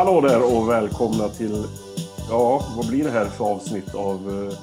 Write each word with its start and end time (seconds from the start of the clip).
Hallå 0.00 0.20
där 0.20 0.56
och 0.56 0.68
välkomna 0.68 1.28
till, 1.28 1.64
ja, 2.30 2.60
vad 2.76 2.88
blir 2.88 3.04
det 3.04 3.10
här 3.10 3.24
för 3.24 3.44
avsnitt 3.44 3.94
av 3.94 4.16
eh, 4.16 4.58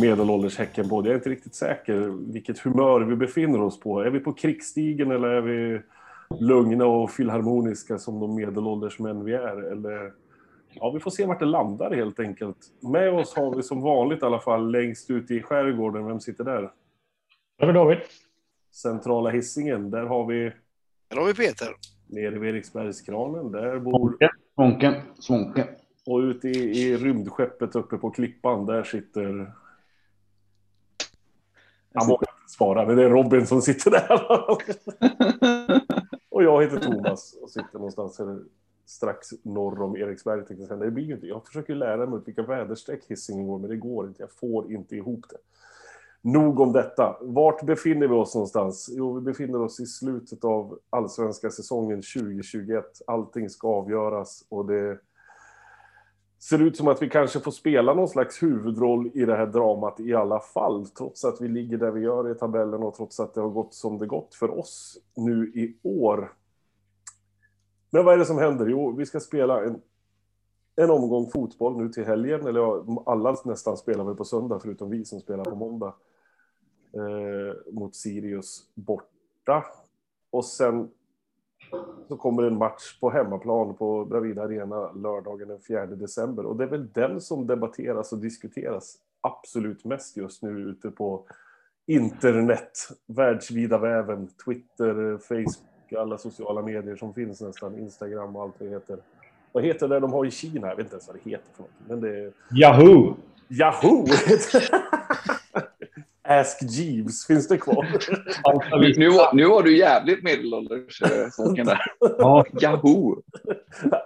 Medelålders 0.00 0.58
Häckenpodd? 0.58 1.06
Jag 1.06 1.10
är 1.10 1.16
inte 1.16 1.30
riktigt 1.30 1.54
säker 1.54 1.98
vilket 2.32 2.58
humör 2.58 3.00
vi 3.00 3.16
befinner 3.16 3.62
oss 3.62 3.80
på. 3.80 4.00
Är 4.00 4.10
vi 4.10 4.20
på 4.20 4.32
krigsstigen 4.32 5.10
eller 5.10 5.28
är 5.28 5.40
vi 5.40 5.80
lugna 6.40 6.86
och 6.86 7.10
filharmoniska 7.10 7.98
som 7.98 8.20
de 8.20 8.34
medelålders 8.34 8.98
män 8.98 9.24
vi 9.24 9.34
är? 9.34 9.72
Eller, 9.72 10.12
ja, 10.74 10.90
vi 10.90 11.00
får 11.00 11.10
se 11.10 11.26
vart 11.26 11.40
det 11.40 11.46
landar 11.46 11.90
helt 11.90 12.20
enkelt. 12.20 12.58
Med 12.80 13.14
oss 13.14 13.34
har 13.36 13.56
vi 13.56 13.62
som 13.62 13.80
vanligt 13.80 14.22
i 14.22 14.24
alla 14.24 14.40
fall 14.40 14.70
längst 14.70 15.10
ut 15.10 15.30
i 15.30 15.42
skärgården. 15.42 16.06
Vem 16.06 16.20
sitter 16.20 16.44
där? 16.44 16.70
Det 17.58 17.64
är 17.64 17.72
David. 17.72 17.98
Centrala 18.72 19.30
hissingen. 19.30 19.90
Där 19.90 20.06
har 20.06 20.26
vi 20.26 20.52
Där 21.08 21.16
har 21.16 21.26
vi 21.26 21.34
Peter. 21.34 21.68
nere 22.06 22.38
vid 22.38 22.54
Eriksbergskranen. 22.54 23.52
Där 23.52 23.78
bor 23.78 24.16
Svånken. 24.54 24.94
Svånken. 25.18 25.66
Och 26.06 26.18
ute 26.18 26.48
i, 26.48 26.80
i 26.80 26.96
rymdskeppet 26.96 27.76
uppe 27.76 27.96
på 27.96 28.10
klippan, 28.10 28.66
där 28.66 28.84
sitter... 28.84 29.52
Han 31.94 32.08
vågar 32.08 32.28
inte 32.40 32.52
svara, 32.52 32.86
men 32.86 32.96
det 32.96 33.04
är 33.04 33.10
Robin 33.10 33.46
som 33.46 33.62
sitter 33.62 33.90
där. 33.90 34.20
och 36.30 36.42
jag 36.42 36.62
heter 36.62 36.80
Thomas 36.80 37.34
och 37.42 37.50
sitter 37.50 37.74
någonstans 37.74 38.18
här 38.18 38.38
strax 38.86 39.28
norr 39.42 39.82
om 39.82 39.96
Eriksberg. 39.96 40.46
tänkte 40.46 40.66
jag. 40.70 40.80
Det 40.80 40.90
blir 40.90 41.04
ju 41.04 41.14
inte. 41.14 41.26
Jag 41.26 41.46
försöker 41.46 41.74
lära 41.74 42.06
mig 42.06 42.20
vilka 42.26 42.42
väderstreck 42.42 43.04
Hisingen 43.08 43.46
går, 43.46 43.58
men 43.58 43.70
det 43.70 43.76
går 43.76 44.06
inte. 44.06 44.22
Jag 44.22 44.32
får 44.32 44.72
inte 44.72 44.96
ihop 44.96 45.24
det. 45.30 45.36
Nog 46.26 46.60
om 46.60 46.72
detta. 46.72 47.16
Vart 47.20 47.62
befinner 47.62 48.06
vi 48.06 48.14
oss 48.14 48.34
någonstans? 48.34 48.90
Jo, 48.92 49.14
vi 49.14 49.20
befinner 49.20 49.62
oss 49.62 49.80
i 49.80 49.86
slutet 49.86 50.44
av 50.44 50.78
allsvenska 50.90 51.50
säsongen 51.50 52.02
2021. 52.02 52.84
Allting 53.06 53.50
ska 53.50 53.68
avgöras 53.68 54.46
och 54.48 54.66
det 54.66 54.98
ser 56.42 56.62
ut 56.62 56.76
som 56.76 56.88
att 56.88 57.02
vi 57.02 57.10
kanske 57.10 57.40
får 57.40 57.50
spela 57.50 57.94
någon 57.94 58.08
slags 58.08 58.42
huvudroll 58.42 59.10
i 59.14 59.24
det 59.24 59.36
här 59.36 59.46
dramat 59.46 60.00
i 60.00 60.14
alla 60.14 60.40
fall, 60.40 60.86
trots 60.86 61.24
att 61.24 61.40
vi 61.40 61.48
ligger 61.48 61.78
där 61.78 61.90
vi 61.90 62.00
gör 62.00 62.30
i 62.30 62.34
tabellen 62.34 62.82
och 62.82 62.94
trots 62.94 63.20
att 63.20 63.34
det 63.34 63.40
har 63.40 63.50
gått 63.50 63.74
som 63.74 63.98
det 63.98 64.06
gått 64.06 64.34
för 64.34 64.58
oss 64.58 64.98
nu 65.16 65.46
i 65.46 65.76
år. 65.82 66.32
Men 67.90 68.04
vad 68.04 68.14
är 68.14 68.18
det 68.18 68.24
som 68.24 68.38
händer? 68.38 68.66
Jo, 68.66 68.92
vi 68.96 69.06
ska 69.06 69.20
spela 69.20 69.64
en, 69.64 69.80
en 70.76 70.90
omgång 70.90 71.30
fotboll 71.30 71.76
nu 71.76 71.88
till 71.88 72.04
helgen, 72.04 72.46
eller 72.46 72.60
ja, 72.60 73.02
alla 73.06 73.36
nästan 73.44 73.76
spelar 73.76 74.04
väl 74.04 74.14
på 74.14 74.24
söndag, 74.24 74.60
förutom 74.62 74.90
vi 74.90 75.04
som 75.04 75.20
spelar 75.20 75.44
på 75.44 75.56
måndag 75.56 75.94
eh, 76.94 77.72
mot 77.72 77.94
Sirius 77.94 78.62
borta. 78.74 79.64
Och 80.30 80.44
sen 80.44 80.90
så 82.08 82.16
kommer 82.16 82.42
en 82.42 82.58
match 82.58 83.00
på 83.00 83.10
hemmaplan 83.10 83.74
på 83.74 84.04
Bravida 84.04 84.42
Arena 84.42 84.92
lördagen 84.92 85.48
den 85.48 85.60
4 85.60 85.86
december. 85.86 86.46
Och 86.46 86.56
det 86.56 86.64
är 86.64 86.68
väl 86.68 86.92
den 86.92 87.20
som 87.20 87.46
debatteras 87.46 88.12
och 88.12 88.18
diskuteras 88.18 88.96
absolut 89.20 89.84
mest 89.84 90.16
just 90.16 90.42
nu 90.42 90.50
ute 90.50 90.90
på 90.90 91.24
internet, 91.86 92.88
världsvida 93.06 93.78
väven, 93.78 94.28
Twitter, 94.44 95.18
Facebook, 95.18 95.92
alla 95.98 96.18
sociala 96.18 96.62
medier 96.62 96.96
som 96.96 97.14
finns 97.14 97.40
nästan, 97.40 97.78
Instagram 97.78 98.36
och 98.36 98.42
allt 98.42 98.58
det 98.58 98.68
heter. 98.68 98.98
Vad 99.52 99.64
heter 99.64 99.88
det 99.88 100.00
de 100.00 100.12
har 100.12 100.26
i 100.26 100.30
Kina? 100.30 100.68
Jag 100.68 100.76
vet 100.76 100.86
inte 100.86 100.94
ens 100.94 101.06
vad 101.06 101.16
det 101.16 101.30
heter 101.30 101.52
för 101.54 101.62
något. 101.62 101.70
Men 101.88 102.00
det 102.00 102.24
är... 102.24 102.32
Yahoo! 102.50 103.16
Yahoo! 103.48 104.06
Ask 106.28 106.62
Jeeves, 106.62 107.26
finns 107.26 107.48
det 107.48 107.58
kvar? 107.58 107.86
Nu, 108.98 109.08
var- 109.10 109.34
nu 109.34 109.44
var 109.48 109.62
du 109.62 109.76
jävligt 109.78 110.22
medelålders, 110.22 111.02
eh, 111.02 111.28
Håkan, 111.36 111.66
där. 111.66 111.80
Ja, 112.00 112.44
Yahoo! 112.62 113.22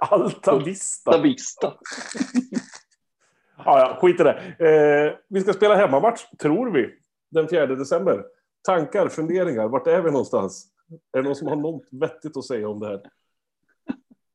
Alta 0.00 0.58
Vista. 0.58 1.12
Stavista. 1.12 1.72
Ja, 3.64 3.78
ja, 3.78 3.98
skit 4.00 4.20
i 4.20 4.22
det. 4.22 4.32
Eh, 4.58 5.14
vi 5.28 5.40
ska 5.40 5.52
spela 5.52 5.76
hemmamatch, 5.76 6.22
tror 6.38 6.70
vi, 6.70 6.90
den 7.30 7.48
4 7.48 7.66
december. 7.66 8.24
Tankar, 8.66 9.08
funderingar, 9.08 9.68
vart 9.68 9.86
är 9.86 10.00
vi 10.02 10.10
någonstans? 10.10 10.66
Är 11.12 11.18
det 11.18 11.28
någon 11.28 11.36
som 11.36 11.48
har 11.48 11.56
något 11.56 11.86
vettigt 11.90 12.36
att 12.36 12.44
säga 12.44 12.68
om 12.68 12.80
det 12.80 12.86
här? 12.86 13.00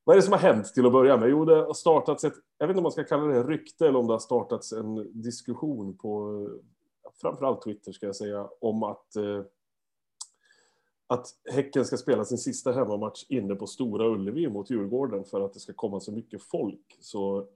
Vad 0.03 0.13
är 0.13 0.17
det 0.17 0.23
som 0.23 0.33
har 0.33 0.39
hänt 0.39 0.73
till 0.73 0.85
att 0.85 0.91
börja 0.91 1.17
med? 1.17 1.29
Jo, 1.29 1.45
det 1.45 1.55
har 1.55 1.73
startats 1.73 2.23
ett, 2.23 2.33
jag 2.57 2.67
vet 2.67 2.72
inte 2.73 2.79
om 2.79 2.83
man 2.83 2.91
ska 2.91 3.03
kalla 3.03 3.23
det 3.25 3.43
rykte 3.43 3.88
eller 3.88 3.99
om 3.99 4.07
det 4.07 4.13
har 4.13 4.19
startats 4.19 4.72
en 4.72 5.22
diskussion 5.22 5.97
på 5.97 6.47
framförallt 7.22 7.62
Twitter 7.62 7.91
ska 7.91 8.06
jag 8.06 8.16
säga, 8.16 8.50
om 8.59 8.84
att, 8.84 9.16
eh, 9.16 9.41
att 11.07 11.28
Häcken 11.51 11.85
ska 11.85 11.97
spela 11.97 12.25
sin 12.25 12.38
sista 12.38 12.72
hemmamatch 12.72 13.25
inne 13.29 13.56
på 13.56 13.68
Stora 13.68 14.07
Ullevi 14.07 14.47
mot 14.47 14.69
Djurgården 14.69 15.25
för 15.25 15.41
att 15.41 15.53
det 15.53 15.59
ska 15.59 15.73
komma 15.73 16.00
så 16.00 16.12
mycket 16.12 16.44
folk. 16.44 16.97
Så 17.00 17.47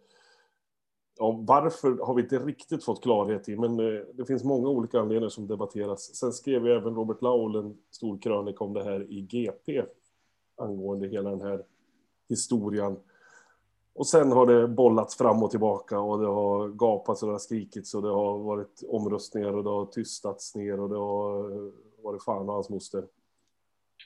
Ja, 1.19 1.43
varför 1.47 2.05
har 2.05 2.13
vi 2.13 2.21
inte 2.21 2.39
riktigt 2.39 2.83
fått 2.83 3.03
klarhet 3.03 3.49
i, 3.49 3.55
men 3.55 3.79
eh, 3.79 4.01
det 4.13 4.25
finns 4.25 4.43
många 4.43 4.69
olika 4.69 4.99
anledningar 4.99 5.29
som 5.29 5.47
debatteras. 5.47 6.15
Sen 6.15 6.33
skrev 6.33 6.67
ju 6.67 6.73
även 6.73 6.95
Robert 6.95 7.21
Laul 7.21 7.55
en 7.55 7.77
stor 7.91 8.17
krönika 8.17 8.63
om 8.63 8.73
det 8.73 8.83
här 8.83 9.11
i 9.11 9.21
GP 9.21 9.83
angående 10.55 11.07
hela 11.07 11.29
den 11.29 11.41
här 11.41 11.63
historien. 12.29 12.97
Och 13.97 14.07
sen 14.07 14.31
har 14.31 14.45
det 14.45 14.67
bollats 14.67 15.17
fram 15.17 15.43
och 15.43 15.51
tillbaka 15.51 15.99
och 15.99 16.19
det 16.19 16.27
har 16.27 16.67
gapats 16.69 17.23
och 17.23 17.27
det 17.27 17.33
har 17.33 17.39
skrikits 17.39 17.93
och 17.93 18.01
det 18.01 18.09
har 18.09 18.37
varit 18.37 18.83
omröstningar 18.89 19.53
och 19.53 19.63
det 19.63 19.69
har 19.69 19.85
tystats 19.85 20.55
ner 20.55 20.79
och 20.79 20.89
det 20.89 20.97
har 20.97 21.51
eh, 21.51 21.71
varit 22.03 22.23
fan 22.23 22.49
och 22.49 22.55
hans 22.55 22.69
moster. 22.69 23.03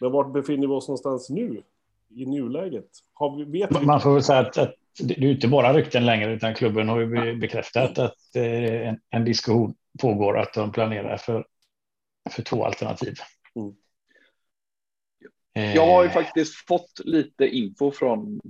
Men 0.01 0.11
vart 0.11 0.33
befinner 0.33 0.67
vi 0.67 0.73
oss 0.73 0.87
någonstans 0.87 1.29
nu? 1.29 1.63
I 2.09 2.25
nuläget? 2.25 2.89
Har 3.13 3.35
vi, 3.37 3.43
vet 3.43 3.81
vi? 3.81 3.85
man 3.85 4.01
får 4.01 4.13
väl 4.13 4.23
säga 4.23 4.39
att, 4.39 4.57
att 4.57 4.75
det 4.99 5.13
är 5.17 5.31
inte 5.31 5.47
bara 5.47 5.73
rykten 5.73 6.05
längre, 6.05 6.33
utan 6.33 6.55
klubben 6.55 6.89
har 6.89 6.99
ju 6.99 7.07
be- 7.07 7.35
bekräftat 7.35 7.99
att 7.99 8.35
eh, 8.35 8.87
en, 8.87 8.99
en 9.09 9.25
diskussion 9.25 9.75
pågår, 10.01 10.37
att 10.39 10.53
de 10.53 10.71
planerar 10.71 11.17
för, 11.17 11.45
för 12.29 12.41
två 12.43 12.65
alternativ. 12.65 13.13
Mm. 13.55 13.75
Eh, 15.55 15.75
Jag 15.75 15.85
har 15.85 16.03
ju 16.03 16.09
faktiskt 16.09 16.67
fått 16.67 16.99
lite 17.05 17.45
info 17.47 17.91
från, 17.91 18.41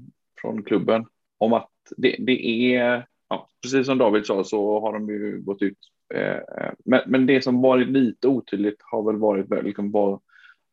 från 0.41 0.63
klubben 0.63 1.05
om 1.41 1.53
att 1.53 1.69
det, 1.97 2.15
det 2.19 2.75
är, 2.75 3.07
ja, 3.29 3.49
precis 3.61 3.85
som 3.85 3.97
David 3.97 4.25
sa 4.25 4.43
så 4.43 4.79
har 4.79 4.93
de 4.93 5.09
ju 5.09 5.41
gått 5.41 5.61
ut. 5.61 5.77
Eh, 6.13 6.35
eh 6.35 6.71
men, 6.85 7.01
men 7.07 7.25
det 7.25 7.41
som 7.41 7.61
varit 7.61 7.87
lite 7.87 8.27
otydligt 8.27 8.77
har 8.79 9.03
väl 9.03 9.15
varit 9.15 9.63
liksom 9.63 9.91
vad 9.91 10.19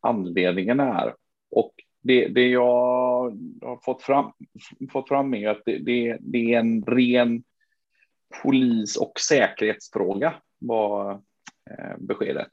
anledningen 0.01 0.79
är. 0.79 1.13
Och 1.51 1.73
det, 2.01 2.27
det 2.27 2.47
jag 2.47 2.65
har 3.61 3.83
fått 3.85 4.01
fram, 4.01 4.31
fått 4.91 5.07
fram 5.07 5.33
är 5.33 5.49
att 5.49 5.61
det, 5.65 5.77
det, 5.77 6.17
det 6.19 6.53
är 6.53 6.59
en 6.59 6.83
ren 6.83 7.43
polis 8.43 8.97
och 8.97 9.19
säkerhetsfråga 9.19 10.33
var 10.59 11.11
eh, 11.69 11.97
beskedet. 11.99 12.47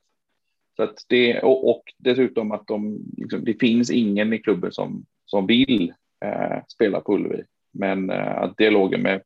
Så 0.77 0.83
att 0.83 0.95
det, 1.09 1.41
och, 1.41 1.71
och 1.71 1.83
dessutom 1.99 2.53
att 2.53 2.67
de, 2.67 2.99
liksom, 3.17 3.45
det 3.45 3.61
finns 3.61 3.91
ingen 3.91 4.33
i 4.33 4.39
klubben 4.39 4.73
som, 4.73 5.05
som 5.25 5.47
vill 5.47 5.93
eh, 6.25 6.63
spela 6.69 7.01
på 7.01 7.15
Ullevi. 7.15 7.45
Men 7.79 8.11
eh, 8.11 8.39
att 8.39 8.57
dialogen 8.57 9.03
med, 9.03 9.23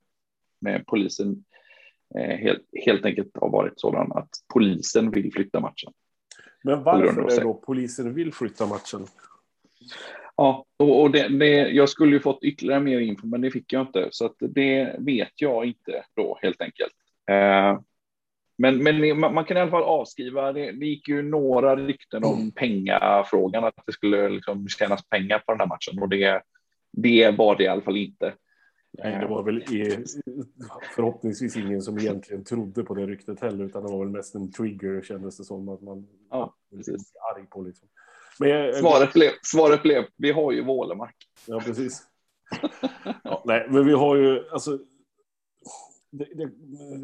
med 0.60 0.86
polisen 0.86 1.44
eh, 2.18 2.36
helt, 2.38 2.62
helt 2.84 3.04
enkelt 3.04 3.30
har 3.40 3.50
varit 3.50 3.80
sådan 3.80 4.12
att 4.12 4.28
polisen 4.54 5.10
vill 5.10 5.32
flytta 5.32 5.60
matchen. 5.60 5.92
Men 6.64 6.82
varför 6.82 7.22
är 7.22 7.36
det 7.36 7.42
då 7.42 7.54
polisen 7.54 8.14
vill 8.14 8.34
flytta 8.34 8.66
matchen? 8.66 9.06
Ja, 10.36 10.64
och, 10.76 11.02
och 11.02 11.10
det, 11.10 11.28
det, 11.28 11.68
jag 11.68 11.88
skulle 11.88 12.12
ju 12.12 12.20
fått 12.20 12.44
ytterligare 12.44 12.80
mer 12.80 13.00
info, 13.00 13.26
men 13.26 13.40
det 13.40 13.50
fick 13.50 13.72
jag 13.72 13.82
inte. 13.82 14.08
Så 14.10 14.34
det 14.38 14.96
vet 14.98 15.32
jag 15.36 15.64
inte 15.64 16.04
då 16.16 16.38
helt 16.42 16.60
enkelt. 16.60 16.92
Eh, 17.30 17.80
men 18.58 18.82
men 18.82 19.20
man, 19.20 19.34
man 19.34 19.44
kan 19.44 19.56
i 19.56 19.60
alla 19.60 19.70
fall 19.70 19.82
avskriva, 19.82 20.52
det, 20.52 20.72
det 20.72 20.86
gick 20.86 21.08
ju 21.08 21.22
några 21.22 21.76
rykten 21.76 22.24
om 22.24 22.50
pengafrågan, 22.50 23.64
att 23.64 23.74
det 23.86 23.92
skulle 23.92 24.28
liksom 24.28 24.68
tjänas 24.68 25.08
pengar 25.08 25.38
på 25.38 25.52
den 25.52 25.60
här 25.60 25.66
matchen 25.66 26.02
och 26.02 26.08
det, 26.08 26.42
det 26.92 27.30
var 27.38 27.56
det 27.56 27.64
i 27.64 27.68
alla 27.68 27.82
fall 27.82 27.96
inte. 27.96 28.34
Nej, 28.98 29.18
det 29.20 29.26
var 29.26 29.42
väl 29.42 29.56
i, 29.58 30.04
förhoppningsvis 30.94 31.56
ingen 31.56 31.82
som 31.82 31.98
egentligen 31.98 32.44
trodde 32.44 32.82
på 32.84 32.94
det 32.94 33.06
ryktet 33.06 33.40
heller, 33.40 33.64
utan 33.64 33.82
det 33.82 33.92
var 33.92 33.98
väl 33.98 34.08
mest 34.08 34.34
en 34.34 34.52
trigger 34.52 35.02
kändes 35.02 35.36
det 35.36 35.44
som 35.44 35.68
att 35.68 35.82
man 35.82 36.06
Ja, 36.30 36.54
precis. 36.76 37.12
arg 37.34 37.46
på. 37.50 37.62
Liksom. 37.62 37.88
Men, 38.38 38.74
Svaret 38.74 39.12
blev, 39.12 39.30
svaret 39.42 39.82
blev, 39.82 40.04
vi 40.16 40.30
har 40.32 40.52
ju 40.52 40.64
Vålemark. 40.64 41.16
Ja, 41.46 41.60
precis. 41.60 42.02
Ja, 43.24 43.42
nej, 43.46 43.66
men 43.70 43.86
vi 43.86 43.92
har 43.92 44.16
ju, 44.16 44.48
alltså, 44.50 44.78
det, 46.10 46.24
det 46.34 46.50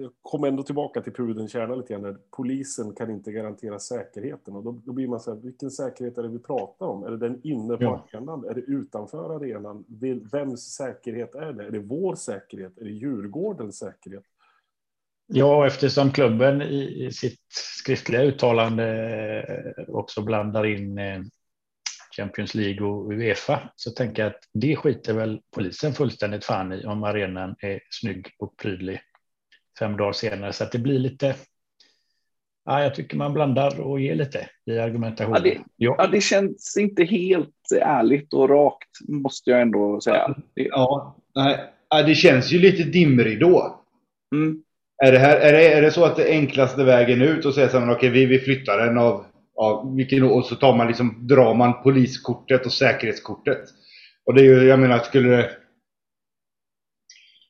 jag 0.02 0.12
kommer 0.22 0.48
ändå 0.48 0.62
tillbaka 0.62 1.02
till 1.02 1.12
pudelns 1.12 1.52
kärna 1.52 1.74
lite 1.74 1.92
grann. 1.92 2.02
Där 2.02 2.16
polisen 2.36 2.94
kan 2.94 3.10
inte 3.10 3.32
garantera 3.32 3.78
säkerheten. 3.78 4.56
Och 4.56 4.64
då, 4.64 4.80
då 4.84 4.92
blir 4.92 5.08
man 5.08 5.20
så 5.20 5.34
här, 5.34 5.40
vilken 5.40 5.70
säkerhet 5.70 6.18
är 6.18 6.22
det 6.22 6.28
vi 6.28 6.38
pratar 6.38 6.86
om? 6.86 7.04
Är 7.04 7.10
det 7.10 7.16
den 7.16 7.40
inne 7.46 7.76
på 7.76 7.84
Ja. 7.84 8.06
arenan? 8.12 8.44
Är 8.44 8.54
det 8.54 8.60
utanför 8.60 9.36
arenan? 9.36 9.84
Vems 10.32 10.60
säkerhet 10.60 11.34
är 11.34 11.52
det? 11.52 11.66
Är 11.66 11.70
det 11.70 11.78
vår 11.78 12.14
säkerhet? 12.14 12.78
Är 12.78 12.84
det 12.84 12.90
Djurgårdens 12.90 13.78
säkerhet? 13.78 14.24
Ja, 15.26 15.66
eftersom 15.66 16.10
klubben 16.10 16.62
i, 16.62 17.06
i 17.06 17.12
sitt 17.12 17.40
skriftliga 17.82 18.22
uttalande 18.22 18.86
eh, 19.76 19.94
också 19.94 20.22
blandar 20.22 20.66
in 20.66 20.98
eh, 20.98 21.20
Champions 22.16 22.54
League 22.54 22.86
och 22.86 23.12
Uefa 23.12 23.60
så 23.76 23.90
tänker 23.90 24.22
jag 24.22 24.30
att 24.30 24.40
det 24.54 24.76
skiter 24.76 25.14
väl 25.14 25.40
polisen 25.54 25.92
fullständigt 25.92 26.44
fan 26.44 26.72
i 26.72 26.84
om 26.84 27.04
arenan 27.04 27.56
är 27.60 27.80
snygg 27.90 28.26
och 28.38 28.56
prydlig 28.56 29.00
fem 29.78 29.96
dagar 29.96 30.12
senare. 30.12 30.52
Så 30.52 30.64
att 30.64 30.72
det 30.72 30.78
blir 30.78 30.98
lite. 30.98 31.34
Ja, 32.64 32.82
jag 32.82 32.94
tycker 32.94 33.16
man 33.16 33.32
blandar 33.32 33.80
och 33.80 34.00
ger 34.00 34.14
lite 34.14 34.48
i 34.66 34.78
argumentationen. 34.78 35.42
Ja, 35.44 35.50
det, 35.50 35.58
ja. 35.76 36.06
det 36.06 36.20
känns 36.20 36.76
inte 36.76 37.04
helt 37.04 37.72
ärligt 37.80 38.32
och 38.32 38.48
rakt 38.48 38.90
måste 39.08 39.50
jag 39.50 39.60
ändå 39.60 40.00
säga. 40.00 40.34
Ja, 40.54 41.16
nej, 41.34 42.04
det 42.06 42.14
känns 42.14 42.52
ju 42.52 42.58
lite 42.58 42.82
dimridå. 42.82 43.80
Mm. 44.34 44.62
Är 45.04 45.12
det, 45.12 45.18
här, 45.18 45.36
är, 45.36 45.52
det, 45.52 45.72
är 45.72 45.82
det 45.82 45.90
så 45.90 46.04
att 46.04 46.16
det 46.16 46.28
enklaste 46.28 46.84
vägen 46.84 47.22
ut 47.22 47.44
och 47.44 47.54
säga 47.54 47.68
så 47.68 47.78
här, 47.78 47.92
okej, 47.92 48.10
vi, 48.10 48.26
vi 48.26 48.38
flyttar 48.38 48.86
den 48.86 48.98
av, 48.98 49.24
av 49.56 49.96
vilken, 49.96 50.22
och 50.22 50.44
så 50.44 50.54
tar 50.54 50.76
man 50.76 50.86
liksom, 50.86 51.26
drar 51.26 51.54
man 51.54 51.82
poliskortet 51.82 52.66
och 52.66 52.72
säkerhetskortet. 52.72 53.58
Och 54.26 54.34
det 54.34 54.40
är 54.40 54.44
ju, 54.44 54.68
jag 54.68 54.78
menar, 54.78 54.98
skulle 54.98 55.28
det... 55.28 55.50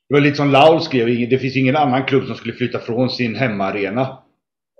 Det 0.08 0.14
var 0.14 0.20
lite 0.20 0.36
som 0.36 0.50
Laul 0.50 0.80
skrev, 0.80 1.28
det 1.28 1.38
finns 1.38 1.56
ingen 1.56 1.76
annan 1.76 2.04
klubb 2.04 2.26
som 2.26 2.36
skulle 2.36 2.54
flytta 2.54 2.78
från 2.78 3.10
sin 3.10 3.34
hemmaarena 3.34 4.18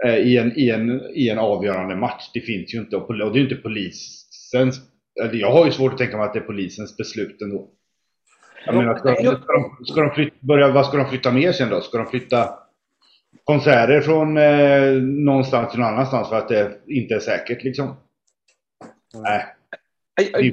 eh, 0.05 0.17
i, 0.17 0.37
en, 0.37 0.53
i, 0.59 0.71
en, 0.71 1.01
i 1.15 1.29
en 1.29 1.39
avgörande 1.39 1.97
match. 1.97 2.31
Det 2.35 2.41
finns 2.41 2.75
ju 2.75 2.79
inte. 2.79 2.97
Och 2.97 3.19
det 3.19 3.25
är 3.25 3.35
ju 3.35 3.43
inte 3.43 3.57
polisens... 3.57 4.81
Jag 5.33 5.51
har 5.53 5.67
ju 5.67 5.73
svårt 5.73 5.93
att 5.93 5.99
tänka 5.99 6.17
mig 6.17 6.27
att 6.27 6.33
det 6.33 6.39
är 6.39 6.45
polisens 6.45 6.97
beslut 6.97 7.43
ändå. 7.43 7.69
Jag 8.67 8.75
menar, 8.75 8.99
ska, 8.99 9.15
ska, 9.15 9.53
de, 9.53 9.85
ska 9.85 10.01
de 10.01 10.11
flytta, 10.15 10.37
börja, 10.41 10.73
vad 10.73 10.87
ska 10.87 10.97
de 10.97 11.09
flytta 11.09 11.33
mer 11.33 11.53
sen 11.53 11.71
då? 11.71 11.81
Ska 11.81 11.99
de 11.99 12.07
flytta 12.07 12.66
konserter 13.45 14.01
från 14.01 14.37
eh, 14.37 14.93
någonstans 15.03 15.71
till 15.71 15.81
någon 15.81 15.89
annanstans 15.89 16.29
för 16.29 16.37
att 16.37 16.49
det 16.49 16.79
inte 16.87 17.15
är 17.15 17.21
säkert 17.21 17.65
liksom? 17.65 17.97
Nej. 19.15 19.47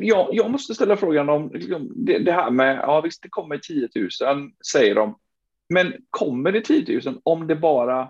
Jag, 0.01 0.29
jag 0.31 0.51
måste 0.51 0.75
ställa 0.75 0.97
frågan 0.97 1.29
om 1.29 1.51
liksom, 1.53 1.91
det, 1.95 2.19
det, 2.19 2.31
här 2.31 2.51
med, 2.51 2.79
ja 2.81 3.01
visst 3.01 3.23
det 3.23 3.29
kommer 3.29 3.57
10 3.57 3.89
000 3.95 4.51
säger 4.73 4.95
de, 4.95 5.17
men 5.69 5.93
kommer 6.09 6.51
det 6.51 6.61
10 6.61 7.01
000 7.05 7.19
om 7.23 7.47
det 7.47 7.55
bara, 7.55 8.07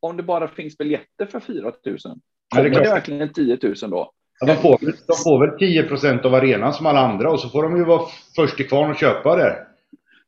om 0.00 0.16
det 0.16 0.22
bara 0.22 0.48
finns 0.48 0.78
biljetter 0.78 1.26
för 1.26 1.40
4 1.40 1.62
000? 1.62 1.72
Kommer 2.54 2.70
det, 2.70 2.70
det 2.70 2.90
verkligen 2.90 3.32
10 3.32 3.58
000 3.62 3.74
då? 3.90 4.12
Ja, 4.40 4.46
de, 4.46 4.56
får, 4.56 4.78
de 4.80 5.16
får 5.24 5.46
väl 5.46 5.58
10 5.58 5.82
procent 5.82 6.24
av 6.24 6.34
arenan 6.34 6.72
som 6.72 6.86
alla 6.86 7.00
andra 7.00 7.30
och 7.30 7.40
så 7.40 7.48
får 7.48 7.62
de 7.62 7.76
ju 7.76 7.84
vara 7.84 8.02
först 8.36 8.56
till 8.56 8.68
kvarn 8.68 8.90
och 8.90 8.96
köpa 8.96 9.36
det. 9.36 9.65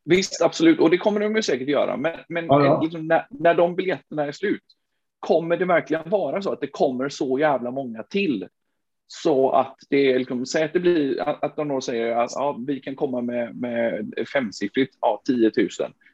Visst, 0.04 0.42
absolut. 0.42 0.80
Och 0.80 0.90
det 0.90 0.98
kommer 0.98 1.20
de 1.20 1.36
ju 1.36 1.42
säkert 1.42 1.68
göra. 1.68 1.96
Men, 1.96 2.12
men 2.28 2.46
ja, 2.46 2.64
ja. 2.64 2.80
Liksom 2.82 3.06
när, 3.06 3.26
när 3.30 3.54
de 3.54 3.76
biljetterna 3.76 4.26
är 4.26 4.32
slut, 4.32 4.62
kommer 5.18 5.56
det 5.56 5.64
verkligen 5.64 6.10
vara 6.10 6.42
så 6.42 6.52
att 6.52 6.60
det 6.60 6.66
kommer 6.66 7.08
så 7.08 7.38
jävla 7.38 7.70
många 7.70 8.02
till? 8.02 8.48
Så 9.06 9.50
att 9.50 9.76
det 9.90 10.12
är 10.12 10.18
liksom, 10.18 10.46
säg 10.46 10.64
att 10.64 10.72
det 10.72 10.80
blir 10.80 11.20
att 11.44 11.56
de 11.56 11.68
då 11.68 11.80
säger 11.80 12.16
att 12.16 12.30
ja, 12.34 12.58
vi 12.66 12.80
kan 12.80 12.96
komma 12.96 13.20
med, 13.20 13.56
med 13.56 14.12
femsiffrigt, 14.32 14.96
ja, 15.00 15.22
10 15.26 15.52
000. 15.56 15.68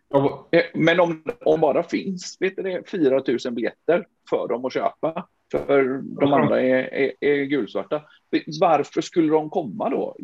Ja. 0.09 0.49
Eh, 0.53 0.63
men 0.75 1.01
om, 1.01 1.23
om 1.45 1.61
bara 1.61 1.83
finns 1.83 2.37
vet 2.41 2.57
du 2.57 2.83
4 2.91 3.23
000 3.45 3.55
biljetter 3.55 4.07
för 4.31 4.49
dem 4.49 4.65
att 4.65 4.73
köpa, 4.73 5.27
för 5.53 6.03
de 6.21 6.33
andra 6.33 6.63
är, 6.63 6.95
är, 6.95 7.13
är 7.21 7.45
gulsvarta. 7.45 8.03
Varför 8.61 9.01
skulle 9.01 9.33
de 9.33 9.51
komma 9.51 9.91
då? 9.91 10.17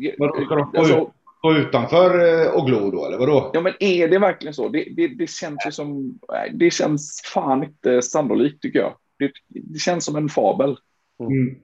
Ska 0.45 0.55
de 0.55 0.71
alltså, 0.77 1.11
stå 1.41 1.53
utanför 1.53 2.41
eh, 2.43 2.51
och 2.51 2.67
glo 2.67 2.91
då, 2.91 3.05
eller 3.05 3.17
vadå? 3.17 3.51
Ja, 3.53 3.61
men 3.61 3.73
är 3.79 4.07
det 4.07 4.19
verkligen 4.19 4.53
så? 4.53 4.69
Det, 4.69 4.87
det, 4.95 5.07
det 5.07 5.29
känns 5.29 5.65
ju 5.65 5.71
som... 5.71 6.19
Det 6.53 6.71
känns 6.71 7.21
fan 7.33 7.63
inte 7.63 8.01
sannolikt, 8.01 8.61
tycker 8.61 8.79
jag. 8.79 8.95
Det, 9.19 9.31
det 9.47 9.79
känns 9.79 10.05
som 10.05 10.15
en 10.15 10.29
fabel. 10.29 10.77
Mm. 11.19 11.55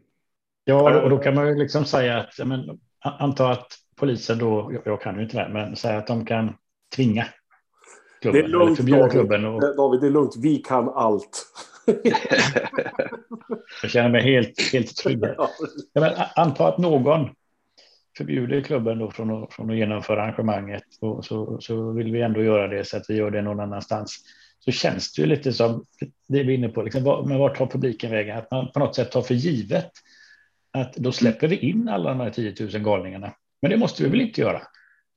Ja, 0.65 1.01
och 1.01 1.09
då 1.09 1.17
kan 1.17 1.35
man 1.35 1.47
ju 1.47 1.55
liksom 1.55 1.85
säga 1.85 2.17
att, 2.17 2.47
men, 2.47 2.79
anta 2.99 3.49
att 3.49 3.67
polisen 3.95 4.37
då, 4.37 4.69
jag, 4.73 4.81
jag 4.85 5.01
kan 5.01 5.15
ju 5.15 5.23
inte 5.23 5.37
det, 5.37 5.49
men 5.53 5.75
säga 5.75 5.97
att 5.97 6.07
de 6.07 6.25
kan 6.25 6.53
tvinga 6.95 7.25
klubben, 8.21 8.41
det 8.41 8.47
är 8.47 8.49
lugnt, 8.49 8.77
förbjuda 8.77 9.09
klubben. 9.09 9.45
Och... 9.45 9.75
David, 9.77 10.01
det 10.01 10.07
är 10.07 10.11
lugnt, 10.11 10.35
vi 10.37 10.57
kan 10.57 10.89
allt. 10.89 11.45
jag 13.81 13.91
känner 13.91 14.09
mig 14.09 14.21
helt, 14.21 14.73
helt 14.73 14.95
trygg. 14.95 15.23
Ja, 15.93 16.01
men, 16.01 16.13
anta 16.35 16.67
att 16.67 16.77
någon 16.77 17.29
förbjuder 18.17 18.61
klubben 18.61 18.99
då 18.99 19.11
från 19.11 19.43
att, 19.43 19.53
från 19.53 19.69
att 19.69 19.77
genomföra 19.77 20.23
arrangemanget 20.23 20.83
och 21.01 21.25
så, 21.25 21.61
så 21.61 21.91
vill 21.91 22.11
vi 22.11 22.21
ändå 22.21 22.43
göra 22.43 22.67
det 22.67 22.85
så 22.85 22.97
att 22.97 23.09
vi 23.09 23.15
gör 23.15 23.31
det 23.31 23.41
någon 23.41 23.59
annanstans. 23.59 24.23
Så 24.59 24.71
känns 24.71 25.13
det 25.13 25.21
ju 25.21 25.27
lite 25.27 25.53
som 25.53 25.85
det 26.27 26.43
vi 26.43 26.53
är 26.53 26.57
inne 26.57 26.69
på, 26.69 26.81
liksom, 26.81 27.25
men 27.27 27.39
vart 27.39 27.57
tar 27.57 27.67
publiken 27.67 28.11
vägen? 28.11 28.37
Att 28.37 28.51
man 28.51 28.71
på 28.71 28.79
något 28.79 28.95
sätt 28.95 29.11
tar 29.11 29.21
för 29.21 29.33
givet 29.33 29.91
att 30.71 30.93
då 30.93 31.11
släpper 31.11 31.47
vi 31.47 31.57
in 31.57 31.89
alla 31.89 32.09
de 32.09 32.19
här 32.19 32.29
10 32.29 32.55
000 32.59 32.69
galningarna. 32.69 33.33
Men 33.61 33.71
det 33.71 33.77
måste 33.77 34.03
vi 34.03 34.09
väl 34.09 34.21
inte 34.21 34.41
göra? 34.41 34.61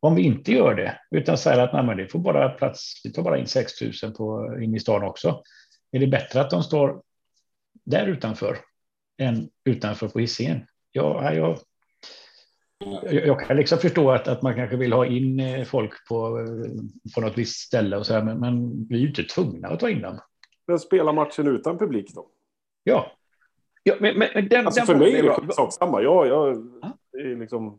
Om 0.00 0.14
vi 0.14 0.22
inte 0.22 0.52
gör 0.52 0.74
det, 0.74 1.00
utan 1.10 1.38
säger 1.38 1.58
att 1.58 1.72
nej, 1.72 1.84
men 1.84 1.96
det 1.96 2.08
får 2.08 2.18
bara 2.18 2.48
plats, 2.48 3.00
vi 3.04 3.12
tar 3.12 3.22
bara 3.22 3.38
in 3.38 3.46
6 3.46 3.72
000 4.02 4.12
på, 4.12 4.58
in 4.62 4.74
i 4.74 4.80
stan 4.80 5.02
också. 5.02 5.42
Är 5.92 5.98
det 5.98 6.06
bättre 6.06 6.40
att 6.40 6.50
de 6.50 6.62
står 6.62 7.02
där 7.84 8.06
utanför 8.06 8.58
än 9.18 9.48
utanför 9.64 10.08
på 10.08 10.18
Hisingen? 10.18 10.66
Ja, 10.92 11.34
jag, 11.34 11.58
jag 13.10 13.40
kan 13.40 13.56
liksom 13.56 13.78
förstå 13.78 14.10
att, 14.10 14.28
att 14.28 14.42
man 14.42 14.54
kanske 14.54 14.76
vill 14.76 14.92
ha 14.92 15.06
in 15.06 15.40
eh, 15.40 15.64
folk 15.64 16.08
på, 16.08 16.38
eh, 16.38 17.12
på 17.14 17.20
något 17.20 17.38
visst 17.38 17.66
ställe 17.66 17.96
och 17.96 18.06
så 18.06 18.14
här, 18.14 18.22
men, 18.24 18.40
men 18.40 18.86
vi 18.88 18.96
är 18.96 19.00
ju 19.00 19.08
inte 19.08 19.22
tvungna 19.22 19.68
att 19.68 19.80
ta 19.80 19.90
in 19.90 20.02
dem. 20.02 20.18
Men 20.66 20.78
spela 20.78 21.12
matchen 21.12 21.46
utan 21.46 21.78
publik 21.78 22.14
då? 22.14 22.26
Ja. 22.84 23.12
ja 23.82 23.94
men, 24.00 24.18
men 24.18 24.48
den, 24.48 24.66
alltså 24.66 24.80
den 24.80 24.86
för 24.86 24.94
mig 24.94 25.18
är 25.18 25.46
det 25.46 25.52
sak 25.52 25.72
samma. 25.72 26.02
Jag, 26.02 26.26
jag 26.26 26.48
är 27.12 27.36
liksom... 27.36 27.78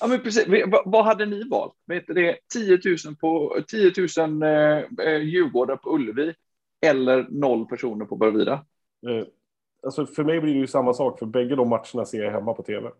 Ja, 0.00 0.06
men 0.06 0.20
precis. 0.20 0.46
Vad 0.84 1.04
hade 1.04 1.26
ni 1.26 1.48
valt? 1.48 1.74
Vet 1.86 2.06
det, 2.06 2.36
10 2.52 2.78
000 3.06 3.16
på 3.16 3.58
10 3.68 3.92
000 4.18 4.42
eh, 4.42 5.16
Djurgårdar 5.16 5.76
på 5.76 5.94
Ullevi 5.94 6.34
eller 6.86 7.26
noll 7.30 7.66
personer 7.66 8.04
på 8.04 8.16
Bravida? 8.16 8.52
Eh, 9.08 9.26
alltså 9.82 10.06
för 10.06 10.24
mig 10.24 10.40
blir 10.40 10.54
det 10.54 10.60
ju 10.60 10.66
samma 10.66 10.94
sak, 10.94 11.18
för 11.18 11.26
bägge 11.26 11.56
de 11.56 11.68
matcherna 11.68 12.04
ser 12.04 12.22
jag 12.22 12.32
hemma 12.32 12.54
på 12.54 12.62
tv. 12.62 12.90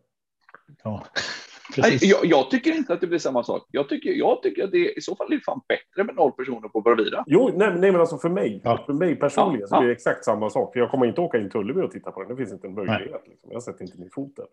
Ja, 0.84 1.04
precis. 1.74 2.02
Jag, 2.02 2.24
jag, 2.24 2.50
tycker 2.50 2.72
inte 2.72 2.92
att 2.92 3.00
det 3.00 3.06
blir 3.06 3.18
samma 3.18 3.44
sak. 3.44 3.66
Jag 3.70 3.88
tycker, 3.88 4.10
jag 4.10 4.42
tycker 4.42 4.64
att 4.64 4.70
det 4.70 4.98
i 4.98 5.00
så 5.00 5.16
fall 5.16 5.32
är 5.32 5.38
fan 5.38 5.60
bättre 5.68 6.04
med 6.04 6.14
noll 6.14 6.32
personer 6.32 6.68
på 6.68 6.80
Bravida. 6.80 7.24
Jo, 7.26 7.50
nej, 7.54 7.74
nej 7.78 7.92
men 7.92 8.00
alltså 8.00 8.18
för 8.18 8.28
mig, 8.28 8.60
ja. 8.64 8.82
för 8.86 8.92
mig 8.92 9.16
personligen 9.16 9.60
ja, 9.60 9.66
så 9.66 9.78
blir 9.78 9.88
det 9.88 9.94
exakt 9.94 10.24
samma 10.24 10.50
sak. 10.50 10.72
För 10.72 10.80
jag 10.80 10.90
kommer 10.90 11.06
inte 11.06 11.20
åka 11.20 11.38
in 11.38 11.50
till 11.50 11.60
Ullevi 11.60 11.82
och 11.82 11.90
titta 11.90 12.10
på 12.10 12.20
den. 12.20 12.28
Det 12.28 12.36
finns 12.36 12.52
inte 12.52 12.66
en 12.66 12.74
möjlighet. 12.74 13.22
Liksom. 13.26 13.52
Jag 13.52 13.62
sätter 13.62 13.84
inte 13.84 13.98
min 13.98 14.10
fot 14.10 14.36
där. 14.36 14.46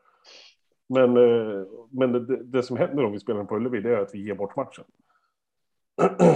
Men, 0.90 1.18
eh, 1.18 1.66
men 1.92 2.12
det, 2.12 2.44
det, 2.44 2.64
som 2.64 2.78
händer 2.78 3.06
om 3.06 3.12
vi 3.12 3.20
spelar 3.20 3.44
på 3.44 3.56
Ullevi, 3.56 3.82
det 3.82 3.90
är 3.90 3.98
att 3.98 4.14
vi 4.14 4.26
ger 4.26 4.36
bort 4.36 4.56
matchen. 4.56 4.86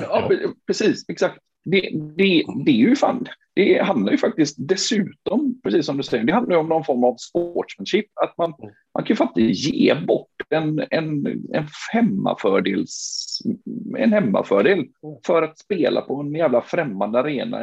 Ja, 0.01 0.29
precis, 0.67 1.09
exakt 1.09 1.39
det, 1.63 1.89
det, 2.17 2.43
det 2.65 2.71
är 2.71 2.75
ju 2.75 2.95
fan, 2.95 3.27
det 3.55 3.83
handlar 3.83 4.11
ju 4.11 4.17
faktiskt 4.17 4.55
dessutom, 4.59 5.61
precis 5.63 5.85
som 5.85 5.97
du 5.97 6.03
säger, 6.03 6.23
det 6.23 6.33
handlar 6.33 6.55
ju 6.55 6.59
om 6.59 6.69
någon 6.69 6.83
form 6.83 7.03
av 7.03 7.15
sportsmanship. 7.15 8.05
Att 8.13 8.37
man, 8.37 8.53
man 8.93 9.03
kan 9.03 9.07
ju 9.07 9.15
faktiskt 9.15 9.65
ge 9.65 9.95
bort 9.95 10.27
en, 10.49 10.79
en, 10.89 11.27
en 11.53 11.67
hemmafördels, 11.91 13.39
en 13.97 14.13
hemmafördel 14.13 14.85
för 15.25 15.41
att 15.41 15.59
spela 15.59 16.01
på 16.01 16.19
en 16.19 16.35
jävla 16.35 16.61
främmande 16.61 17.19
arena 17.19 17.59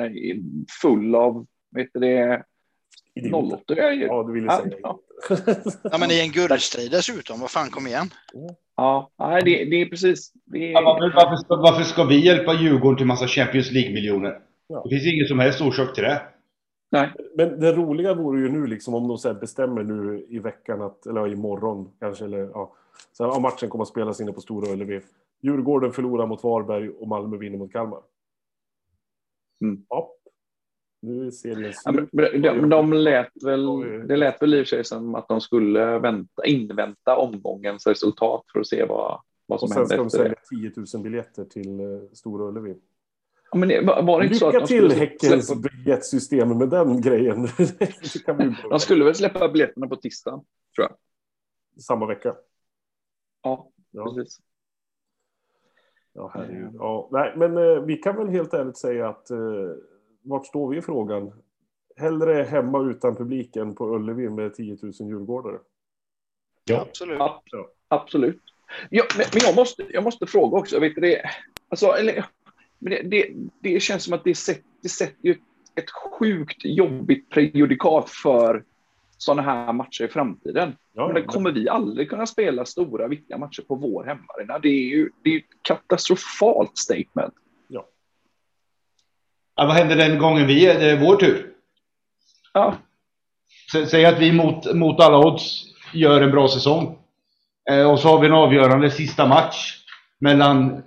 full 0.83 1.15
av, 1.15 1.47
vet 1.77 1.89
du 1.93 2.01
det, 2.01 2.45
08 3.33 3.63
Ja, 3.77 4.23
du 4.23 4.33
ville 4.33 4.51
säga 4.51 4.77
ja. 4.83 5.01
ja, 5.83 5.99
men 5.99 6.11
i 6.11 6.21
en 6.21 6.33
guldstrid 6.33 6.91
dessutom. 6.91 7.41
Vad 7.41 7.51
fan, 7.51 7.71
kom 7.71 7.87
igen. 7.87 8.11
Ja, 8.81 9.11
det, 9.45 9.65
det 9.65 9.77
är 9.77 9.87
precis. 9.87 10.33
Det 10.45 10.59
är... 10.59 10.73
Ja, 10.73 10.83
varför, 10.83 11.17
varför, 11.17 11.37
ska, 11.37 11.57
varför 11.57 11.83
ska 11.83 12.05
vi 12.05 12.27
hjälpa 12.27 12.55
Djurgården 12.55 12.97
till 12.97 13.07
massa 13.07 13.27
Champions 13.27 13.73
League-miljoner? 13.73 14.41
Ja. 14.67 14.83
Det 14.85 14.91
finns 14.91 15.15
ingen 15.15 15.27
som 15.27 15.39
helst 15.39 15.61
orsak 15.61 15.95
till 15.95 16.05
det. 16.05 16.23
Nej. 16.91 17.13
Men 17.37 17.61
det 17.61 17.73
roliga 17.73 18.15
vore 18.15 18.41
ju 18.41 18.49
nu 18.49 18.67
liksom 18.67 18.95
om 18.95 19.09
de 19.09 19.19
så 19.19 19.35
bestämmer 19.35 19.83
nu 19.83 20.27
i 20.29 20.39
veckan, 20.39 20.83
att, 20.83 21.07
eller 21.07 21.33
imorgon 21.33 21.91
kanske, 22.01 22.25
eller 22.25 22.39
ja, 22.39 22.73
så 23.13 23.33
här, 23.33 23.41
matchen 23.41 23.69
kommer 23.69 23.83
att 23.83 23.89
spelas 23.89 24.21
inne 24.21 24.33
på 24.33 24.41
Stora 24.41 24.73
Ullevi. 24.73 25.01
Djurgården 25.41 25.93
förlorar 25.93 26.27
mot 26.27 26.45
Varberg 26.45 26.91
och 26.91 27.09
Malmö 27.09 27.37
vinner 27.37 27.59
mot 27.59 27.73
Kalmar. 27.73 28.01
Mm. 29.63 29.85
Ja, 29.89 30.11
nu 31.03 31.27
är 31.27 31.31
serien 31.31 31.73
slut. 31.73 32.09
De, 32.13 32.69
de 32.69 32.93
lät 32.93 33.45
väl, 33.45 33.67
det 34.09 34.17
lät 34.17 34.43
väl 34.43 34.55
i 34.55 34.63
och 34.63 34.67
för 34.67 34.77
sig 34.77 34.85
som 34.85 35.15
att 35.15 35.29
de 35.29 35.41
skulle 35.41 35.99
vänta, 35.99 36.45
invänta 36.45 37.17
omgångens 37.17 37.87
resultat 37.87 38.45
för 38.53 38.61
att 38.61 38.67
se 38.67 38.85
vad, 38.85 39.21
vad 39.47 39.61
som 39.61 39.73
hände. 39.73 39.89
Sen 39.89 40.11
ska 40.11 40.19
de 40.19 40.25
sälja 40.25 40.35
10 40.51 40.73
000 40.95 41.03
biljetter 41.03 41.45
till 41.45 41.81
uh, 41.81 42.03
Stora 42.13 42.45
Ullevi. 42.45 42.77
Ja, 43.51 43.59
men 43.59 43.69
det, 43.69 43.83
var 43.83 44.21
det 44.21 44.27
inte 44.27 44.47
Lycka 44.47 44.61
så 44.61 44.67
till 44.67 44.93
Häckens 44.93 45.47
släppa... 45.47 45.61
biljettsystem 45.61 46.59
med 46.59 46.69
den 46.69 47.01
grejen. 47.01 47.49
de 48.71 48.81
skulle 48.81 49.05
väl 49.05 49.15
släppa 49.15 49.49
biljetterna 49.49 49.89
på 49.89 49.97
tisdagen, 49.97 50.41
tror 50.77 50.89
jag. 50.89 50.97
Samma 51.83 52.07
vecka? 52.07 52.37
Ja, 53.43 53.71
ja. 53.91 54.05
precis. 54.05 54.41
Ja, 56.13 56.31
herregud. 56.35 56.75
Ja, 56.75 57.09
nej, 57.13 57.35
men 57.37 57.59
uh, 57.59 57.85
vi 57.85 57.97
kan 57.97 58.17
väl 58.17 58.29
helt 58.29 58.55
ärligt 58.55 58.79
säga 58.79 59.09
att 59.09 59.31
uh, 59.31 59.73
vart 60.23 60.47
står 60.47 60.69
vi 60.69 60.77
i 60.77 60.83
frågan? 60.83 61.33
Hellre 61.97 62.43
hemma 62.43 62.91
utan 62.91 63.17
publiken 63.17 63.75
på 63.75 63.95
Ullevi 63.95 64.29
med 64.29 64.55
10 64.55 64.79
000 64.83 64.93
djurgårdare? 64.99 65.59
Ja. 66.65 66.81
Absolut. 66.81 67.19
Ja, 67.19 67.43
absolut. 67.89 68.43
Ja, 68.91 69.05
men, 69.17 69.27
men 69.33 69.43
jag, 69.45 69.57
måste, 69.57 69.87
jag 69.91 70.05
måste 70.05 70.27
fråga 70.27 70.59
också. 70.59 70.81
Vet 70.81 70.95
du, 70.95 71.01
det, 71.01 71.23
alltså, 71.69 71.87
eller, 71.87 72.25
men 72.79 72.91
det, 72.91 73.03
det, 73.03 73.29
det 73.61 73.81
känns 73.81 74.05
som 74.05 74.15
att 74.15 74.25
det 74.25 74.35
sätter, 74.35 74.65
det 74.83 74.89
sätter 74.89 75.27
ju 75.29 75.37
ett 75.75 75.91
sjukt 75.91 76.65
jobbigt 76.65 77.31
prejudikat 77.31 78.11
för 78.11 78.65
sådana 79.19 79.43
här 79.43 79.73
matcher 79.73 80.05
i 80.05 80.09
framtiden. 80.09 80.77
Ja, 80.93 81.11
men 81.15 81.25
kommer 81.25 81.53
vi 81.53 81.69
aldrig 81.69 82.11
kunna 82.11 82.27
spela 82.27 82.65
stora, 82.65 83.09
viktiga 83.09 83.39
matcher 83.39 83.63
på 83.63 83.75
vår 83.75 84.05
hemmaarena? 84.05 84.59
Det 84.59 84.69
är 84.69 84.89
ju 84.89 85.11
det 85.23 85.31
är 85.31 85.35
ju 85.35 85.39
ett 85.39 85.63
katastrofalt 85.63 86.79
statement. 86.79 87.35
Ja, 89.61 89.67
vad 89.67 89.77
händer 89.77 89.97
den 89.97 90.19
gången 90.19 90.47
vi 90.47 90.67
är, 90.67 90.79
det 90.81 90.91
är 90.91 90.97
vår 90.97 91.17
tur? 91.17 91.47
Ja, 92.53 92.75
Sä- 93.75 93.87
Säg 93.87 94.05
att 94.05 94.19
vi 94.19 94.33
mot, 94.33 94.75
mot 94.75 95.01
alla 95.01 95.19
odds 95.19 95.65
gör 95.95 96.21
en 96.21 96.31
bra 96.31 96.49
säsong. 96.49 96.99
Eh, 97.71 97.91
och 97.91 97.99
så 98.01 98.09
har 98.09 98.21
vi 98.21 98.27
en 98.27 98.33
avgörande 98.33 98.91
sista 98.91 99.27
match 99.27 99.77
mellan, 100.21 100.83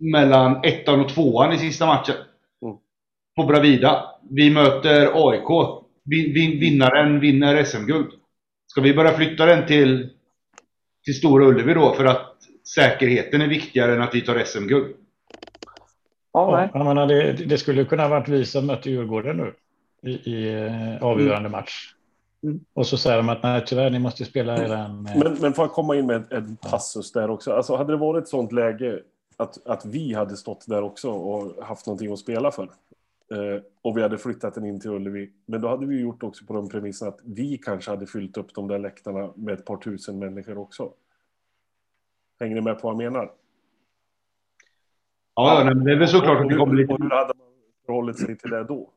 mellan 0.00 0.64
ettan 0.64 1.00
och 1.00 1.08
tvåan 1.08 1.52
i 1.52 1.58
sista 1.58 1.86
matchen. 1.86 2.14
Mm. 2.62 2.76
På 3.36 3.44
Bravida. 3.44 4.04
Vi 4.30 4.50
möter 4.50 5.10
AIK. 5.30 5.80
Vin, 6.04 6.34
vin, 6.34 6.60
vinnaren 6.60 7.20
vinner 7.20 7.64
SM-guld. 7.64 8.10
Ska 8.66 8.80
vi 8.80 8.94
börja 8.94 9.12
flytta 9.16 9.46
den 9.46 9.66
till, 9.66 10.08
till 11.04 11.14
Stora 11.14 11.44
Ullevi 11.46 11.74
då 11.74 11.94
för 11.94 12.04
att 12.04 12.36
säkerheten 12.74 13.40
är 13.40 13.48
viktigare 13.48 13.94
än 13.94 14.02
att 14.02 14.14
vi 14.14 14.20
tar 14.20 14.44
SM-guld? 14.44 14.94
Ja, 16.74 16.84
menar, 16.84 17.06
det, 17.06 17.32
det 17.32 17.58
skulle 17.58 17.84
kunna 17.84 18.08
varit 18.08 18.28
vi 18.28 18.44
som 18.44 18.66
mötte 18.66 18.90
Djurgården 18.90 19.36
nu 19.36 19.54
i, 20.10 20.30
i 20.30 20.64
eh, 20.66 21.02
avgörande 21.02 21.48
match. 21.48 21.94
Mm. 22.42 22.60
Och 22.74 22.86
så 22.86 22.96
säger 22.96 23.16
de 23.16 23.28
att 23.28 23.42
nej, 23.42 23.62
tyvärr, 23.66 23.90
ni 23.90 23.98
måste 23.98 24.24
spela 24.24 24.64
eran... 24.64 25.06
eh, 25.06 25.16
Men, 25.24 25.34
men 25.40 25.52
får 25.52 25.64
jag 25.64 25.72
komma 25.72 25.96
in 25.96 26.06
med 26.06 26.16
en- 26.16 26.26
en 26.30 26.56
passus 26.56 27.12
där 27.12 27.30
också? 27.30 27.52
Alltså, 27.52 27.76
hade 27.76 27.92
det 27.92 27.96
varit 27.96 28.22
ett 28.22 28.28
sånt 28.28 28.52
läge 28.52 29.02
att, 29.36 29.66
att 29.66 29.84
vi 29.86 30.14
hade 30.14 30.36
stått 30.36 30.66
där 30.66 30.82
också 30.82 31.10
och 31.10 31.64
haft 31.64 31.86
någonting 31.86 32.12
att 32.12 32.18
spela 32.18 32.50
för 32.50 32.62
eh, 32.62 33.62
och 33.82 33.96
vi 33.98 34.02
hade 34.02 34.18
flyttat 34.18 34.54
den 34.54 34.64
in 34.66 34.80
till 34.80 34.90
Ullevi, 34.90 35.30
men 35.46 35.60
då 35.60 35.68
hade 35.68 35.86
vi 35.86 36.00
gjort 36.00 36.22
också 36.22 36.44
på 36.46 36.52
de 36.54 36.68
premisserna 36.68 37.08
att 37.10 37.20
vi 37.24 37.58
kanske 37.58 37.90
hade 37.90 38.06
fyllt 38.06 38.36
upp 38.36 38.54
de 38.54 38.68
där 38.68 38.78
läktarna 38.78 39.30
med 39.34 39.54
ett 39.54 39.64
par 39.64 39.76
tusen 39.76 40.18
människor 40.18 40.58
också. 40.58 40.92
Hänger 42.40 42.54
ni 42.54 42.60
med 42.60 42.80
på 42.80 42.92
vad 42.92 43.04
jag 43.04 43.12
menar? 43.12 43.30
Ja, 45.34 45.62
men 45.64 45.84
det 45.84 45.92
är 45.92 45.96
väl 45.96 46.08
såklart 46.08 46.40
att 46.40 46.48
det 46.48 46.56
kommer 46.56 46.74
lite... 46.74 46.92
Hur 46.92 47.10
hade 47.10 47.34
man 47.38 47.46
förhållit 47.86 48.18
sig 48.18 48.36
till 48.36 48.50
det 48.50 48.64
då? 48.64 48.90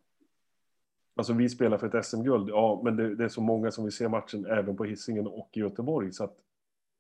Alltså 1.16 1.34
vi 1.34 1.50
spelar 1.50 1.78
för 1.78 1.98
ett 1.98 2.06
SM-guld, 2.06 2.50
ja, 2.50 2.82
men 2.84 2.96
det, 2.96 3.16
det 3.16 3.24
är 3.24 3.30
så 3.30 3.42
många 3.42 3.72
som 3.72 3.84
vill 3.84 3.94
se 3.94 4.08
matchen 4.10 4.46
även 4.46 4.78
på 4.78 4.84
Hisingen 4.84 5.28
och 5.28 5.50
i 5.54 5.60
Göteborg 5.60 6.12
så 6.12 6.24
att 6.24 6.36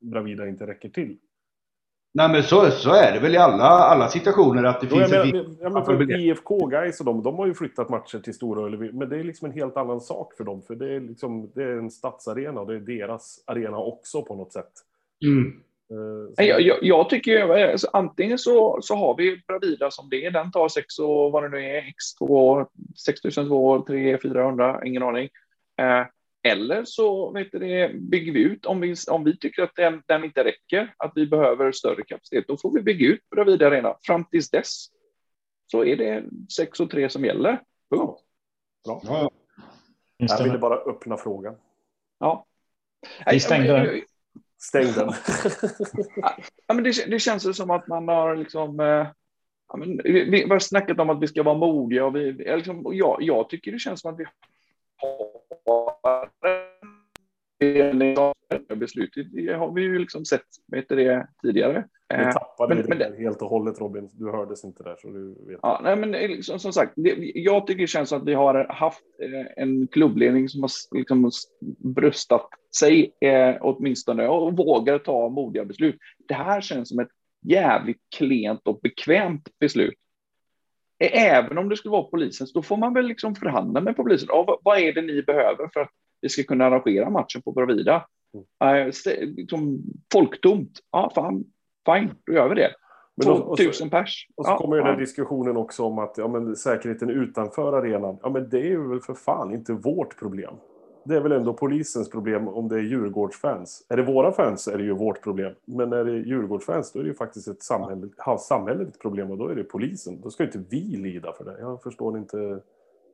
Bravida 0.01 0.47
inte 0.47 0.67
räcker 0.67 0.89
till. 0.89 1.17
Nej 2.13 2.29
men 2.29 2.43
så, 2.43 2.71
så 2.71 2.89
är 2.93 3.13
det 3.13 3.19
väl 3.19 3.35
i 3.35 3.37
alla, 3.37 3.63
alla 3.63 4.07
situationer 4.07 4.63
att 4.63 4.81
det 4.81 4.87
Jo, 4.91 4.97
finns 4.97 5.11
menar, 5.11 5.25
ett 5.25 5.57
ja, 5.61 5.69
men 5.69 5.85
för 5.85 6.19
IFK 6.19 6.65
guys 6.65 6.99
och 6.99 7.05
de, 7.05 7.23
de 7.23 7.35
har 7.35 7.47
ju 7.47 7.53
flyttat 7.53 7.89
matcher 7.89 8.19
till 8.19 8.33
Stora 8.33 8.65
Ullevi, 8.65 8.91
men 8.93 9.09
det 9.09 9.19
är 9.19 9.23
liksom 9.23 9.45
en 9.45 9.53
helt 9.53 9.77
annan 9.77 10.01
sak 10.01 10.33
för 10.33 10.43
dem, 10.43 10.61
för 10.61 10.75
det 10.75 10.95
är, 10.95 10.99
liksom, 10.99 11.51
det 11.55 11.63
är 11.63 11.77
en 11.77 11.91
stadsarena 11.91 12.61
och 12.61 12.67
det 12.67 12.75
är 12.75 12.79
deras 12.79 13.43
arena 13.47 13.77
också 13.77 14.21
på 14.21 14.35
något 14.35 14.53
sätt. 14.53 14.71
Mm. 15.25 15.63
Eh, 16.39 16.45
Jag, 16.45 16.61
jag, 16.61 16.77
jag 16.81 17.09
tycker 17.09 17.31
ju, 17.31 17.53
alltså, 17.53 17.89
antingen 17.93 18.37
så, 18.37 18.79
så 18.81 18.95
har 18.95 19.15
vi 19.17 19.43
Bravida 19.47 19.91
som 19.91 20.09
det 20.09 20.25
är, 20.25 20.31
den 20.31 20.51
tar 20.51 20.69
6 20.69 20.99
och 20.99 21.31
vad 21.31 21.43
det 21.43 21.49
nu 21.49 21.65
är, 21.65 21.81
X2, 21.81 22.65
6002, 23.05 23.81
3, 23.81 24.17
400, 24.17 24.81
ingen 24.85 25.03
aning. 25.03 25.29
Eh, 25.81 26.05
eller 26.47 26.85
så 26.85 27.31
vet 27.31 27.51
du 27.51 27.59
det, 27.59 27.93
bygger 27.93 28.31
vi 28.31 28.43
ut, 28.43 28.65
om 28.65 28.79
vi, 28.79 28.95
om 29.11 29.23
vi 29.23 29.37
tycker 29.37 29.63
att 29.63 29.75
den, 29.75 30.03
den 30.07 30.23
inte 30.23 30.43
räcker, 30.43 30.93
att 30.97 31.11
vi 31.15 31.27
behöver 31.27 31.71
större 31.71 32.03
kapacitet, 32.03 32.47
då 32.47 32.57
får 32.57 32.71
vi 32.71 32.81
bygga 32.81 33.07
ut 33.07 33.29
Bravida 33.29 33.67
Arena. 33.67 33.97
Fram 34.01 34.25
tills 34.25 34.49
dess 34.49 34.87
så 35.71 35.85
är 35.85 35.95
det 35.95 36.23
6 36.55 36.79
och 36.79 36.89
3 36.89 37.09
som 37.09 37.25
gäller. 37.25 37.51
Punkt. 37.51 38.21
Bra. 38.85 39.01
Ja, 39.03 39.03
ja. 39.03 39.31
Jag 40.17 40.43
ville 40.43 40.57
bara 40.57 40.75
öppna 40.75 41.17
frågan. 41.17 41.55
Ja. 42.19 42.45
Vi 43.31 43.39
stängde 43.39 43.73
den. 43.73 44.01
Stäng 44.63 44.93
den. 44.93 45.07
Ja, 46.67 46.73
men 46.73 46.83
det, 46.83 47.09
det 47.09 47.19
känns 47.19 47.45
ju 47.45 47.53
som 47.53 47.71
att 47.71 47.87
man 47.87 48.07
har 48.07 48.35
liksom... 48.35 48.79
Eh, 48.79 49.07
ja, 49.67 49.77
men 49.77 49.97
vi, 50.03 50.29
vi 50.29 50.43
har 50.49 50.59
snackat 50.59 50.99
om 50.99 51.09
att 51.09 51.21
vi 51.21 51.27
ska 51.27 51.43
vara 51.43 51.57
modiga 51.57 52.05
och 52.05 52.15
vi, 52.15 52.31
liksom, 52.31 52.85
och 52.85 52.95
jag, 52.95 53.17
jag 53.21 53.49
tycker 53.49 53.71
det 53.71 53.79
känns 53.79 54.01
som 54.01 54.13
att 54.13 54.19
vi 54.19 54.25
har 54.97 56.29
en 58.69 58.79
beslutet. 58.79 59.27
Det 59.31 59.53
har 59.53 59.71
vi 59.71 59.81
ju 59.81 59.99
liksom 59.99 60.25
sett 60.25 60.45
vet 60.67 60.89
du 60.89 60.95
det, 60.95 61.27
tidigare. 61.41 61.87
Nu 62.17 62.23
Eh, 62.23 62.31
tappade 62.31 62.75
men- 62.75 62.85
men 62.89 62.97
det 62.97 63.15
helt 63.19 63.41
och 63.41 63.49
hållet 63.49 63.79
Robin. 63.81 64.09
Du 64.13 64.31
hördes 64.31 64.63
inte 64.63 64.83
där 64.83 64.95
så 65.01 65.07
du 65.09 65.35
vet. 65.47 65.59
Ja, 65.61 65.79
nej, 65.83 65.95
men 65.95 66.11
liksom, 66.11 66.59
som 66.59 66.73
sagt, 66.73 66.93
det, 66.95 67.31
jag 67.35 67.67
tycker 67.67 67.81
det 67.81 67.87
känns 67.87 68.13
att 68.13 68.25
vi 68.27 68.33
har 68.33 68.65
haft 68.69 69.03
eh, 69.21 69.63
en 69.63 69.87
klubbledning 69.87 70.49
som 70.49 70.61
har 70.61 70.71
liksom 70.97 71.31
bröstat 71.77 72.49
sig 72.79 73.13
eh, 73.21 73.55
åtminstone 73.61 74.27
och 74.27 74.57
vågar 74.57 74.99
ta 74.99 75.29
modiga 75.29 75.65
beslut. 75.65 75.95
Det 76.27 76.33
här 76.33 76.61
känns 76.61 76.89
som 76.89 76.99
ett 76.99 77.11
jävligt 77.41 78.01
klent 78.17 78.67
och 78.67 78.79
bekvämt 78.81 79.49
beslut. 79.59 79.93
Även 81.13 81.57
om 81.57 81.69
det 81.69 81.77
skulle 81.77 81.91
vara 81.91 82.03
polisen, 82.03 82.47
så 82.47 82.53
då 82.59 82.61
får 82.63 82.77
man 82.77 82.93
väl 82.93 83.05
liksom 83.07 83.35
förhandla 83.35 83.81
med 83.81 83.95
polisen. 83.95 84.27
Ja, 84.31 84.43
vad, 84.47 84.57
vad 84.63 84.79
är 84.79 84.93
det 84.93 85.01
ni 85.01 85.21
behöver 85.23 85.69
för 85.73 85.79
att 85.79 85.89
vi 86.23 86.29
ska 86.29 86.43
kunna 86.43 86.65
arrangera 86.65 87.09
matchen 87.09 87.41
på 87.41 87.51
Bravida? 87.51 88.05
St- 88.89 89.25
liksom, 89.25 89.83
folktomt, 90.13 90.79
ja 90.91 91.11
fan, 91.15 91.43
fine, 91.85 92.11
då 92.25 92.33
gör 92.33 92.49
vi 92.49 92.55
det. 92.55 92.69
Men 93.15 93.29
och 93.29 93.37
så- 93.37 93.55
2000 93.55 93.89
pers. 93.89 94.27
Och 94.35 94.45
så 94.45 94.51
Ja, 94.51 94.57
kommer 94.57 94.75
ju 94.75 94.81
den 94.81 94.87
ja. 94.87 94.93
här 94.93 94.99
diskussionen 95.01 95.57
också 95.57 95.83
om 95.83 95.99
att 95.99 96.17
ja, 96.17 96.27
men 96.27 96.55
säkerheten 96.55 97.09
utanför 97.09 97.73
arenan. 97.73 98.17
Ja, 98.23 98.29
men 98.29 98.49
det 98.49 98.57
är 98.59 98.65
ju 98.69 98.89
väl 98.89 98.99
för 99.01 99.13
fan 99.13 99.53
inte 99.53 99.73
vårt 99.73 100.19
problem. 100.19 100.53
Det 101.05 101.15
är 101.15 101.19
väl 101.21 101.31
ändå 101.31 101.53
polisens 101.53 102.09
problem 102.09 102.47
om 102.47 102.67
det 102.69 102.75
är 102.75 102.79
Djurgårdsfans. 102.81 103.85
Är 103.89 103.97
det 103.97 104.03
våra 104.03 104.31
fans 104.31 104.67
är 104.67 104.77
det 104.77 104.83
ju 104.83 104.93
vårt 104.93 105.21
problem. 105.23 105.53
Men 105.65 105.93
är 105.93 106.03
det 106.05 106.17
Djurgårdsfans 106.17 106.91
då 106.91 106.99
är 106.99 107.03
det 107.03 107.09
ju 107.09 107.15
faktiskt 107.15 107.47
ett 107.47 107.63
samhälle, 107.63 108.09
ha, 108.25 108.37
samhälleligt 108.37 108.99
problem 108.99 109.31
och 109.31 109.37
då 109.37 109.47
är 109.47 109.55
det 109.55 109.63
polisen. 109.63 110.21
Då 110.21 110.29
ska 110.29 110.43
inte 110.43 110.63
vi 110.69 110.81
lida 110.81 111.33
för 111.33 111.43
det. 111.45 111.59
Jag 111.59 111.81
förstår 111.83 112.17
inte. 112.17 112.59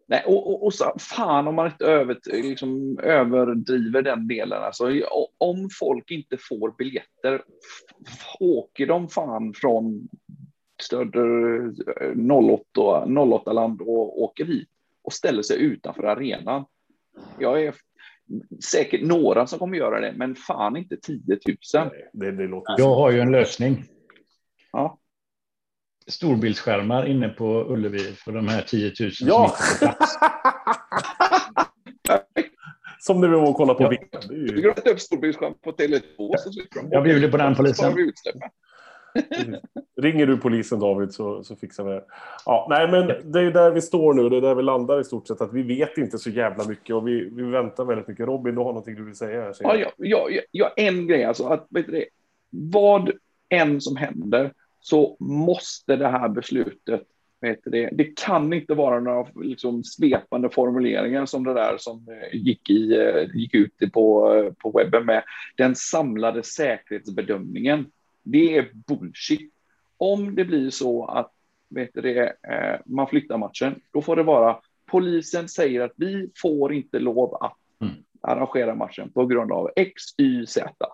Nej, 0.10 0.24
och, 0.26 0.48
och, 0.48 0.66
och 0.66 0.74
så, 0.74 0.96
fan 1.00 1.48
om 1.48 1.56
man 1.56 1.66
inte 1.66 1.86
över, 1.86 2.18
liksom, 2.26 3.00
överdriver 3.04 4.02
den 4.02 4.28
delen. 4.28 4.64
Alltså, 4.64 5.02
om 5.38 5.70
folk 5.80 6.12
inte 6.12 6.38
får 6.50 6.76
biljetter, 6.78 7.44
åker 8.40 8.88
de 8.88 9.10
fan 9.10 9.54
från 9.54 10.08
Söder 10.90 11.62
08, 12.32 13.06
08-land 13.06 13.82
och 13.82 14.22
åker 14.22 14.46
hit 14.46 14.70
och 15.04 15.14
ställer 15.14 15.44
sig 15.44 15.62
utanför 15.62 16.04
arenan. 16.04 16.66
Jag 17.40 17.64
är 17.64 17.76
säkert 18.72 19.02
några 19.02 19.48
som 19.48 19.60
kommer 19.60 19.78
göra 19.78 20.00
det, 20.00 20.14
men 20.18 20.36
fan 20.36 20.78
inte 20.78 20.98
10 20.98 21.20
000. 21.28 21.38
Nej, 21.74 22.10
det, 22.14 22.32
det 22.32 22.48
låter 22.48 22.76
Jag 22.78 22.96
har 22.96 23.12
ju 23.12 23.20
en 23.20 23.32
lösning. 23.32 23.84
Ja. 24.72 24.99
Storbildsskärmar 26.10 27.06
inne 27.06 27.30
på 27.30 27.66
Ullevi 27.74 28.00
för 28.00 28.32
de 28.32 28.48
här 28.48 28.62
10 28.62 28.94
000 29.00 29.12
som 29.12 29.28
Ja! 29.28 29.56
Som 33.02 33.22
när 33.22 33.28
vi 33.28 33.36
var 33.36 33.50
och 33.50 33.56
kollade 33.56 33.78
på 33.78 33.84
Ja. 33.84 34.20
Är 34.20 34.28
Du 34.30 34.62
ju... 34.62 34.74
sätta 34.74 34.90
upp 34.90 35.00
storbildsskärm 35.00 35.54
på 35.64 35.72
Tele2 35.72 36.38
så 36.38 36.52
slipper 36.52 36.80
de 36.82 36.88
Jag 36.92 37.04
bjuder 37.04 37.32
på 37.32 37.38
den, 37.38 37.56
polisen. 37.56 37.94
utsläppen. 38.00 38.50
Ringer 40.02 40.26
du 40.26 40.38
polisen 40.38 40.80
David 40.80 41.14
så, 41.14 41.44
så 41.44 41.56
fixar 41.56 41.84
vi 41.84 41.92
det. 41.92 42.04
Ja, 42.46 42.68
nej, 42.70 42.88
men 42.92 43.32
det 43.32 43.40
är 43.42 43.52
där 43.52 43.72
vi 43.72 43.82
står 43.82 44.14
nu. 44.14 44.30
Det 44.30 44.38
är 44.38 44.42
där 44.42 44.56
vi 44.56 44.64
landar 44.64 45.00
i 45.02 45.04
stort 45.04 45.28
sett. 45.28 45.42
Att 45.42 45.54
vi 45.54 45.62
vet 45.64 45.98
inte 45.98 46.18
så 46.18 46.30
jävla 46.30 46.64
mycket 46.68 46.96
och 46.96 47.08
vi, 47.08 47.30
vi 47.32 47.44
väntar 47.44 47.86
väldigt 47.86 48.08
mycket. 48.08 48.26
Robin, 48.26 48.56
du 48.56 48.62
har 48.62 48.68
någonting 48.68 48.96
du 48.96 49.06
vill 49.06 49.16
säga? 49.16 49.42
Här, 49.42 49.54
Ja, 49.60 49.76
jag. 49.76 49.92
ja, 49.98 50.28
ja, 50.30 50.42
ja, 50.52 50.74
en 50.78 51.08
grej 51.08 51.24
alltså. 51.24 51.48
Att, 51.48 51.68
vet 51.70 51.86
du 51.86 51.92
det, 51.92 52.06
vad 52.50 53.12
än 53.50 53.82
som 53.82 53.96
händer 53.98 54.54
så 54.80 55.18
måste 55.20 55.96
det 55.96 56.08
här 56.08 56.30
beslutet, 56.30 57.02
det, 57.66 57.90
det 57.92 58.18
kan 58.18 58.54
inte 58.54 58.74
vara 58.74 59.00
några 59.00 59.28
liksom, 59.36 59.84
svepande 59.84 60.50
formuleringar 60.50 61.26
som 61.26 61.44
det 61.44 61.54
där 61.54 61.78
som 61.78 62.08
eh, 62.10 62.40
gick, 62.40 62.70
i, 62.70 62.96
eh, 62.96 63.36
gick 63.36 63.54
ut 63.54 63.94
på, 63.94 64.34
eh, 64.34 64.54
på 64.54 64.72
webben 64.72 65.06
med 65.06 65.24
den 65.58 65.76
samlade 65.76 66.44
säkerhetsbedömningen. 66.44 67.92
Det 68.24 68.58
är 68.58 68.70
bullshit. 68.74 69.54
Om 69.98 70.36
det 70.36 70.46
blir 70.46 70.70
så 70.70 71.06
att 71.06 71.32
det, 71.94 72.34
man 72.86 73.08
flyttar 73.08 73.38
matchen, 73.38 73.82
då 73.92 74.02
får 74.02 74.16
det 74.16 74.24
vara 74.24 74.60
polisen 74.86 75.50
säger 75.50 75.82
att 75.82 75.94
vi 75.96 76.30
får 76.36 76.74
inte 76.74 77.00
lov 77.00 77.36
att 77.36 77.56
Mm. 77.82 77.94
arrangera 78.22 78.76
matchen 78.76 79.12
på 79.12 79.26
grund 79.26 79.52
av 79.52 79.70
X, 79.76 80.04
Y, 80.18 80.46
Z. 80.46 80.86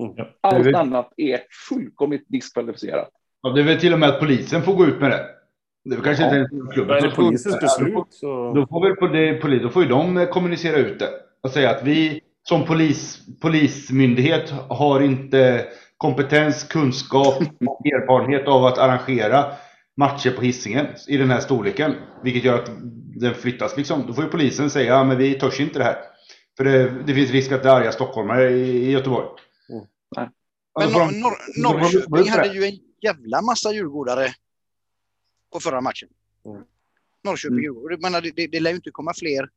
Mm. 0.00 0.12
Ja. 0.16 0.28
Allt 0.40 0.64
Det 0.64 0.70
är- 0.70 0.74
annat 0.74 1.12
är 1.16 1.40
fullkomligt 1.68 2.24
diskvalificerat. 2.28 3.08
Ja, 3.42 3.50
det 3.50 3.60
är 3.60 3.64
väl 3.64 3.80
till 3.80 3.92
och 3.92 3.98
med 3.98 4.08
att 4.08 4.20
polisen 4.20 4.62
får 4.62 4.74
gå 4.74 4.86
ut 4.86 5.00
med 5.00 5.10
det. 5.10 5.26
Det 5.84 5.90
är 5.90 5.96
väl 5.96 6.04
kanske 6.04 6.22
Ja. 6.24 6.26
inte 6.28 6.36
ens 6.54 6.72
klubben 6.72 6.94
Men 6.94 6.96
är 6.96 7.00
som 7.00 7.08
det 7.10 7.16
polisens 7.16 7.54
då 7.54 7.60
får- 7.68 7.84
beslut 7.84 8.06
så... 8.10 8.52
Då 8.54 8.66
får 8.66 8.82
väl 8.82 8.92
poli- 9.40 9.62
då 9.62 9.68
får 9.68 9.82
ju 9.82 9.88
de 9.88 10.16
eh, 10.16 10.26
kommunicera 10.28 10.76
ut 10.76 10.98
det 10.98 11.08
och 11.42 11.50
säga 11.50 11.70
att 11.70 11.82
vi 11.84 12.20
som 12.48 12.64
polis, 12.64 13.20
polismyndighet 13.42 14.50
har 14.68 15.00
inte 15.00 15.64
kompetens, 15.96 16.64
kunskap 16.64 17.34
och 17.66 17.86
erfarenhet 17.86 18.46
av 18.48 18.64
att 18.64 18.78
arrangera 18.78 19.44
matcher 19.96 20.30
på 20.30 20.42
hissingen 20.42 20.86
i 21.08 21.16
den 21.16 21.30
här 21.30 21.40
storleken. 21.40 21.94
Vilket 22.22 22.44
gör 22.44 22.54
att 22.54 22.70
den 23.20 23.34
flyttas 23.34 23.76
liksom. 23.76 24.04
Då 24.06 24.12
får 24.12 24.24
ju 24.24 24.30
polisen 24.30 24.70
säga, 24.70 24.94
ja 24.94 25.04
men 25.04 25.18
vi 25.18 25.34
törs 25.34 25.60
inte 25.60 25.78
det 25.78 25.84
här. 25.84 25.96
För 26.56 26.64
det, 26.64 26.92
det 27.06 27.14
finns 27.14 27.30
risk 27.30 27.52
att 27.52 27.62
det 27.62 27.68
är 27.68 27.76
arga 27.80 27.92
stockholmare 27.92 28.50
i, 28.50 28.86
i 28.86 28.90
Göteborg. 28.90 29.26
Men 30.16 30.28
Alltså, 30.72 30.98
Nor- 30.98 31.10
Nor- 31.12 31.62
Norrköping 31.62 32.24
de- 32.24 32.28
hade 32.28 32.54
ju 32.54 32.64
en 32.64 32.78
jävla 33.02 33.42
massa 33.42 33.72
djurgårdare 33.72 34.28
på 35.52 35.60
förra 35.60 35.80
matchen. 35.80 36.08
Mm. 36.44 36.62
Norrköping 37.24 37.58
Djurgården. 37.58 37.98
Jag 38.00 38.02
menar, 38.02 38.20
det, 38.20 38.30
det, 38.36 38.46
det 38.46 38.60
lär 38.60 38.70
ju 38.70 38.76
inte 38.76 38.90
komma 38.90 39.12
fler. 39.14 39.50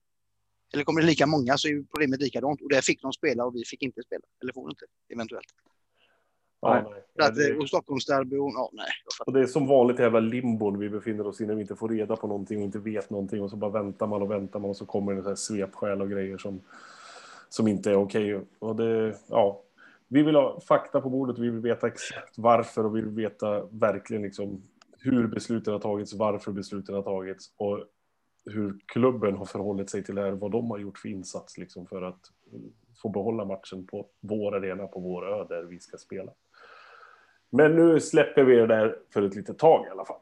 Eller 0.74 0.84
kommer 0.84 1.02
det 1.02 1.08
lika 1.08 1.26
många 1.28 1.58
så 1.58 1.68
är 1.68 1.72
ju 1.72 1.86
problemet 1.86 2.22
likadant. 2.22 2.62
Och 2.62 2.70
där 2.70 2.82
fick 2.82 3.02
de 3.02 3.14
spela 3.14 3.46
och 3.46 3.56
vi 3.56 3.66
fick 3.66 3.82
inte 3.82 4.04
spela. 4.04 4.22
Eller 4.42 4.54
får 4.54 4.70
inte, 4.70 4.86
eventuellt. 5.14 5.46
Ja, 6.62 6.74
Nej. 6.74 6.84
nej. 6.92 7.04
För 7.16 7.24
att, 7.24 7.36
det, 7.36 7.58
och 7.58 7.68
Stockholmsderby 7.68 8.38
och 8.38 8.52
ja, 8.56 8.70
nej. 8.74 8.86
och 9.26 9.34
det 9.34 9.40
är 9.42 9.46
som 9.46 9.68
vanligt 9.68 10.00
jävla 10.00 10.20
limbon 10.20 10.80
vi 10.80 10.90
befinner 10.90 11.28
oss 11.28 11.42
i 11.42 11.46
när 11.46 11.56
vi 11.56 11.62
inte 11.62 11.76
får 11.76 11.90
reda 11.90 12.16
på 12.16 12.28
någonting 12.28 12.58
och 12.58 12.64
inte 12.64 12.80
vet 12.80 13.10
någonting 13.10 13.42
och 13.42 13.50
så 13.50 13.56
bara 13.56 13.72
väntar 13.72 14.08
man 14.08 14.22
och 14.22 14.32
väntar 14.32 14.60
man 14.60 14.70
och 14.70 14.78
så 14.78 14.86
kommer 14.86 15.14
det 15.14 15.22
så 15.22 15.28
här 15.30 15.36
svepskäl 15.36 16.02
och 16.02 16.10
grejer 16.10 16.38
som, 16.38 16.62
som 17.50 17.68
inte 17.68 17.92
är 17.92 17.96
okej. 17.96 18.42
Och 18.60 18.76
det, 18.76 19.18
ja, 19.28 19.62
vi 20.10 20.24
vill 20.24 20.36
ha 20.36 20.60
fakta 20.62 21.02
på 21.02 21.10
bordet, 21.10 21.38
vi 21.38 21.50
vill 21.50 21.60
veta 21.60 21.88
exakt 21.88 22.38
varför 22.38 22.86
och 22.86 22.96
vi 22.98 23.02
vill 23.02 23.16
veta 23.16 23.66
verkligen 23.66 24.24
liksom 24.24 24.64
hur 24.98 25.28
besluten 25.28 25.74
har 25.74 25.80
tagits, 25.80 26.14
varför 26.14 26.52
besluten 26.52 26.96
har 26.96 27.02
tagits 27.02 27.54
och 27.58 27.86
hur 28.46 28.80
klubben 28.86 29.36
har 29.36 29.46
förhållit 29.46 29.90
sig 29.90 30.04
till 30.04 30.16
det 30.16 30.22
här, 30.22 30.32
vad 30.32 30.52
de 30.52 30.72
har 30.72 30.78
gjort 30.78 30.98
för 30.98 31.10
insats 31.10 31.58
liksom 31.58 31.88
för 31.88 32.02
att 32.02 32.20
få 33.02 33.10
behålla 33.10 33.46
matchen 33.46 33.88
på 33.88 34.08
vår 34.20 34.56
arena, 34.56 34.88
på 34.88 35.00
vår 35.00 35.30
ö 35.30 35.46
där 35.50 35.64
vi 35.64 35.80
ska 35.80 35.98
spela. 35.98 36.32
Men 37.50 37.76
nu 37.76 38.00
släpper 38.00 38.44
vi 38.44 38.56
det 38.56 38.68
där 38.68 39.00
för 39.14 39.22
ett 39.22 39.36
litet 39.36 39.58
tag 39.58 39.86
i 39.88 39.90
alla 39.90 40.06
fall. 40.06 40.22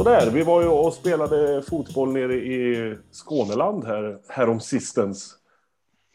Sådär, 0.00 0.30
vi 0.30 0.42
var 0.42 0.62
ju 0.62 0.68
och 0.68 0.92
spelade 0.92 1.62
fotboll 1.62 2.12
nere 2.12 2.34
i 2.34 2.96
Skåneland 3.10 3.84
här, 3.84 4.18
härom 4.28 4.60
sistens. 4.60 5.36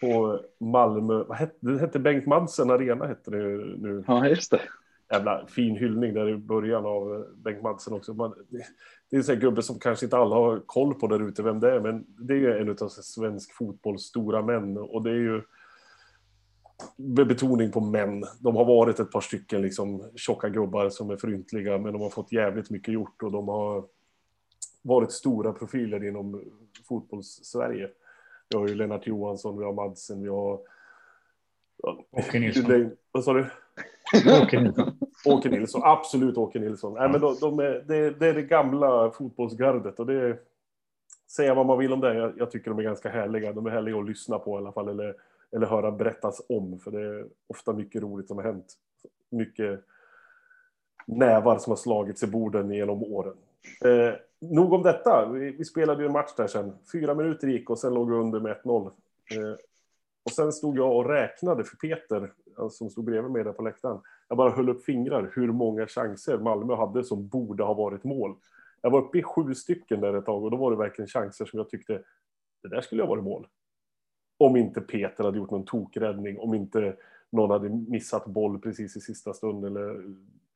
På 0.02 0.40
Malmö, 0.60 1.24
vad 1.24 1.38
hette, 1.38 1.56
det 1.60 1.80
hette 1.80 2.00
Bengt 2.00 2.26
Madsen 2.26 2.72
Arena 2.72 3.08
hette 3.08 3.32
det 3.32 3.38
nu. 3.78 4.04
Ja, 4.08 4.28
just 4.28 4.52
det. 4.52 4.62
Jävla 5.12 5.48
fin 5.48 5.76
hyllning 5.76 6.14
där 6.14 6.30
i 6.30 6.38
början 6.38 6.86
av 6.86 7.26
Bengt 7.36 7.64
Madsen 7.64 7.94
också. 7.94 8.14
Man, 8.14 8.34
det, 9.10 9.16
är 9.16 9.18
en 9.18 9.24
sån 9.24 9.40
gubbe 9.40 9.62
som 9.62 9.80
kanske 9.80 10.06
inte 10.06 10.18
alla 10.18 10.36
har 10.36 10.62
koll 10.66 10.94
på 10.94 11.08
där 11.08 11.28
ute 11.28 11.44
vem 11.44 11.60
det 11.60 11.72
är, 11.72 11.80
men 11.80 12.06
det 12.08 12.34
är 12.34 12.62
en 12.62 12.70
av 12.70 12.90
svensk 12.90 13.54
fotbolls 13.54 14.02
stora 14.02 14.42
män 14.42 14.78
och 14.78 15.04
det 15.04 15.10
är 15.10 15.20
ju 15.20 15.42
betoning 16.98 17.72
på 17.72 17.82
män. 17.82 18.24
De 18.40 18.56
har 18.56 18.66
varit 18.66 19.00
ett 19.00 19.12
par 19.12 19.22
stycken 19.22 19.62
liksom 19.62 20.12
tjocka 20.16 20.50
gubbar 20.50 20.90
som 20.90 21.10
är 21.10 21.18
fryntliga, 21.18 21.78
men 21.78 21.94
de 21.94 22.02
har 22.02 22.10
fått 22.10 22.32
jävligt 22.32 22.70
mycket 22.70 22.94
gjort 22.94 23.24
och 23.24 23.32
de 23.32 23.48
har 23.48 23.86
varit 24.82 25.12
stora 25.12 25.54
profiler 25.54 26.08
inom 26.08 26.44
fotbolls-Sverige. 26.88 27.90
Vi 28.50 28.58
har 28.58 28.68
ju 28.68 28.76
Lennart 28.76 29.08
Johansson, 29.08 29.58
vi 29.58 29.66
har 29.66 29.74
Madsen, 29.74 30.22
vi 30.22 30.30
har... 30.30 30.60
Åke 32.12 32.40
Nilsson. 32.40 32.92
Vad 33.12 33.24
sa 33.24 33.34
du? 33.34 33.46
Åke 34.44 34.62
Nilsson. 34.62 34.98
Åke 35.26 35.50
Nilsson, 35.50 35.82
absolut 35.84 36.38
Åke 36.38 36.60
Nilsson. 36.60 36.94
Nej, 36.94 37.10
men 37.10 37.22
de, 37.22 37.38
de 37.42 37.60
är, 37.60 37.84
det, 37.88 38.12
det 38.12 38.28
är 38.28 38.34
det 38.34 38.42
gamla 38.42 39.12
fotbollsgardet 39.12 40.00
och 40.00 40.06
det 40.06 40.40
säga 41.28 41.54
vad 41.54 41.66
man 41.66 41.78
vill 41.78 41.94
om 41.94 42.00
det, 42.00 42.14
jag, 42.14 42.34
jag 42.38 42.52
tycker 42.52 42.72
de 42.72 42.80
är 42.80 42.84
ganska 42.84 43.10
härliga. 43.10 43.54
De 43.54 43.66
är 43.66 43.70
härliga 43.70 43.98
att 43.98 44.08
lyssna 44.08 44.40
på 44.40 44.56
i 44.56 44.58
alla 44.58 44.72
fall, 44.72 44.90
eller, 44.90 45.16
eller 45.52 45.68
höra 45.68 45.92
berättas 45.92 46.42
om, 46.50 46.80
för 46.80 46.92
det 46.92 47.02
är 47.02 47.28
ofta 47.48 47.74
mycket 47.74 48.02
roligt 48.02 48.28
som 48.28 48.38
har 48.38 48.44
hänt. 48.44 48.74
Mycket 49.32 49.82
nävar 51.08 51.58
som 51.58 51.72
har 51.72 51.78
slagits 51.78 52.24
i 52.24 52.28
borden 52.28 52.72
genom 52.72 53.04
åren. 53.04 53.38
Eh, 53.86 54.14
nog 54.42 54.74
om 54.74 54.84
detta. 54.84 55.30
Vi, 55.34 55.52
vi 55.52 55.66
spelade 55.66 56.02
ju 56.02 56.08
en 56.08 56.14
match 56.14 56.34
där 56.38 56.48
sen. 56.48 56.74
Fyra 56.92 57.16
minuter 57.16 57.48
gick 57.48 57.70
och 57.70 57.80
sen 57.80 57.94
låg 57.94 58.12
vi 58.12 58.18
under 58.18 58.40
med 58.40 58.58
1-0. 58.64 58.86
Eh, 58.86 59.56
och 60.26 60.32
sen 60.32 60.52
stod 60.52 60.78
jag 60.78 60.96
och 60.96 61.10
räknade 61.10 61.64
för 61.64 61.76
Peter, 61.76 62.32
som 62.70 62.90
stod 62.90 63.06
bredvid 63.06 63.32
mig 63.32 63.44
där 63.44 63.54
på 63.54 63.64
läktaren. 63.64 64.00
Jag 64.28 64.38
bara 64.38 64.52
höll 64.52 64.70
upp 64.70 64.86
fingrar 64.86 65.32
hur 65.36 65.52
många 65.52 65.88
chanser 65.88 66.38
Malmö 66.38 66.76
hade 66.76 67.04
som 67.04 67.28
borde 67.28 67.64
ha 67.64 67.74
varit 67.74 68.04
mål. 68.04 68.36
Jag 68.82 68.90
var 68.90 69.00
uppe 69.00 69.18
i 69.18 69.24
sju 69.24 69.56
stycken 69.56 70.02
där 70.02 70.14
ett 70.14 70.26
tag 70.26 70.44
och 70.44 70.52
då 70.52 70.58
var 70.58 70.72
det 70.72 70.78
verkligen 70.78 71.08
chanser 71.08 71.46
som 71.46 71.58
jag 71.58 71.70
tyckte, 71.70 72.02
det 72.64 72.70
där 72.70 72.82
skulle 72.82 73.04
ha 73.04 73.10
varit 73.10 73.24
mål. 73.24 73.48
Om 74.38 74.56
inte 74.56 74.82
Peter 74.82 75.24
hade 75.24 75.38
gjort 75.38 75.52
någon 75.52 75.66
tokräddning, 75.66 76.40
om 76.40 76.54
inte 76.54 76.96
någon 77.30 77.52
hade 77.52 77.70
missat 77.70 78.26
boll 78.26 78.60
precis 78.60 78.98
i 78.98 79.02
sista 79.02 79.34
stund 79.34 79.66
eller 79.66 80.04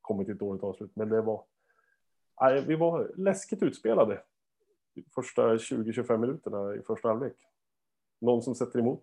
kommit 0.01 0.27
till 0.27 0.33
ett 0.33 0.39
dåligt 0.39 0.63
avslut. 0.63 0.91
Men 0.93 1.09
det 1.09 1.21
var, 1.21 1.43
nej, 2.41 2.65
vi 2.67 2.75
var 2.75 3.11
läskigt 3.15 3.63
utspelade 3.63 4.21
första 5.15 5.55
20-25 5.55 6.17
minuterna 6.17 6.75
i 6.75 6.81
första 6.81 7.07
halvlek. 7.07 7.35
Någon 8.21 8.41
som 8.41 8.55
sätter 8.55 8.79
emot? 8.79 9.01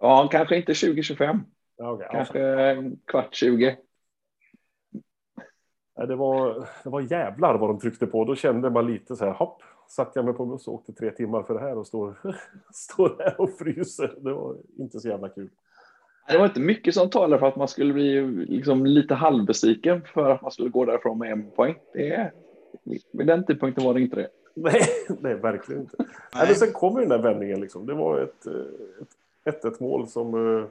Ja, 0.00 0.28
kanske 0.32 0.56
inte 0.56 0.74
2025. 0.74 1.40
Ja, 1.76 1.90
okej. 1.90 2.06
Ja, 2.06 2.12
Kanske 2.12 2.96
kvart 3.06 3.34
20. 3.34 3.76
Nej, 5.96 6.06
det, 6.06 6.16
var, 6.16 6.68
det 6.84 6.90
var 6.90 7.00
jävlar 7.00 7.58
vad 7.58 7.70
de 7.70 7.78
tryckte 7.78 8.06
på. 8.06 8.24
Då 8.24 8.34
kände 8.34 8.70
man 8.70 8.86
lite 8.86 9.16
så 9.16 9.24
här, 9.24 9.32
hopp, 9.32 9.62
satte 9.88 10.18
jag 10.18 10.24
mig 10.24 10.34
på 10.34 10.46
buss 10.46 10.68
och 10.68 10.74
åkte 10.74 10.92
tre 10.92 11.10
timmar 11.10 11.42
för 11.42 11.54
det 11.54 11.60
här 11.60 11.78
och 11.78 11.86
står, 11.86 12.14
står 12.72 13.16
här 13.18 13.40
och 13.40 13.50
fryser. 13.50 14.14
Det 14.20 14.32
var 14.32 14.56
inte 14.78 15.00
så 15.00 15.08
jävla 15.08 15.28
kul. 15.28 15.50
Det 16.28 16.38
var 16.38 16.44
inte 16.44 16.60
mycket 16.60 16.94
som 16.94 17.10
talade 17.10 17.40
för 17.40 17.46
att 17.46 17.56
man 17.56 17.68
skulle 17.68 17.92
bli 17.92 18.22
liksom 18.48 18.86
lite 18.86 19.14
halvbesviken 19.14 20.02
för 20.02 20.30
att 20.30 20.42
man 20.42 20.50
skulle 20.50 20.68
gå 20.68 20.84
därifrån 20.84 21.18
med 21.18 21.32
en 21.32 21.50
poäng. 21.50 21.74
Det, 21.92 22.32
vid 23.12 23.26
den 23.26 23.46
tidpunkten 23.46 23.84
var 23.84 23.94
det 23.94 24.00
inte 24.00 24.16
det. 24.16 24.28
Nej, 24.54 24.82
nej 25.20 25.34
verkligen 25.34 25.82
inte. 25.82 25.96
Nej. 25.98 26.46
men 26.46 26.54
sen 26.54 26.72
kom 26.72 26.94
ju 26.94 27.00
den 27.00 27.08
där 27.08 27.30
vändningen. 27.30 27.60
Liksom. 27.60 27.86
Det 27.86 27.94
var 27.94 28.20
ett, 28.20 28.46
eh, 28.46 28.52
ett 29.44 29.64
1-1 29.64 29.82
mål 29.82 30.08
som 30.08 30.58
eh, 30.58 30.64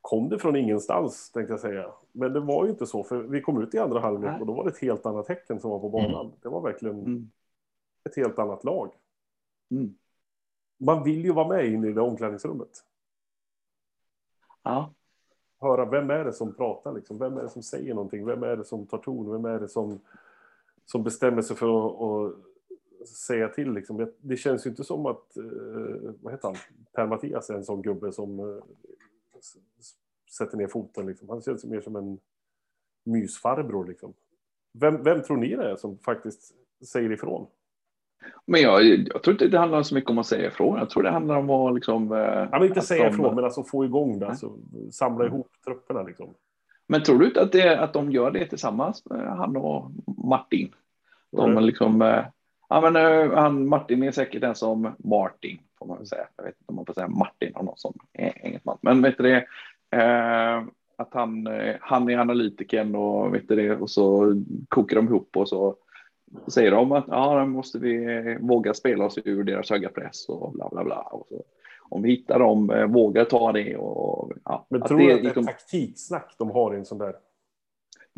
kom 0.00 0.28
det 0.28 0.38
från 0.38 0.56
ingenstans, 0.56 1.30
tänkte 1.30 1.52
jag 1.52 1.60
säga. 1.60 1.86
Men 2.18 2.32
det 2.32 2.40
var 2.40 2.64
ju 2.64 2.70
inte 2.70 2.86
så, 2.86 3.04
för 3.04 3.16
vi 3.22 3.40
kom 3.40 3.62
ut 3.62 3.74
i 3.74 3.78
andra 3.78 4.00
halvlek 4.00 4.40
och 4.40 4.46
då 4.46 4.52
var 4.54 4.64
det 4.64 4.70
ett 4.70 4.78
helt 4.78 5.06
annat 5.06 5.26
tecken 5.26 5.60
som 5.60 5.70
var 5.70 5.78
på 5.80 5.88
banan. 5.88 6.26
Mm. 6.26 6.32
Det 6.42 6.48
var 6.48 6.60
verkligen 6.60 6.98
Mm. 7.00 7.30
ett 8.04 8.16
helt 8.16 8.38
annat 8.38 8.64
lag. 8.64 8.90
Mm. 9.70 9.94
Man 10.78 11.04
vill 11.04 11.24
ju 11.24 11.32
vara 11.32 11.48
med 11.48 11.66
in 11.66 11.84
i 11.84 11.92
det 11.92 12.00
omklädningsrummet. 12.00 12.84
Ja. 14.62 14.92
höra 15.60 15.84
vem 15.84 16.10
är 16.10 16.24
det 16.24 16.32
som 16.32 16.54
pratar, 16.54 16.92
liksom? 16.92 17.18
vem 17.18 17.36
är 17.38 17.42
det 17.42 17.48
som 17.48 17.62
säger 17.62 17.94
någonting, 17.94 18.26
vem 18.26 18.42
är 18.42 18.56
det 18.56 18.64
som 18.64 18.86
tar 18.86 18.98
ton, 18.98 19.30
vem 19.32 19.44
är 19.44 19.60
det 19.60 19.68
som, 19.68 20.00
som 20.84 21.02
bestämmer 21.02 21.42
sig 21.42 21.56
för 21.56 21.86
att, 21.86 22.00
att 22.02 23.08
säga 23.08 23.48
till. 23.48 23.72
Liksom. 23.72 24.12
Det- 24.20 24.36
känns 24.36 24.66
ju 24.66 24.70
inte 24.70 24.84
som 24.84 25.06
att, 25.06 25.36
eh, 25.36 26.10
vad 26.22 26.32
heter 26.32 26.48
han, 26.48 26.56
Per 26.92 27.06
Mattias 27.06 27.50
är 27.50 27.54
en 27.54 27.64
sån 27.64 27.82
gubbe 27.82 28.12
som 28.12 28.40
eh, 28.40 28.62
sätter 30.30 30.56
ner 30.56 30.66
foten. 30.66 31.06
Liksom. 31.06 31.28
Han 31.28 31.40
känns 31.42 31.64
mer 31.64 31.80
som 31.80 31.96
en 31.96 32.18
mysfarbror. 33.04 33.86
Liksom. 33.86 34.14
Vem, 34.80 35.02
vem 35.02 35.22
tror 35.22 35.36
ni 35.36 35.56
det 35.56 35.70
är 35.70 35.76
som 35.76 35.98
faktiskt 35.98 36.54
säger 36.86 37.12
ifrån? 37.12 37.46
Men 38.46 38.60
jag, 38.60 38.84
jag 38.84 39.22
tror 39.22 39.32
inte 39.34 39.48
det 39.48 39.58
handlar 39.58 39.82
så 39.82 39.94
mycket 39.94 40.10
om 40.10 40.18
att 40.18 40.26
säga 40.26 40.48
ifrån. 40.48 40.78
Jag 40.78 40.90
tror 40.90 41.02
det 41.02 41.10
handlar 41.10 41.36
om 41.36 41.50
att 41.50 41.74
liksom... 41.74 42.12
eh, 42.12 42.18
Jag 42.18 42.60
vill 42.60 42.68
inte 42.68 42.80
att 42.80 42.86
säga 42.86 43.02
de- 43.04 43.08
ifrån, 43.14 43.34
men 43.34 43.44
alltså 43.44 43.64
få 43.64 43.84
igång 43.84 44.18
det, 44.18 44.28
alltså, 44.28 44.58
samla 44.90 45.26
ihop 45.26 45.48
trupperna. 45.64 46.02
Liksom. 46.02 46.34
Men 46.88 47.02
tror 47.02 47.18
du 47.18 47.26
inte 47.26 47.42
att, 47.42 47.52
det, 47.52 47.80
att 47.80 47.92
de 47.92 48.10
gör 48.10 48.30
det 48.30 48.46
tillsammans, 48.46 49.06
eh, 49.06 49.34
han 49.36 49.56
och 49.56 49.90
Martin? 50.24 50.74
De 51.32 51.50
Mm. 51.50 51.64
liksom, 51.64 52.02
eh, 52.02 52.24
ja, 52.68 52.90
men, 52.90 53.30
han, 53.30 53.68
Martin 53.68 54.02
är 54.02 54.10
säkert 54.10 54.40
den 54.40 54.54
som 54.54 54.94
Martin, 54.98 55.58
får 55.78 55.86
man 55.86 55.96
väl 55.98 56.06
säga. 56.06 56.26
Jag 56.36 56.44
vet 56.44 56.54
inte 56.58 56.64
om 56.70 56.76
man 56.76 56.86
får 56.86 56.94
säga 56.94 57.08
Martin 57.08 57.52
om 57.56 57.64
någon 57.66 57.76
som 57.76 57.94
är 58.12 58.32
engelsman. 58.46 58.78
Men 58.80 59.02
vet 59.02 59.16
du 59.16 59.22
det, 59.22 59.46
att 60.96 61.14
han, 61.14 61.46
eh, 61.46 61.74
han 61.80 62.10
är 62.10 62.18
analytikern 62.18 62.94
och, 62.94 63.34
vet 63.34 63.48
det, 63.48 63.76
och 63.76 63.90
så 63.90 64.34
kokar 64.68 64.96
de 64.96 65.06
ihop 65.06 65.36
och 65.36 65.48
så 65.48 65.76
säger 66.48 66.70
de 66.70 66.92
att 66.92 67.04
ja, 67.08 67.38
då 67.40 67.46
måste 67.46 67.78
vi 67.78 68.36
våga 68.40 68.74
spela 68.74 69.04
oss 69.04 69.18
ur 69.24 69.44
deras 69.44 69.70
höga 69.70 69.88
press 69.88 70.28
och 70.28 70.52
bla 70.52 70.68
bla 70.68 70.84
bla. 70.84 71.00
Och 71.00 71.26
så, 71.28 71.42
om 71.88 72.02
vi 72.02 72.10
hittar 72.10 72.38
dem, 72.38 72.70
eh, 72.70 72.86
vågar 72.86 73.24
ta 73.24 73.52
det 73.52 73.76
och 73.76 74.32
ja, 74.44 74.66
Men 74.70 74.82
tror 74.82 74.98
du 74.98 75.04
att 75.04 75.10
det 75.10 75.20
är 75.20 75.22
liksom- 75.22 75.46
taktiksnack 75.46 76.34
de 76.38 76.50
har 76.50 76.74
i 76.74 76.76
en 76.76 76.84
sån 76.84 76.98
där? 76.98 77.14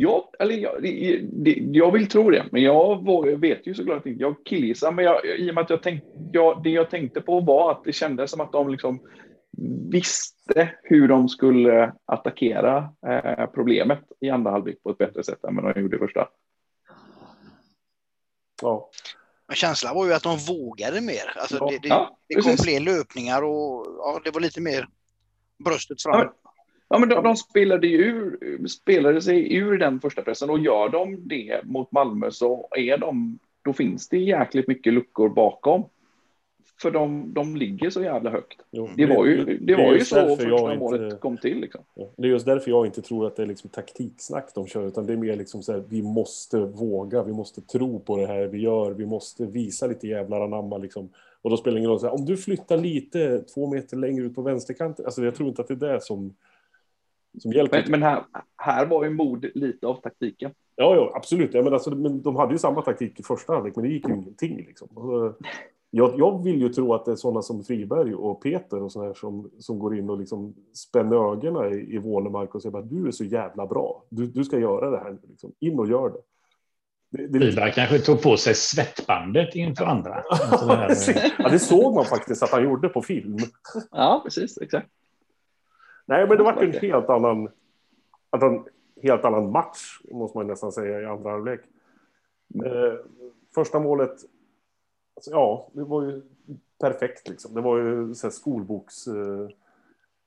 Ja, 0.00 0.30
eller 0.38 0.54
jag, 0.54 0.82
det, 0.82 1.20
det, 1.32 1.50
jag 1.72 1.92
vill 1.92 2.08
tro 2.08 2.30
det, 2.30 2.44
men 2.52 2.62
jag 2.62 3.04
vågar- 3.04 3.36
vet 3.36 3.66
ju 3.66 3.74
såklart 3.74 4.06
inte. 4.06 4.22
Jag 4.22 4.34
killgissar, 4.44 4.92
men 4.92 5.04
jag, 5.04 5.26
i 5.38 5.50
och 5.50 5.54
med 5.54 5.62
att 5.64 5.70
jag 5.70 5.82
tänkte, 5.82 6.08
jag, 6.32 6.62
det 6.62 6.70
jag 6.70 6.90
tänkte 6.90 7.20
på 7.20 7.40
var 7.40 7.70
att 7.70 7.84
det 7.84 7.92
kändes 7.92 8.30
som 8.30 8.40
att 8.40 8.52
de 8.52 8.68
liksom 8.68 9.00
visste 9.90 10.70
hur 10.82 11.08
de 11.08 11.28
skulle 11.28 11.92
attackera 12.04 12.88
eh, 13.06 13.46
problemet 13.46 14.00
i 14.20 14.30
andra 14.30 14.50
halvlek 14.50 14.82
på 14.82 14.90
ett 14.90 14.98
bättre 14.98 15.24
sätt 15.24 15.44
än 15.44 15.56
vad 15.56 15.74
de 15.74 15.80
gjorde 15.80 15.96
i 15.96 15.98
första. 15.98 16.28
Ja. 18.62 18.90
Men 19.46 19.56
känslan 19.56 19.94
var 19.94 20.06
ju 20.06 20.12
att 20.12 20.22
de 20.22 20.38
vågade 20.38 21.00
mer. 21.00 21.32
Alltså 21.36 21.56
Ja. 21.60 21.70
det, 21.70 21.78
det, 21.82 21.88
Ja, 21.88 22.18
det 22.28 22.34
kom 22.34 22.56
fler 22.56 22.80
löpningar 22.80 23.42
och 23.42 23.86
ja, 23.98 24.20
det 24.24 24.30
var 24.30 24.40
lite 24.40 24.60
mer 24.60 24.88
bröstet 25.64 25.98
Ja, 26.04 26.12
fram. 26.12 26.20
men- 26.26 26.34
Ja, 26.90 26.98
men 26.98 27.08
de, 27.08 27.22
de 27.24 27.36
spelade 27.36 27.86
ju 27.86 27.96
ur, 28.04 28.66
spelade 28.66 29.22
sig 29.22 29.54
ur 29.56 29.78
den 29.78 30.00
första 30.00 30.22
pressen 30.22 30.50
och 30.50 30.58
gör 30.58 30.88
de 30.88 31.28
det 31.28 31.60
mot 31.64 31.92
Malmö 31.92 32.30
så 32.30 32.68
är 32.76 32.98
de, 32.98 33.38
då 33.64 33.72
finns 33.72 34.08
det 34.08 34.18
jäkligt 34.18 34.68
mycket 34.68 34.92
luckor 34.92 35.28
bakom. 35.28 35.84
För 36.82 36.90
de, 36.90 37.34
de 37.34 37.56
ligger 37.56 37.90
så 37.90 38.02
jävla 38.02 38.30
högt. 38.30 38.60
Jo, 38.70 38.88
Det 38.96 39.06
var 39.06 39.26
ju, 39.26 39.58
det 39.58 39.72
är 39.72 39.76
var 39.76 39.94
ju 39.94 40.04
så 40.04 40.14
första 40.36 40.72
inte- 40.72 40.78
målet 40.78 41.20
kom 41.20 41.36
till. 41.36 41.60
Liksom. 41.60 41.80
Ja, 41.94 42.08
Det 42.16 42.22
är 42.22 42.30
just 42.30 42.46
därför 42.46 42.70
jag 42.70 42.86
inte 42.86 43.02
tror 43.02 43.26
att 43.26 43.36
det 43.36 43.42
är 43.42 43.46
liksom 43.46 43.70
taktiksnack 43.70 44.50
de 44.54 44.66
kör, 44.66 44.86
utan 44.86 45.06
det 45.06 45.12
är 45.12 45.16
mer 45.16 45.36
liksom 45.36 45.62
så 45.62 45.72
här, 45.72 45.84
vi 45.88 46.02
måste 46.02 46.58
våga, 46.58 47.22
vi 47.22 47.32
måste 47.32 47.60
tro 47.60 48.00
på 48.00 48.16
det 48.16 48.26
här 48.26 48.46
vi 48.46 48.58
gör, 48.58 48.90
vi 48.90 49.06
måste 49.06 49.46
visa 49.46 49.86
lite 49.86 50.08
jävlar 50.08 50.40
anamma 50.40 50.78
liksom. 50.78 51.08
Och 51.42 51.50
då 51.50 51.56
spelar 51.56 51.74
det 51.74 51.78
ingen 51.78 51.90
roll, 51.90 52.00
så 52.00 52.06
här, 52.06 52.14
om 52.14 52.24
du 52.24 52.36
flyttar 52.36 52.76
lite 52.76 53.42
två 53.42 53.66
meter 53.70 53.96
längre 53.96 54.24
ut 54.24 54.34
på 54.34 54.42
vänsterkanten, 54.42 55.04
alltså 55.04 55.24
jag 55.24 55.34
tror 55.34 55.48
inte 55.48 55.62
att 55.62 55.68
det 55.68 55.74
är 55.74 55.92
det 55.92 56.00
som, 56.02 56.34
som 57.38 57.52
hjälper. 57.52 57.82
Men, 57.82 57.90
men 57.90 58.02
här, 58.02 58.22
här 58.56 58.86
var 58.86 59.04
ju 59.04 59.10
mod 59.10 59.46
lite 59.54 59.86
av 59.86 59.94
taktiken. 59.94 60.50
Ja, 60.76 60.94
ja, 60.96 61.12
absolut. 61.14 61.54
Ja, 61.54 61.62
men, 61.62 61.72
alltså, 61.72 61.90
men 61.90 62.22
de 62.22 62.36
hade 62.36 62.52
ju 62.52 62.58
samma 62.58 62.82
taktik 62.82 63.20
i 63.20 63.22
första 63.22 63.52
halvlek, 63.52 63.76
men 63.76 63.84
det 63.84 63.90
gick 63.90 64.08
ju 64.08 64.14
ingenting. 64.14 64.56
Liksom. 64.56 64.88
Och, 64.94 65.34
Jag, 65.90 66.18
jag 66.18 66.44
vill 66.44 66.60
ju 66.62 66.68
tro 66.68 66.94
att 66.94 67.04
det 67.04 67.10
är 67.10 67.16
sådana 67.16 67.42
som 67.42 67.64
Friberg 67.64 68.14
och 68.14 68.42
Peter 68.42 68.82
och 68.82 68.92
sådär 68.92 69.14
som, 69.14 69.50
som 69.58 69.78
går 69.78 69.96
in 69.96 70.10
och 70.10 70.18
liksom 70.18 70.54
spänner 70.74 71.32
ögonen 71.32 71.72
i, 71.72 71.94
i 71.94 71.98
Wålemark 71.98 72.54
och 72.54 72.62
säger 72.62 72.78
att 72.78 72.90
du 72.90 73.06
är 73.06 73.10
så 73.10 73.24
jävla 73.24 73.66
bra. 73.66 74.04
Du, 74.08 74.26
du 74.26 74.44
ska 74.44 74.58
göra 74.58 74.90
det 74.90 74.98
här. 74.98 75.10
nu, 75.10 75.18
Liksom. 75.28 75.52
In 75.58 75.78
och 75.78 75.88
gör 75.88 76.08
det. 76.10 76.18
det, 77.10 77.26
det 77.26 77.38
Friberg 77.38 77.72
kanske 77.72 77.98
tog 77.98 78.22
på 78.22 78.36
sig 78.36 78.54
svettbandet 78.54 79.54
inför 79.54 79.84
andra. 79.84 80.22
Det 80.50 80.66
här, 80.74 81.34
ja, 81.38 81.48
det 81.48 81.58
såg 81.58 81.94
man 81.94 82.04
faktiskt 82.04 82.42
att 82.42 82.50
han 82.50 82.64
gjorde 82.64 82.88
på 82.88 83.02
film. 83.02 83.38
Ja, 83.90 84.20
precis. 84.24 84.58
Exakt. 84.58 84.88
Nej, 86.06 86.28
men 86.28 86.36
det 86.36 86.42
var 86.42 86.62
en 86.62 86.72
helt 86.72 87.08
annan, 87.08 87.48
en 88.40 88.64
helt 89.02 89.24
annan 89.24 89.50
match, 89.50 90.00
måste 90.10 90.38
man 90.38 90.46
nästan 90.46 90.72
säga, 90.72 91.00
i 91.00 91.04
andra 91.04 91.30
halvlek. 91.30 91.60
Eh, 92.64 92.94
första 93.54 93.80
målet, 93.80 94.16
alltså, 95.18 95.30
ja, 95.30 95.68
det 95.72 95.84
var 95.84 96.02
ju 96.02 96.22
perfekt 96.80 97.28
liksom. 97.28 97.54
Det 97.54 97.60
var 97.60 97.78
ju 97.78 98.14
så 98.14 98.26
här, 98.26 98.32
skolboks 98.32 99.06
eh, 99.06 99.48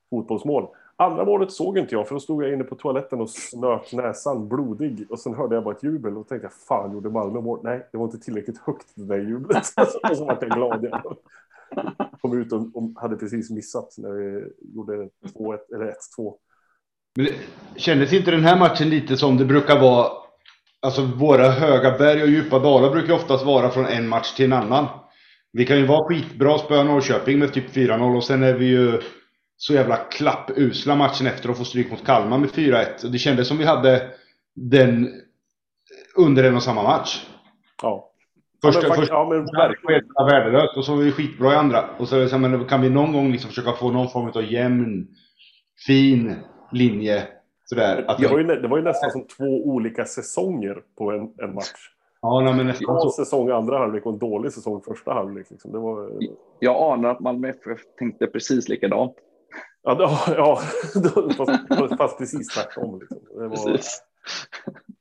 fotbollsmål. 0.09 0.67
Andra 0.95 1.25
målet 1.25 1.51
såg 1.51 1.77
inte 1.77 1.95
jag, 1.95 2.07
för 2.07 2.15
då 2.15 2.19
stod 2.19 2.43
jag 2.43 2.53
inne 2.53 2.63
på 2.63 2.75
toaletten 2.75 3.21
och 3.21 3.29
snöt 3.29 3.93
näsan 3.93 4.47
blodig. 4.47 5.05
Och 5.09 5.19
sen 5.19 5.33
hörde 5.33 5.55
jag 5.55 5.63
bara 5.63 5.75
ett 5.75 5.83
jubel 5.83 6.17
och 6.17 6.27
tänkte, 6.27 6.49
fan 6.67 6.93
gjorde 6.93 7.09
Malmö 7.09 7.41
mål? 7.41 7.59
Nej, 7.63 7.87
det 7.91 7.97
var 7.97 8.05
inte 8.05 8.19
tillräckligt 8.19 8.57
högt 8.57 8.87
det 8.95 9.05
där 9.05 9.17
jublet. 9.17 9.63
och 10.09 10.17
så 10.17 10.25
vart 10.25 10.41
jag 10.41 10.51
glad 10.51 10.85
igen. 10.85 11.01
Kom 12.21 12.41
ut 12.41 12.53
och, 12.53 12.61
och 12.73 12.91
hade 12.95 13.17
precis 13.17 13.49
missat 13.49 13.95
när 13.97 14.11
vi 14.11 14.47
gjorde 14.75 15.09
2-1, 15.21 15.57
eller 15.75 15.95
1-2. 16.17 16.33
Kändes 17.75 18.13
inte 18.13 18.31
den 18.31 18.43
här 18.43 18.59
matchen 18.59 18.89
lite 18.89 19.17
som 19.17 19.37
det 19.37 19.45
brukar 19.45 19.79
vara? 19.79 20.20
Alltså 20.81 21.01
våra 21.01 21.49
höga 21.49 21.97
berg 21.97 22.23
och 22.23 22.29
djupa 22.29 22.59
dalar 22.59 22.89
brukar 22.89 23.13
oftast 23.13 23.45
vara 23.45 23.69
från 23.69 23.85
en 23.85 24.07
match 24.07 24.33
till 24.33 24.45
en 24.45 24.53
annan. 24.53 24.87
Vi 25.53 25.65
kan 25.65 25.77
ju 25.77 25.85
vara 25.85 26.07
skitbra 26.07 26.57
spöa 26.57 26.83
Norrköping 26.83 27.39
med 27.39 27.53
typ 27.53 27.75
4-0 27.75 28.15
och 28.15 28.23
sen 28.23 28.43
är 28.43 28.53
vi 28.53 28.65
ju 28.65 29.01
så 29.57 29.73
jävla 29.73 29.97
klappusla 29.97 30.95
matchen 30.95 31.27
efter 31.27 31.49
och 31.49 31.57
får 31.57 31.63
stryk 31.63 31.91
mot 31.91 32.05
Kalmar 32.05 32.37
med 32.37 32.49
4-1. 32.49 33.05
Och 33.05 33.11
det 33.11 33.17
kändes 33.17 33.47
som 33.47 33.57
vi 33.57 33.65
hade 33.65 34.07
den 34.55 35.09
under 36.15 36.43
en 36.43 36.55
och 36.55 36.63
samma 36.63 36.83
match. 36.83 37.25
Ja. 37.81 38.07
Första, 38.61 38.81
ja, 38.81 38.87
men, 38.87 38.97
första 38.97 39.13
ja, 39.13 39.29
men 39.29 39.45
verkligen 39.45 40.03
var 40.13 40.29
värdelöst 40.29 40.77
och 40.77 40.85
så 40.85 40.95
var 40.95 41.03
vi 41.03 41.11
skitbra 41.11 41.53
i 41.53 41.55
andra. 41.55 41.85
Och 41.97 42.07
så 42.07 42.15
är 42.15 42.19
det 42.19 42.29
så 42.29 42.37
här, 42.37 42.47
men 42.47 42.65
kan 42.65 42.81
vi 42.81 42.89
någon 42.89 43.13
gång 43.13 43.31
liksom 43.31 43.49
försöka 43.49 43.71
få 43.71 43.91
någon 43.91 44.09
form 44.09 44.31
av 44.35 44.51
jämn, 44.51 45.07
fin 45.87 46.35
linje 46.71 47.27
sådär. 47.75 48.05
Att 48.07 48.17
det, 48.17 48.27
var 48.27 48.37
ju, 48.37 48.43
det 48.43 48.67
var 48.67 48.77
ju 48.77 48.83
nästan 48.83 49.11
som 49.11 49.27
två 49.27 49.45
olika 49.65 50.05
säsonger 50.05 50.83
på 50.97 51.11
en, 51.11 51.33
en 51.37 51.53
match. 51.53 51.89
Ja, 52.21 52.41
nej, 52.41 52.53
men 52.55 52.67
nästan 52.67 53.01
så. 53.01 53.09
säsong 53.09 53.49
andra 53.49 53.77
halvlek 53.77 54.05
och 54.05 54.13
en 54.13 54.19
dålig 54.19 54.51
säsong 54.53 54.81
första 54.81 55.13
halvlek. 55.13 55.47
Liksom. 55.51 55.71
Det 55.71 55.79
var, 55.79 56.11
Jag 56.59 56.93
anar 56.93 57.09
att 57.09 57.19
Malmö 57.19 57.49
FF 57.49 57.79
tänkte 57.99 58.27
precis 58.27 58.69
likadant. 58.69 59.13
ja, 59.83 59.95
det- 59.95 60.33
ja, 60.37 60.55
fast, 61.37 61.97
fast 61.97 62.17
precis 62.17 62.47
tvärtom. 62.47 62.99
Liksom. 62.99 63.17
Det 63.33 63.47
var, 63.47 63.49
Precis. 63.49 64.03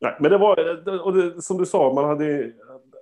nej, 0.01 0.17
men 0.21 0.31
det 0.31 0.39
var, 0.39 0.59
och 1.07 1.13
det, 1.17 1.43
som 1.43 1.59
du 1.59 1.67
sa, 1.67 1.93
man 1.93 2.05
hade, 2.05 2.53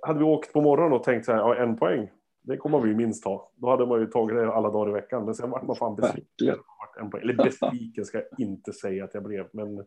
hade 0.01 0.19
vi 0.19 0.25
åkt 0.25 0.53
på 0.53 0.61
morgonen 0.61 0.93
och 0.93 1.03
tänkt 1.03 1.25
så 1.25 1.31
här, 1.31 1.39
ja, 1.39 1.55
en 1.55 1.77
poäng, 1.77 2.07
det 2.43 2.57
kommer 2.57 2.79
vi 2.79 2.89
ju 2.89 2.95
minst 2.95 3.25
ha. 3.25 3.51
Då 3.55 3.69
hade 3.69 3.85
man 3.85 3.99
ju 3.99 4.05
tagit 4.05 4.37
det 4.37 4.53
alla 4.53 4.69
dagar 4.69 4.89
i 4.89 4.93
veckan. 4.93 5.25
Men 5.25 5.35
sen 5.35 5.49
vart 5.49 5.63
man 5.63 5.75
fan 5.75 5.95
besviken. 5.95 6.55
Verkligen. 6.95 7.05
Vart 7.05 7.05
en 7.05 7.09
poäng. 7.09 7.21
Eller 7.21 7.43
besviken 7.43 8.05
ska 8.05 8.17
jag 8.17 8.27
inte 8.47 8.73
säga 8.73 9.03
att 9.03 9.13
jag 9.13 9.23
blev, 9.23 9.47
men 9.53 9.85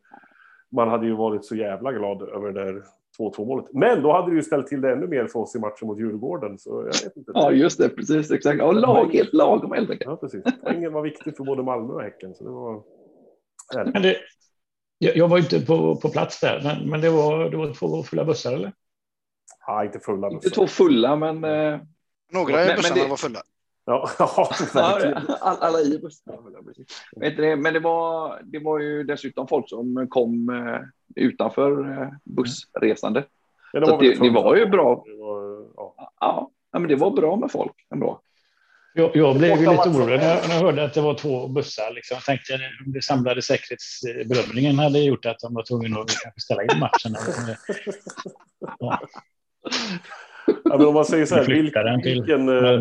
man 0.72 0.88
hade 0.88 1.06
ju 1.06 1.12
varit 1.14 1.44
så 1.44 1.54
jävla 1.56 1.92
glad 1.92 2.22
över 2.22 2.52
det 2.52 2.64
där 2.64 2.82
2-2 3.18 3.46
målet. 3.46 3.66
Men 3.72 4.02
då 4.02 4.12
hade 4.12 4.30
det 4.30 4.36
ju 4.36 4.42
ställt 4.42 4.66
till 4.66 4.80
det 4.80 4.92
ännu 4.92 5.06
mer 5.06 5.26
för 5.26 5.38
oss 5.38 5.56
i 5.56 5.58
matchen 5.58 5.86
mot 5.88 5.98
Djurgården. 5.98 6.58
Så 6.58 6.70
jag 6.80 7.04
vet 7.08 7.16
inte. 7.16 7.32
Ja, 7.34 7.52
just 7.52 7.78
det. 7.78 7.88
Precis. 7.88 8.30
Exakt. 8.30 8.58
Ja, 8.58 8.72
lag, 8.72 9.12
helt 9.12 9.32
lagom 9.32 9.72
helt 9.72 9.90
enkelt. 9.90 10.10
Ja, 10.10 10.16
precis. 10.16 10.42
Poängen 10.62 10.92
var 10.92 11.02
viktig 11.02 11.36
för 11.36 11.44
både 11.44 11.62
Malmö 11.62 11.92
och 11.94 12.02
Häcken. 12.02 12.34
Så 12.34 12.44
det 12.44 12.50
var... 12.50 12.82
härligt. 13.74 13.94
men 13.94 14.02
det, 14.02 14.16
jag, 14.98 15.28
var 15.28 15.38
inte 15.38 15.60
på, 15.66 15.96
på 15.96 16.08
plats 16.08 16.40
där, 16.40 16.60
men, 16.64 16.90
men 16.90 17.00
det, 17.00 17.10
var, 17.10 17.50
det 17.50 17.56
var 17.56 17.74
två 17.74 18.02
fulla 18.02 18.24
bussar 18.24 18.52
eller? 18.52 18.72
Ja, 19.66 19.84
inte 19.84 19.98
fulla 20.00 20.30
Inte 20.30 20.48
bussar. 20.48 20.54
två 20.62 20.66
fulla, 20.66 21.16
men... 21.16 21.44
Eh, 21.44 21.80
Några 22.32 22.56
men 22.56 22.76
bussarna 22.76 23.02
det- 23.02 23.08
var 23.10 23.16
fulla. 23.16 23.40
Ja, 23.86 24.10
ja, 24.18 24.30
ja, 24.36 24.48
verkligen. 24.74 25.16
all- 25.40 25.58
alla 25.60 25.80
i 25.80 25.98
bussen. 25.98 26.34
Ja, 27.16 27.30
det, 27.30 27.56
Men 27.56 27.74
det 27.74 27.80
var, 27.80 28.40
det 28.44 28.58
var 28.58 28.78
ju 28.80 29.02
dessutom 29.04 29.48
folk 29.48 29.68
som 29.68 30.06
kom 30.10 30.48
eh, 30.50 30.80
utanför 31.24 32.02
eh, 32.02 32.08
bussresande. 32.24 33.24
Men 33.72 33.86
Så 33.86 33.94
att 33.94 34.02
väl 34.02 34.08
det- 34.08 34.22
det 34.28 34.30
var 34.30 34.56
ju 34.56 34.66
bra. 34.66 35.04
Det 35.06 35.16
var, 35.16 35.66
ja. 35.76 35.94
Ja, 36.20 36.50
ja, 36.72 36.78
men 36.78 36.88
det 36.88 36.96
var 36.96 37.10
bra 37.10 37.36
med 37.36 37.50
folk 37.50 37.72
ändå. 37.94 38.20
Jag, 38.94 39.10
jag 39.16 39.36
blev 39.38 39.50
ju 39.60 39.70
lite 39.70 39.88
orolig 39.88 40.18
när 40.18 40.28
jag, 40.34 40.48
när 40.48 40.54
jag 40.54 40.62
hörde 40.62 40.84
att 40.84 40.94
det 40.94 41.00
var 41.00 41.14
två 41.14 41.48
bussar. 41.48 41.92
Liksom. 41.94 42.14
Jag 42.14 42.24
tänkte 42.24 42.54
om 42.86 42.92
det 42.92 43.02
samlade 43.02 43.42
säkerhetsbedömningen 43.42 44.78
hade 44.78 44.98
gjort 44.98 45.26
att 45.26 45.38
de 45.38 45.54
var 45.54 45.62
tvungna 45.62 46.00
att 46.00 46.08
kanske 46.22 46.40
ställa 46.40 46.62
in 46.62 46.78
matchen. 46.80 47.14
Ja, 48.78 49.00
Ja, 50.64 50.76
men 50.78 50.86
om 50.86 50.94
man 50.94 51.04
säger 51.04 51.26
så 51.26 51.34
här, 51.34 51.44
den 51.46 51.62
vilken, 51.62 52.02
till 52.02 52.12
vilken, 52.22 52.48
eh. 52.48 52.80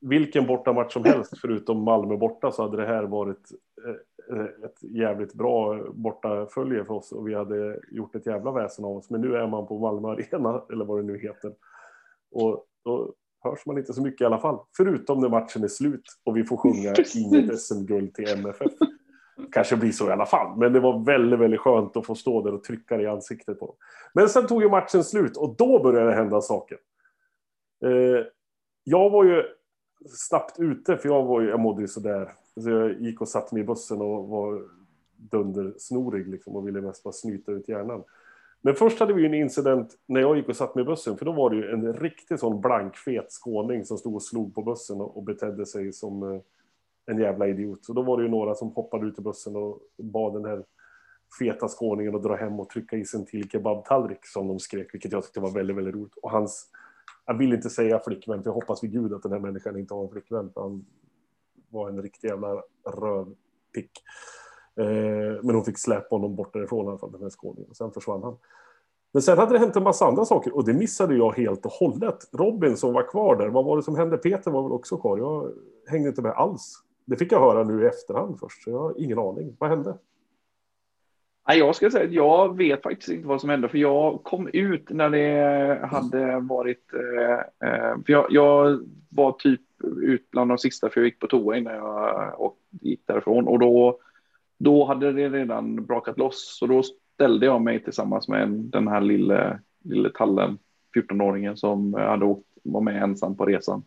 Vilken 0.00 0.46
bortamatch 0.46 0.92
som 0.92 1.04
helst 1.04 1.38
förutom 1.40 1.82
Malmö 1.82 2.16
borta 2.16 2.52
så 2.52 2.62
hade 2.62 2.76
det 2.76 2.86
här 2.86 3.02
varit 3.02 3.50
eh, 3.86 4.44
ett 4.64 4.82
jävligt 4.82 5.34
bra 5.34 5.84
bortafölje 5.92 6.84
för 6.84 6.94
oss 6.94 7.12
och 7.12 7.28
vi 7.28 7.34
hade 7.34 7.80
gjort 7.90 8.14
ett 8.14 8.26
jävla 8.26 8.52
väsen 8.52 8.84
av 8.84 8.96
oss. 8.96 9.10
Men 9.10 9.20
nu 9.20 9.36
är 9.36 9.46
man 9.46 9.66
på 9.66 9.78
Malmö 9.78 10.08
Arena 10.08 10.62
eller 10.72 10.84
vad 10.84 10.98
det 10.98 11.02
nu 11.02 11.18
heter. 11.18 11.52
Och 12.30 12.66
då 12.84 13.14
hörs 13.44 13.66
man 13.66 13.78
inte 13.78 13.92
så 13.92 14.02
mycket 14.02 14.20
i 14.20 14.24
alla 14.24 14.38
fall. 14.38 14.58
Förutom 14.76 15.20
när 15.20 15.28
matchen 15.28 15.64
är 15.64 15.68
slut 15.68 16.04
och 16.24 16.36
vi 16.36 16.44
får 16.44 16.56
sjunga 16.56 16.94
inget 17.14 17.60
SM-guld 17.60 18.14
till 18.14 18.28
MFF. 18.28 18.72
Kanske 19.52 19.76
blir 19.76 19.92
så 19.92 20.08
i 20.08 20.12
alla 20.12 20.26
fall, 20.26 20.58
men 20.58 20.72
det 20.72 20.80
var 20.80 21.04
väldigt, 21.04 21.40
väldigt 21.40 21.60
skönt 21.60 21.96
att 21.96 22.06
få 22.06 22.14
stå 22.14 22.42
där 22.42 22.54
och 22.54 22.64
trycka 22.64 22.96
det 22.96 23.02
i 23.02 23.06
ansiktet 23.06 23.60
på 23.60 23.66
dem. 23.66 23.76
Men 24.14 24.28
sen 24.28 24.46
tog 24.46 24.62
ju 24.62 24.68
matchen 24.68 25.04
slut 25.04 25.36
och 25.36 25.56
då 25.58 25.82
började 25.82 26.06
det 26.06 26.16
hända 26.16 26.40
saker. 26.40 26.78
Eh, 27.84 28.24
jag 28.84 29.10
var 29.10 29.24
ju 29.24 29.44
snabbt 30.08 30.60
ute, 30.60 30.96
för 30.96 31.08
jag, 31.08 31.24
var 31.24 31.40
ju, 31.40 31.48
jag 31.48 31.60
mådde 31.60 31.82
ju 31.82 31.88
sådär. 31.88 32.32
Så 32.56 32.70
jag 32.70 33.00
gick 33.00 33.20
och 33.20 33.28
satte 33.28 33.54
mig 33.54 33.62
i 33.62 33.66
bussen 33.66 34.00
och 34.00 34.28
var 34.28 34.62
dundersnorig 35.16 36.28
liksom, 36.28 36.56
och 36.56 36.68
ville 36.68 36.80
mest 36.80 37.02
bara 37.02 37.12
snyta 37.12 37.52
ut 37.52 37.68
hjärnan. 37.68 38.04
Men 38.62 38.74
först 38.74 39.00
hade 39.00 39.12
vi 39.12 39.20
ju 39.20 39.26
en 39.26 39.34
incident 39.34 39.98
när 40.06 40.20
jag 40.20 40.36
gick 40.36 40.48
och 40.48 40.56
satt 40.56 40.74
mig 40.74 40.82
i 40.82 40.86
bussen, 40.86 41.16
för 41.16 41.24
då 41.24 41.32
var 41.32 41.50
det 41.50 41.56
ju 41.56 41.70
en 41.70 41.92
riktig 41.92 42.38
sån 42.38 42.60
blankfet 42.60 43.32
skåning 43.32 43.84
som 43.84 43.98
stod 43.98 44.14
och 44.14 44.22
slog 44.22 44.54
på 44.54 44.62
bussen 44.62 45.00
och, 45.00 45.16
och 45.16 45.22
betedde 45.22 45.66
sig 45.66 45.92
som 45.92 46.22
eh, 46.22 46.40
en 47.06 47.18
jävla 47.18 47.48
idiot. 47.48 47.84
Så 47.84 47.92
då 47.92 48.02
var 48.02 48.16
det 48.16 48.22
ju 48.22 48.28
några 48.28 48.54
som 48.54 48.68
hoppade 48.68 49.06
ut 49.06 49.18
i 49.18 49.22
bussen 49.22 49.56
och 49.56 49.80
bad 49.96 50.34
den 50.34 50.44
här 50.44 50.64
feta 51.38 51.68
skåningen 51.68 52.14
att 52.14 52.22
dra 52.22 52.36
hem 52.36 52.60
och 52.60 52.68
trycka 52.68 52.96
i 52.96 53.04
sig 53.04 53.20
en 53.20 53.26
till 53.26 53.50
kebabtallrik 53.50 54.26
som 54.26 54.48
de 54.48 54.58
skrek, 54.58 54.94
vilket 54.94 55.12
jag 55.12 55.22
tyckte 55.22 55.40
var 55.40 55.50
väldigt, 55.50 55.76
väldigt 55.76 55.94
roligt. 55.94 56.14
Och 56.22 56.30
hans, 56.30 56.68
jag 57.30 57.38
vill 57.38 57.52
inte 57.52 57.70
säga 57.70 58.00
flickvän, 58.04 58.42
för 58.42 58.50
jag 58.50 58.54
hoppas 58.54 58.84
vid 58.84 58.92
gud 58.92 59.14
att 59.14 59.22
den 59.22 59.32
här 59.32 59.38
människan 59.38 59.78
inte 59.78 59.94
har 59.94 60.04
en 60.04 60.10
flickvän, 60.10 60.50
för 60.54 60.60
han 60.60 60.84
var 61.68 61.88
en 61.88 62.02
riktig 62.02 62.28
jävla 62.28 62.62
rövpick. 62.86 63.90
Eh, 64.76 65.42
men 65.42 65.54
hon 65.54 65.64
fick 65.64 65.78
släppa 65.78 66.16
honom 66.16 66.36
bort 66.36 66.52
därifrån 66.52 66.86
i 66.86 66.88
alla 66.88 66.98
fall, 66.98 67.12
den 67.12 67.22
här 67.22 67.30
skåningen. 67.30 67.70
Och 67.70 67.76
sen 67.76 67.92
försvann 67.92 68.22
han. 68.22 68.36
Men 69.12 69.22
sen 69.22 69.38
hade 69.38 69.52
det 69.52 69.58
hänt 69.58 69.76
en 69.76 69.82
massa 69.82 70.06
andra 70.06 70.24
saker 70.24 70.56
och 70.56 70.64
det 70.64 70.74
missade 70.74 71.16
jag 71.16 71.32
helt 71.32 71.66
och 71.66 71.72
hållet. 71.72 72.28
Robin 72.32 72.76
som 72.76 72.92
var 72.92 73.08
kvar 73.08 73.36
där, 73.36 73.48
vad 73.48 73.64
var 73.64 73.76
det 73.76 73.82
som 73.82 73.96
hände? 73.96 74.16
Peter 74.16 74.50
var 74.50 74.62
väl 74.62 74.72
också 74.72 74.96
kvar? 74.96 75.18
Jag 75.18 75.52
hängde 75.86 76.08
inte 76.08 76.22
med 76.22 76.32
alls. 76.32 76.74
Det 77.04 77.16
fick 77.16 77.32
jag 77.32 77.40
höra 77.40 77.64
nu 77.64 77.84
i 77.84 77.86
efterhand 77.86 78.38
först, 78.40 78.62
så 78.62 78.70
jag 78.70 78.78
har 78.78 79.00
ingen 79.00 79.18
aning. 79.18 79.56
Vad 79.58 79.70
hände? 79.70 79.98
Nej, 81.50 81.58
jag 81.58 81.76
ska 81.76 81.90
säga 81.90 82.04
att 82.04 82.12
jag 82.12 82.56
vet 82.56 82.82
faktiskt 82.82 83.08
inte 83.08 83.28
vad 83.28 83.40
som 83.40 83.50
hände, 83.50 83.68
för 83.68 83.78
jag 83.78 84.22
kom 84.22 84.48
ut 84.52 84.90
när 84.90 85.10
det 85.10 85.86
hade 85.86 86.40
varit... 86.40 86.92
Eh, 86.94 87.68
eh, 87.68 87.94
för 88.06 88.12
jag, 88.12 88.26
jag 88.30 88.86
var 89.08 89.32
typ 89.32 89.60
ut 90.02 90.30
bland 90.30 90.50
de 90.50 90.58
sista, 90.58 90.90
för 90.90 91.00
jag 91.00 91.06
gick 91.06 91.18
på 91.18 91.26
toa 91.26 91.56
innan 91.56 91.74
jag 91.74 92.40
och 92.40 92.56
gick 92.70 93.00
därifrån. 93.06 93.48
Och 93.48 93.58
då, 93.58 93.98
då 94.58 94.84
hade 94.84 95.12
det 95.12 95.28
redan 95.28 95.84
brakat 95.84 96.18
loss. 96.18 96.56
Så 96.58 96.66
då 96.66 96.82
ställde 96.82 97.46
jag 97.46 97.62
mig 97.62 97.84
tillsammans 97.84 98.28
med 98.28 98.48
den 98.48 98.88
här 98.88 99.00
lille, 99.00 99.60
lille 99.84 100.10
tallen, 100.10 100.58
14-åringen 100.96 101.56
som 101.56 101.94
hade 101.94 102.24
åkt, 102.24 102.46
var 102.62 102.80
med 102.80 103.02
ensam 103.02 103.36
på 103.36 103.46
resan. 103.46 103.82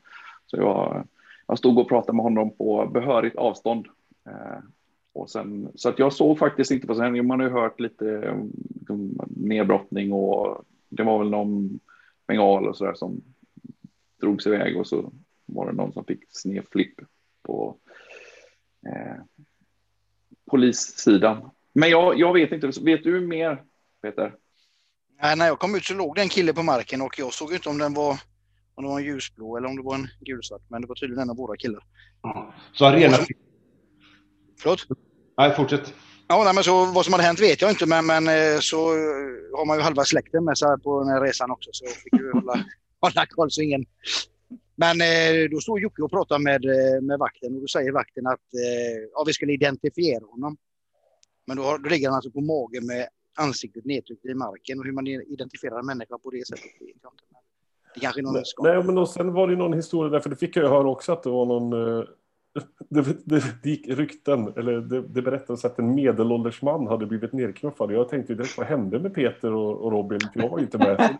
Så 0.45 0.58
jag, 0.58 1.08
jag 1.47 1.58
stod 1.58 1.80
och 1.80 1.89
pratade 1.89 2.15
med 2.15 2.23
honom 2.23 2.56
på 2.58 2.89
behörigt 2.93 3.36
avstånd. 3.36 3.88
Eh, 4.26 4.60
och 5.13 5.30
sen, 5.30 5.71
så 5.76 5.89
att 5.89 5.99
jag 5.99 6.13
såg 6.13 6.39
faktiskt 6.39 6.71
inte 6.71 6.88
på 6.88 6.95
sändningen. 6.95 7.28
Man 7.28 7.39
har 7.39 7.47
ju 7.47 7.54
hört 7.54 7.80
lite 7.80 8.38
liksom, 8.80 9.19
nedbrottning 9.28 10.13
och 10.13 10.65
det 10.89 11.04
var 11.04 11.19
väl 11.19 11.30
någon 11.30 11.80
bengal 12.28 12.67
och 12.67 12.78
så 12.78 12.86
där 12.86 12.93
som 12.93 13.21
drogs 14.21 14.47
iväg 14.47 14.78
och 14.78 14.88
så 14.88 15.13
var 15.45 15.65
det 15.65 15.73
någon 15.73 15.93
som 15.93 16.06
fick 16.06 16.23
snedflipp 16.30 16.95
på 17.41 17.78
eh, 18.86 19.23
polissidan. 20.52 21.49
Men 21.73 21.89
jag, 21.89 22.19
jag 22.19 22.34
vet 22.34 22.52
inte, 22.52 22.71
vet 22.82 23.04
du 23.04 23.21
mer 23.21 23.63
Peter? 24.02 24.36
Nej, 25.21 25.38
när 25.38 25.47
jag 25.47 25.60
kom 25.60 25.76
ut 25.76 25.84
så 25.84 25.93
låg 25.93 26.15
det 26.15 26.21
en 26.21 26.30
kille 26.30 26.54
på 26.54 26.63
marken 26.63 27.02
och 27.02 27.19
jag 27.19 27.34
såg 27.34 27.54
inte 27.54 27.69
om 27.69 27.78
den 27.78 27.93
var 27.93 28.19
om 28.76 28.84
det 28.84 28.89
var 28.89 28.99
en 28.99 29.06
ljusblå 29.06 29.58
eller 29.58 29.67
om 29.67 29.76
det 29.76 29.82
var 29.82 29.95
en 29.95 30.08
gulsvart. 30.19 30.62
Men 30.67 30.82
det 30.82 30.88
var 30.88 30.95
tydligen 30.95 31.23
en 31.23 31.30
av 31.30 31.38
våra 31.38 31.58
killar. 31.58 31.84
Så 32.73 32.86
arena... 32.86 33.17
Förlåt? 34.63 34.88
Nej, 35.38 35.56
fortsätt. 35.56 35.93
Ja, 36.28 36.43
nej, 36.43 36.54
men 36.54 36.63
så, 36.63 36.86
vad 36.86 37.06
som 37.06 37.13
hade 37.13 37.23
hänt 37.23 37.39
vet 37.39 37.62
jag 37.62 37.71
inte, 37.71 37.86
men, 37.86 38.06
men 38.06 38.28
eh, 38.28 38.60
så 38.60 38.78
har 39.58 39.65
man 39.65 39.78
ju 39.78 39.84
halva 39.84 40.04
släkten 40.04 40.43
med 40.45 40.58
sig 40.58 40.67
på 40.84 40.99
den 40.99 41.10
här 41.10 41.21
resan 41.21 41.52
också, 41.52 41.69
så 41.73 41.86
jag 41.86 41.93
fick 41.93 42.13
ju 42.13 42.32
hålla, 42.32 42.54
hålla 43.02 43.26
koll 43.26 43.52
så 43.52 43.62
ingen... 43.62 43.86
Men 44.76 45.02
eh, 45.02 45.49
då 45.52 45.60
stod 45.60 45.80
Jocke 45.80 46.02
och 46.02 46.12
pratade 46.12 46.43
med, 46.43 46.65
eh, 46.65 47.02
med 47.02 47.19
vakten 47.19 47.56
och 47.56 47.62
då 47.62 47.67
säger 47.67 47.91
vakten 47.91 48.28
att 48.28 48.47
ja, 49.13 49.23
vi 49.28 49.34
skulle 49.34 49.54
identifiera 49.54 50.26
honom. 50.26 50.58
Men 51.47 51.58
då, 51.58 51.78
då 51.78 51.89
ligger 51.89 52.08
han 52.08 52.15
alltså 52.15 52.32
på 52.32 52.41
magen 52.41 52.86
med 52.86 53.08
ansiktet 53.38 53.86
nedtryckt 53.86 54.26
i 54.26 54.34
marken 54.34 54.80
och 54.80 54.86
hur 54.86 54.91
man 54.91 55.08
identifierar 55.08 55.80
en 55.80 55.86
människa 55.86 56.17
på 56.17 56.30
det 56.32 56.47
sättet 56.47 56.63
vet 56.65 56.97
jag 57.02 57.13
inte. 57.13 57.23
Det 57.93 57.99
kanske 57.99 58.21
är 58.21 58.23
någon 58.23 58.34
nej, 58.34 58.43
nej, 58.76 58.84
men 58.84 58.95
då, 58.95 59.06
sen 59.06 59.34
var 59.34 59.47
det 59.47 59.56
någon 59.56 59.73
historia 59.73 60.12
där, 60.12 60.19
för 60.19 60.30
det 60.30 60.36
fick 60.36 60.56
jag 60.56 60.69
höra 60.69 60.89
också 60.89 61.13
att 61.13 61.23
det 61.23 61.30
var 61.30 61.45
någon 61.45 61.73
det, 62.89 63.02
det, 63.26 63.44
det 63.63 63.70
gick 63.70 63.88
rykten, 63.88 64.54
eller 64.58 64.74
det, 64.74 65.02
det 65.02 65.22
berättades 65.22 65.66
att 65.66 65.80
en 65.80 65.96
medelålders 65.96 66.62
man 66.62 66.88
hade 66.88 67.06
blivit 67.06 67.34
nerknuffad. 67.34 67.92
Jag 67.92 68.10
tänkte 68.10 68.34
direkt, 68.34 68.58
vad 68.58 68.68
hände 68.68 69.00
med 69.00 69.13
Peter 69.13 69.54
och, 69.54 69.82
och 69.82 69.92
Robin? 69.92 70.20
Jag 70.34 70.50
var 70.50 70.60
inte 70.60 70.78
med. 70.78 71.18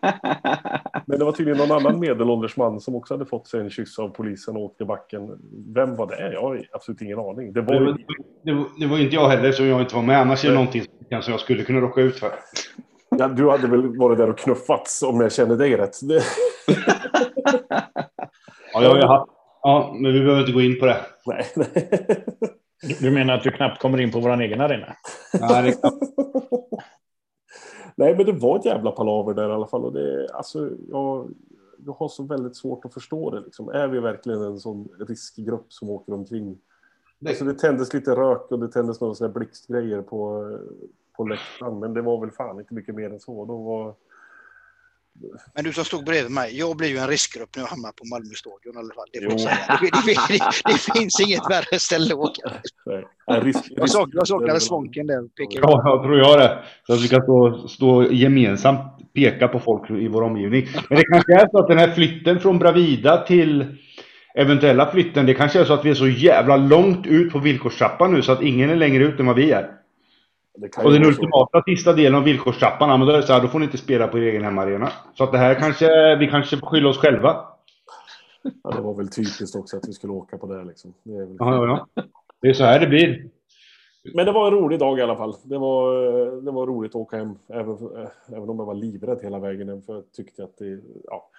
Men 1.06 1.18
det 1.18 1.24
var 1.24 1.32
tydligen 1.32 1.68
någon 1.68 1.76
annan 1.76 2.00
medelålders 2.00 2.56
man 2.56 2.80
som 2.80 2.94
också 2.94 3.14
hade 3.14 3.26
fått 3.26 3.46
sig 3.46 3.60
en 3.60 3.70
kyss 3.70 3.98
av 3.98 4.08
polisen 4.08 4.56
och 4.56 4.62
åkt 4.62 4.80
i 4.80 4.84
backen. 4.84 5.38
Vem 5.74 5.96
var 5.96 6.06
det? 6.06 6.32
Jag 6.32 6.40
har 6.40 6.62
absolut 6.72 7.00
ingen 7.00 7.18
aning. 7.18 7.52
Det 7.52 7.60
var, 7.60 7.80
var, 7.80 7.96
det 8.44 8.52
var, 8.52 8.66
det 8.78 8.86
var 8.86 8.98
inte 8.98 9.14
jag 9.14 9.28
heller, 9.28 9.52
som 9.52 9.66
jag 9.66 9.80
inte 9.80 9.94
var 9.94 10.02
med. 10.02 10.20
Annars 10.20 10.44
är 10.44 10.48
det 10.48 10.54
någonting 10.54 10.82
som 11.22 11.32
jag 11.32 11.40
skulle 11.40 11.62
kunna 11.62 11.80
råka 11.80 12.00
ut 12.00 12.16
för. 12.16 12.30
Ja, 13.08 13.28
du 13.28 13.50
hade 13.50 13.66
väl 13.66 13.98
varit 13.98 14.18
där 14.18 14.30
och 14.30 14.38
knuffats 14.38 15.02
om 15.02 15.20
jag 15.20 15.32
känner 15.32 15.56
dig 15.56 15.76
rätt. 15.76 15.96
ja, 18.72 18.82
jag 18.82 18.88
har 18.88 18.96
ju 18.96 19.06
haft 19.06 19.34
Ja, 19.66 19.96
men 19.98 20.12
vi 20.12 20.20
behöver 20.20 20.40
inte 20.40 20.52
gå 20.52 20.60
in 20.60 20.78
på 20.80 20.86
det. 20.86 20.96
Nej. 21.26 21.44
Du 23.00 23.10
menar 23.10 23.34
att 23.34 23.42
du 23.42 23.50
knappt 23.50 23.82
kommer 23.82 24.00
in 24.00 24.12
på 24.12 24.20
vår 24.20 24.40
egen 24.40 24.60
arena? 24.60 24.96
Nej, 25.40 25.62
det 25.62 25.90
Nej, 27.96 28.16
men 28.16 28.26
det 28.26 28.32
var 28.32 28.58
ett 28.58 28.64
jävla 28.64 28.90
palaver 28.90 29.34
där 29.34 29.48
i 29.48 29.52
alla 29.52 29.66
fall. 29.66 29.84
Och 29.84 29.92
det, 29.92 30.28
alltså, 30.32 30.70
jag, 30.88 31.30
jag 31.86 31.92
har 31.92 32.08
så 32.08 32.22
väldigt 32.22 32.56
svårt 32.56 32.84
att 32.84 32.94
förstå 32.94 33.30
det. 33.30 33.40
Liksom. 33.40 33.68
Är 33.68 33.88
vi 33.88 34.00
verkligen 34.00 34.42
en 34.42 34.58
sån 34.58 34.88
riskgrupp 35.08 35.72
som 35.72 35.90
åker 35.90 36.12
omkring? 36.12 36.58
Nej. 37.18 37.30
Alltså, 37.30 37.44
det 37.44 37.54
tändes 37.54 37.94
lite 37.94 38.10
rök 38.10 38.50
och 38.50 38.58
det 38.58 38.68
tändes 38.68 39.00
några 39.00 39.28
blixtgrejer 39.28 40.02
på, 40.02 40.50
på 41.16 41.24
läktaren. 41.24 41.78
Men 41.78 41.94
det 41.94 42.02
var 42.02 42.20
väl 42.20 42.30
fan 42.30 42.60
inte 42.60 42.74
mycket 42.74 42.94
mer 42.94 43.10
än 43.10 43.20
så. 43.20 43.44
Då 43.44 43.56
var, 43.56 43.94
men 45.54 45.64
du 45.64 45.72
som 45.72 45.84
stod 45.84 46.04
bredvid 46.04 46.32
mig, 46.32 46.58
jag 46.58 46.76
blir 46.76 46.88
ju 46.88 46.98
en 46.98 47.08
riskgrupp 47.08 47.48
när 47.56 47.62
jag 47.62 47.68
hamnar 47.68 47.92
på 47.92 48.04
Malmö 48.06 48.34
stadion 48.34 48.74
i 48.74 48.78
alla 48.78 48.94
fall. 48.94 49.08
Det, 49.12 49.20
det, 49.20 50.16
det, 50.28 50.40
det, 50.64 50.92
finns 50.98 51.20
inget 51.20 51.50
värre 51.50 51.78
ställe 51.78 52.14
att 52.14 52.20
åka. 52.20 52.52
jag, 53.76 53.90
sak, 53.90 54.08
jag 54.12 54.28
saknade 54.28 54.60
svånken 54.60 55.06
där. 55.06 55.22
Pekar. 55.28 55.60
Ja, 55.62 55.82
jag 55.84 56.02
tror 56.02 56.18
jag 56.18 56.38
det. 56.38 56.58
Så 56.86 56.92
att 56.92 57.00
vi 57.00 57.08
kan 57.08 57.22
stå, 57.22 57.68
stå 57.68 58.12
gemensamt 58.12 58.80
peka 59.14 59.48
på 59.48 59.60
folk 59.60 59.90
i 59.90 60.08
vår 60.08 60.22
omgivning. 60.22 60.68
Men 60.88 60.98
det 60.98 61.04
kanske 61.04 61.34
är 61.34 61.48
så 61.50 61.58
att 61.58 61.68
den 61.68 61.78
här 61.78 61.90
flytten 61.90 62.40
från 62.40 62.58
Bravida 62.58 63.16
till 63.26 63.76
eventuella 64.34 64.90
flytten, 64.90 65.26
det 65.26 65.34
kanske 65.34 65.60
är 65.60 65.64
så 65.64 65.72
att 65.72 65.84
vi 65.84 65.90
är 65.90 65.94
så 65.94 66.08
jävla 66.08 66.56
långt 66.56 67.06
ut 67.06 67.32
på 67.32 67.38
villkorstrappan 67.38 68.14
nu 68.14 68.22
så 68.22 68.32
att 68.32 68.42
ingen 68.42 68.70
är 68.70 68.76
längre 68.76 69.04
ut 69.04 69.20
än 69.20 69.26
vad 69.26 69.36
vi 69.36 69.50
är 69.50 69.83
och 70.84 70.92
den 70.92 71.04
ultimata 71.04 71.62
sista 71.62 71.92
delen 71.92 72.14
av 72.14 72.24
villkorstrappan, 72.24 72.88
men 72.88 73.08
då 73.08 73.12
är 73.12 73.16
det 73.16 73.22
så 73.26 73.32
här, 73.32 73.42
då 73.42 73.48
får 73.48 73.58
ni 73.58 73.64
inte 73.64 73.78
spela 73.78 74.08
på 74.08 74.18
er 74.18 74.22
egen 74.22 74.44
hemmaarena. 74.44 74.92
Så 75.14 75.24
att 75.24 75.32
det 75.32 75.38
här 75.38 75.54
kanske, 75.54 76.16
vi 76.16 76.26
kanske 76.26 76.56
får 76.56 76.66
skylla 76.66 76.88
oss 76.88 76.98
själva. 76.98 77.46
Ja, 78.64 78.70
det 78.70 78.80
var 78.80 78.94
väl 78.94 79.08
typiskt 79.08 79.56
också 79.56 79.76
att 79.76 79.88
vi 79.88 79.92
skulle 79.92 80.12
åka 80.12 80.38
på 80.38 80.46
det 80.46 80.64
liksom. 80.64 80.94
Det 81.02 81.14
är, 81.14 81.26
väl... 81.26 81.36
ja, 81.38 81.66
ja, 81.66 81.86
ja. 81.94 82.02
det 82.42 82.48
är 82.48 82.54
så 82.54 82.64
här 82.64 82.80
det 82.80 82.86
blir. 82.86 83.28
Men 84.14 84.26
det 84.26 84.32
var 84.32 84.46
en 84.46 84.54
rolig 84.54 84.78
dag 84.78 84.98
i 84.98 85.02
alla 85.02 85.16
fall. 85.16 85.34
Det 85.42 85.58
var, 85.58 85.96
det 86.40 86.50
var 86.50 86.66
roligt 86.66 86.90
att 86.90 86.96
åka 86.96 87.16
hem, 87.16 87.38
även, 87.48 87.78
även 88.28 88.48
om 88.48 88.58
jag 88.58 88.66
var 88.66 88.74
livrädd 88.74 89.18
hela 89.22 89.38
vägen 89.38 89.68
hem, 89.68 89.82
för 89.82 89.94
jag 89.94 90.12
tyckte 90.16 90.44
att 90.44 90.58
det, 90.58 90.80
ja, 91.04 91.30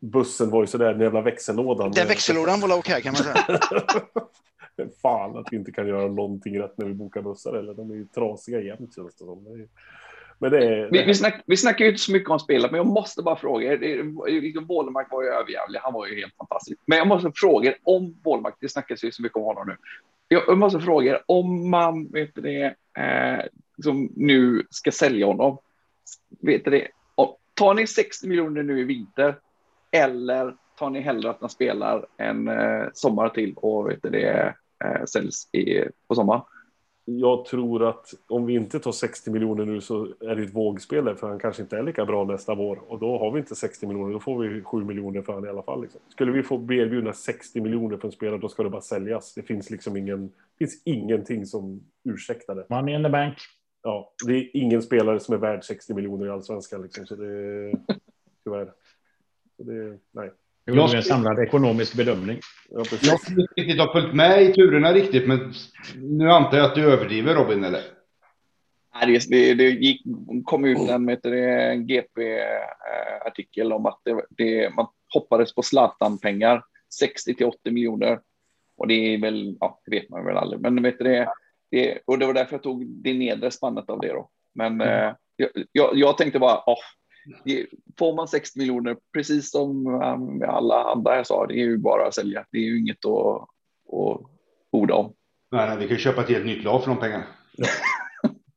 bussen 0.00 0.50
var 0.50 0.60
ju 0.60 0.66
sådär, 0.66 0.92
den 0.92 1.00
jävla 1.00 1.20
växellådan. 1.20 1.90
Den 1.90 2.08
växellådan 2.08 2.60
var 2.60 2.68
okej 2.68 2.78
okay, 2.78 3.02
kan 3.02 3.12
man 3.12 3.22
säga. 3.22 3.60
Fan 5.02 5.36
att 5.36 5.46
vi 5.50 5.56
inte 5.56 5.72
kan 5.72 5.88
göra 5.88 6.08
någonting 6.08 6.60
rätt 6.60 6.78
när 6.78 6.86
vi 6.86 6.94
bokar 6.94 7.22
bussar 7.22 7.54
eller 7.54 7.74
de 7.74 7.90
är 7.90 7.94
ju 7.94 8.06
trasiga 8.06 8.60
jämt 8.60 8.94
känns 8.94 9.14
det 9.14 9.24
som. 9.24 9.68
Men 10.38 10.50
det 10.50 10.66
är, 10.66 10.88
vi, 10.90 11.04
vi, 11.04 11.14
snack, 11.14 11.42
vi 11.46 11.56
snackar 11.56 11.84
ju 11.84 11.90
inte 11.90 12.02
så 12.02 12.12
mycket 12.12 12.30
om 12.30 12.38
spelet, 12.38 12.70
men 12.70 12.78
jag 12.78 12.86
måste 12.86 13.22
bara 13.22 13.36
fråga. 13.36 13.70
Liksom, 13.76 14.66
Wålemark 14.66 15.06
var 15.10 15.22
ju 15.22 15.28
överjävlig, 15.28 15.78
han 15.82 15.92
var 15.92 16.06
ju 16.06 16.20
helt 16.20 16.36
fantastisk. 16.36 16.80
Men 16.86 16.98
jag 16.98 17.06
måste 17.06 17.32
fråga 17.34 17.70
er 17.70 17.76
om 17.82 18.16
Wålemark, 18.24 18.54
det 18.60 18.68
snackas 18.68 19.04
ju 19.04 19.12
så 19.12 19.22
mycket 19.22 19.36
om 19.36 19.42
honom 19.42 19.68
nu. 19.68 19.76
Jag 20.28 20.58
måste 20.58 20.80
fråga 20.80 21.10
er 21.10 21.22
om 21.26 21.70
man 21.70 22.06
vet 22.06 22.34
det, 22.34 22.64
eh, 22.98 23.44
som 23.82 24.12
nu 24.16 24.66
ska 24.70 24.90
sälja 24.90 25.26
honom. 25.26 25.58
Vet 26.40 26.64
det, 26.64 26.88
tar 27.54 27.74
ni 27.74 27.86
60 27.86 28.28
miljoner 28.28 28.62
nu 28.62 28.80
i 28.80 28.84
vinter 28.84 29.38
eller 29.90 30.56
tar 30.78 30.90
ni 30.90 31.00
hellre 31.00 31.30
att 31.30 31.40
han 31.40 31.50
spelar 31.50 32.06
en 32.16 32.48
eh, 32.48 32.86
sommar 32.94 33.28
till 33.28 33.54
och 33.56 33.90
vet 33.90 34.02
det, 34.02 34.54
eh, 34.84 35.04
säljs 35.04 35.48
i, 35.54 35.84
på 36.08 36.14
sommaren? 36.14 36.42
Jag 37.06 37.44
tror 37.44 37.88
att 37.88 38.14
om 38.28 38.46
vi 38.46 38.54
inte 38.54 38.80
tar 38.80 38.92
60 38.92 39.30
miljoner 39.30 39.64
nu 39.64 39.80
så 39.80 40.04
är 40.20 40.36
det 40.36 40.42
ett 40.42 40.54
vågspel 40.54 41.16
för 41.16 41.28
han 41.28 41.38
kanske 41.38 41.62
inte 41.62 41.76
är 41.76 41.82
lika 41.82 42.04
bra 42.04 42.24
nästa 42.24 42.54
vår 42.54 42.80
och 42.88 42.98
då 42.98 43.18
har 43.18 43.30
vi 43.30 43.38
inte 43.38 43.54
60 43.54 43.86
miljoner, 43.86 44.12
då 44.12 44.20
får 44.20 44.38
vi 44.38 44.62
7 44.62 44.84
miljoner 44.84 45.22
för 45.22 45.32
honom 45.32 45.46
i 45.46 45.50
alla 45.50 45.62
fall. 45.62 45.82
Liksom. 45.82 46.00
Skulle 46.08 46.32
vi 46.32 46.42
få 46.42 46.58
bli 46.58 46.78
erbjudna 46.78 47.12
60 47.12 47.60
miljoner 47.60 47.96
för 47.96 48.08
en 48.08 48.12
spelare 48.12 48.38
då 48.38 48.48
ska 48.48 48.62
det 48.62 48.70
bara 48.70 48.82
säljas. 48.82 49.34
Det 49.34 49.42
finns 49.42 49.70
liksom 49.70 49.96
ingen, 49.96 50.32
finns 50.58 50.82
ingenting 50.84 51.46
som 51.46 51.82
ursäktar 52.04 52.54
det. 52.54 52.66
Money 52.68 52.94
in 52.94 53.02
the 53.02 53.08
bank. 53.08 53.34
Ja, 53.82 54.12
det 54.26 54.32
är 54.34 54.56
ingen 54.56 54.82
spelare 54.82 55.20
som 55.20 55.34
är 55.34 55.38
värd 55.38 55.64
60 55.64 55.94
miljoner 55.94 56.26
i 56.26 56.30
allsvenskan 56.30 56.82
liksom, 56.82 57.06
så 57.06 57.16
det 57.16 57.72
tyvärr. 58.44 58.72
Så 59.56 59.62
det, 59.62 59.98
nej. 60.12 60.30
Det 60.66 60.72
gjorde 60.72 60.96
en 60.96 61.02
samlad 61.02 61.38
ekonomisk 61.38 61.94
bedömning. 61.94 62.40
Ja, 62.70 62.84
jag 63.02 63.10
har 63.10 63.30
inte 63.30 63.52
riktigt 63.56 63.80
har 63.80 63.92
följt 63.92 64.14
med 64.14 64.42
i 64.42 64.52
turerna 64.52 64.92
riktigt, 64.92 65.28
men 65.28 65.52
nu 65.96 66.30
antar 66.30 66.58
jag 66.58 66.66
att 66.66 66.74
du 66.74 66.84
överdriver 66.92 67.34
Robin, 67.34 67.64
eller? 67.64 67.82
Nej, 68.94 69.20
det, 69.28 69.54
det 69.54 69.70
gick, 69.70 70.02
kom 70.44 70.64
ut 70.64 70.78
en, 70.78 71.08
en 71.08 71.86
GP-artikel 71.86 73.72
om 73.72 73.86
att 73.86 74.00
det, 74.04 74.24
det, 74.30 74.74
man 74.74 74.86
hoppades 75.14 75.54
på 75.54 75.62
Zlatan-pengar, 75.62 76.64
60 76.98 77.34
till 77.34 77.46
80 77.46 77.70
miljoner. 77.70 78.20
Och 78.76 78.88
det 78.88 78.94
är 78.94 79.20
väl, 79.20 79.56
ja, 79.60 79.80
det 79.84 79.90
vet 79.90 80.08
man 80.08 80.24
väl 80.24 80.36
aldrig, 80.36 80.60
men 80.60 80.82
vet 80.82 80.98
du, 80.98 81.04
det, 81.04 81.28
det, 81.70 81.98
och 82.04 82.18
det 82.18 82.26
var 82.26 82.34
därför 82.34 82.54
jag 82.54 82.62
tog 82.62 82.86
det 82.86 83.14
nedre 83.14 83.50
spannet 83.50 83.90
av 83.90 84.00
det 84.00 84.12
då. 84.12 84.30
Men 84.54 84.80
mm. 84.80 85.08
eh, 85.08 85.14
jag, 85.72 85.90
jag, 85.94 86.18
tänkte 86.18 86.38
bara, 86.38 86.62
oh, 86.66 86.78
får 87.98 88.16
man 88.16 88.28
60 88.28 88.58
miljoner, 88.58 88.96
precis 89.12 89.50
som 89.50 89.86
um, 89.86 90.42
alla 90.48 90.84
andra 90.84 91.16
jag 91.16 91.26
sa, 91.26 91.46
det 91.46 91.54
är 91.54 91.64
ju 91.64 91.78
bara 91.78 92.06
att 92.06 92.14
sälja. 92.14 92.46
Det 92.50 92.58
är 92.58 92.62
ju 92.62 92.78
inget 92.80 93.04
att, 93.04 93.42
att 93.92 94.20
orda 94.70 94.94
om. 94.94 95.12
Nej, 95.52 95.68
nej, 95.68 95.78
vi 95.78 95.88
kan 95.88 95.98
köpa 95.98 96.22
ett 96.22 96.28
helt 96.28 96.46
nytt 96.46 96.64
lag 96.64 96.82
för 96.82 96.90
de 96.90 97.00
pengarna. 97.00 97.24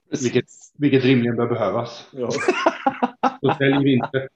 Ja. 0.10 0.20
vilket, 0.22 0.46
vilket 0.78 1.04
rimligen 1.04 1.36
bör 1.36 1.48
behövas. 1.48 2.08
Ja. 2.12 2.30
Då 3.42 3.54
säljer 3.54 3.84
vi 3.84 3.94
inte. 3.94 4.28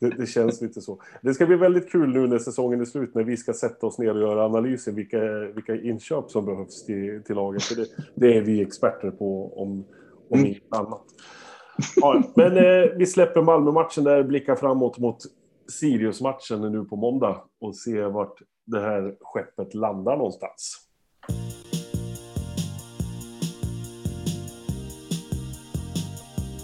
Det, 0.00 0.10
det, 0.10 0.26
känns 0.26 0.62
lite 0.62 0.80
så. 0.80 1.02
Det 1.22 1.34
ska 1.34 1.46
bli 1.46 1.56
väldigt 1.56 1.92
kul 1.92 2.08
nu 2.08 2.26
när 2.26 2.38
säsongen 2.38 2.80
är 2.80 2.84
slut 2.84 3.14
när 3.14 3.24
vi 3.24 3.36
ska 3.36 3.52
sätta 3.52 3.86
oss 3.86 3.98
ner 3.98 4.14
och 4.14 4.20
göra 4.20 4.44
analyser 4.44 4.92
vilka, 4.92 5.18
vilka 5.54 5.76
inköp 5.76 6.30
som 6.30 6.46
behövs 6.46 6.84
till, 6.86 7.22
till 7.26 7.34
laget. 7.36 7.62
För 7.62 7.74
det, 7.76 7.86
det 8.14 8.36
är 8.36 8.40
vi 8.42 8.62
experter 8.62 9.10
på 9.10 9.60
om, 9.62 9.84
Om 10.30 10.38
Mm. 10.38 10.46
inget 10.46 10.72
annat. 10.72 11.04
Ja, 11.96 12.22
men 12.34 12.56
eh, 12.56 12.90
vi 12.96 13.06
släpper 13.06 13.42
Malmö-matchen 13.42 14.04
där, 14.04 14.22
blickar 14.22 14.56
framåt 14.56 14.98
mot 14.98 15.18
Sirius-matchen 15.72 16.72
nu 16.72 16.84
på 16.84 16.96
måndag 16.96 17.42
och 17.60 17.76
ser 17.76 18.04
vart 18.04 18.42
det 18.66 18.80
här 18.80 19.16
skeppet 19.20 19.74
landar 19.74 20.16
någonstans. 20.16 20.88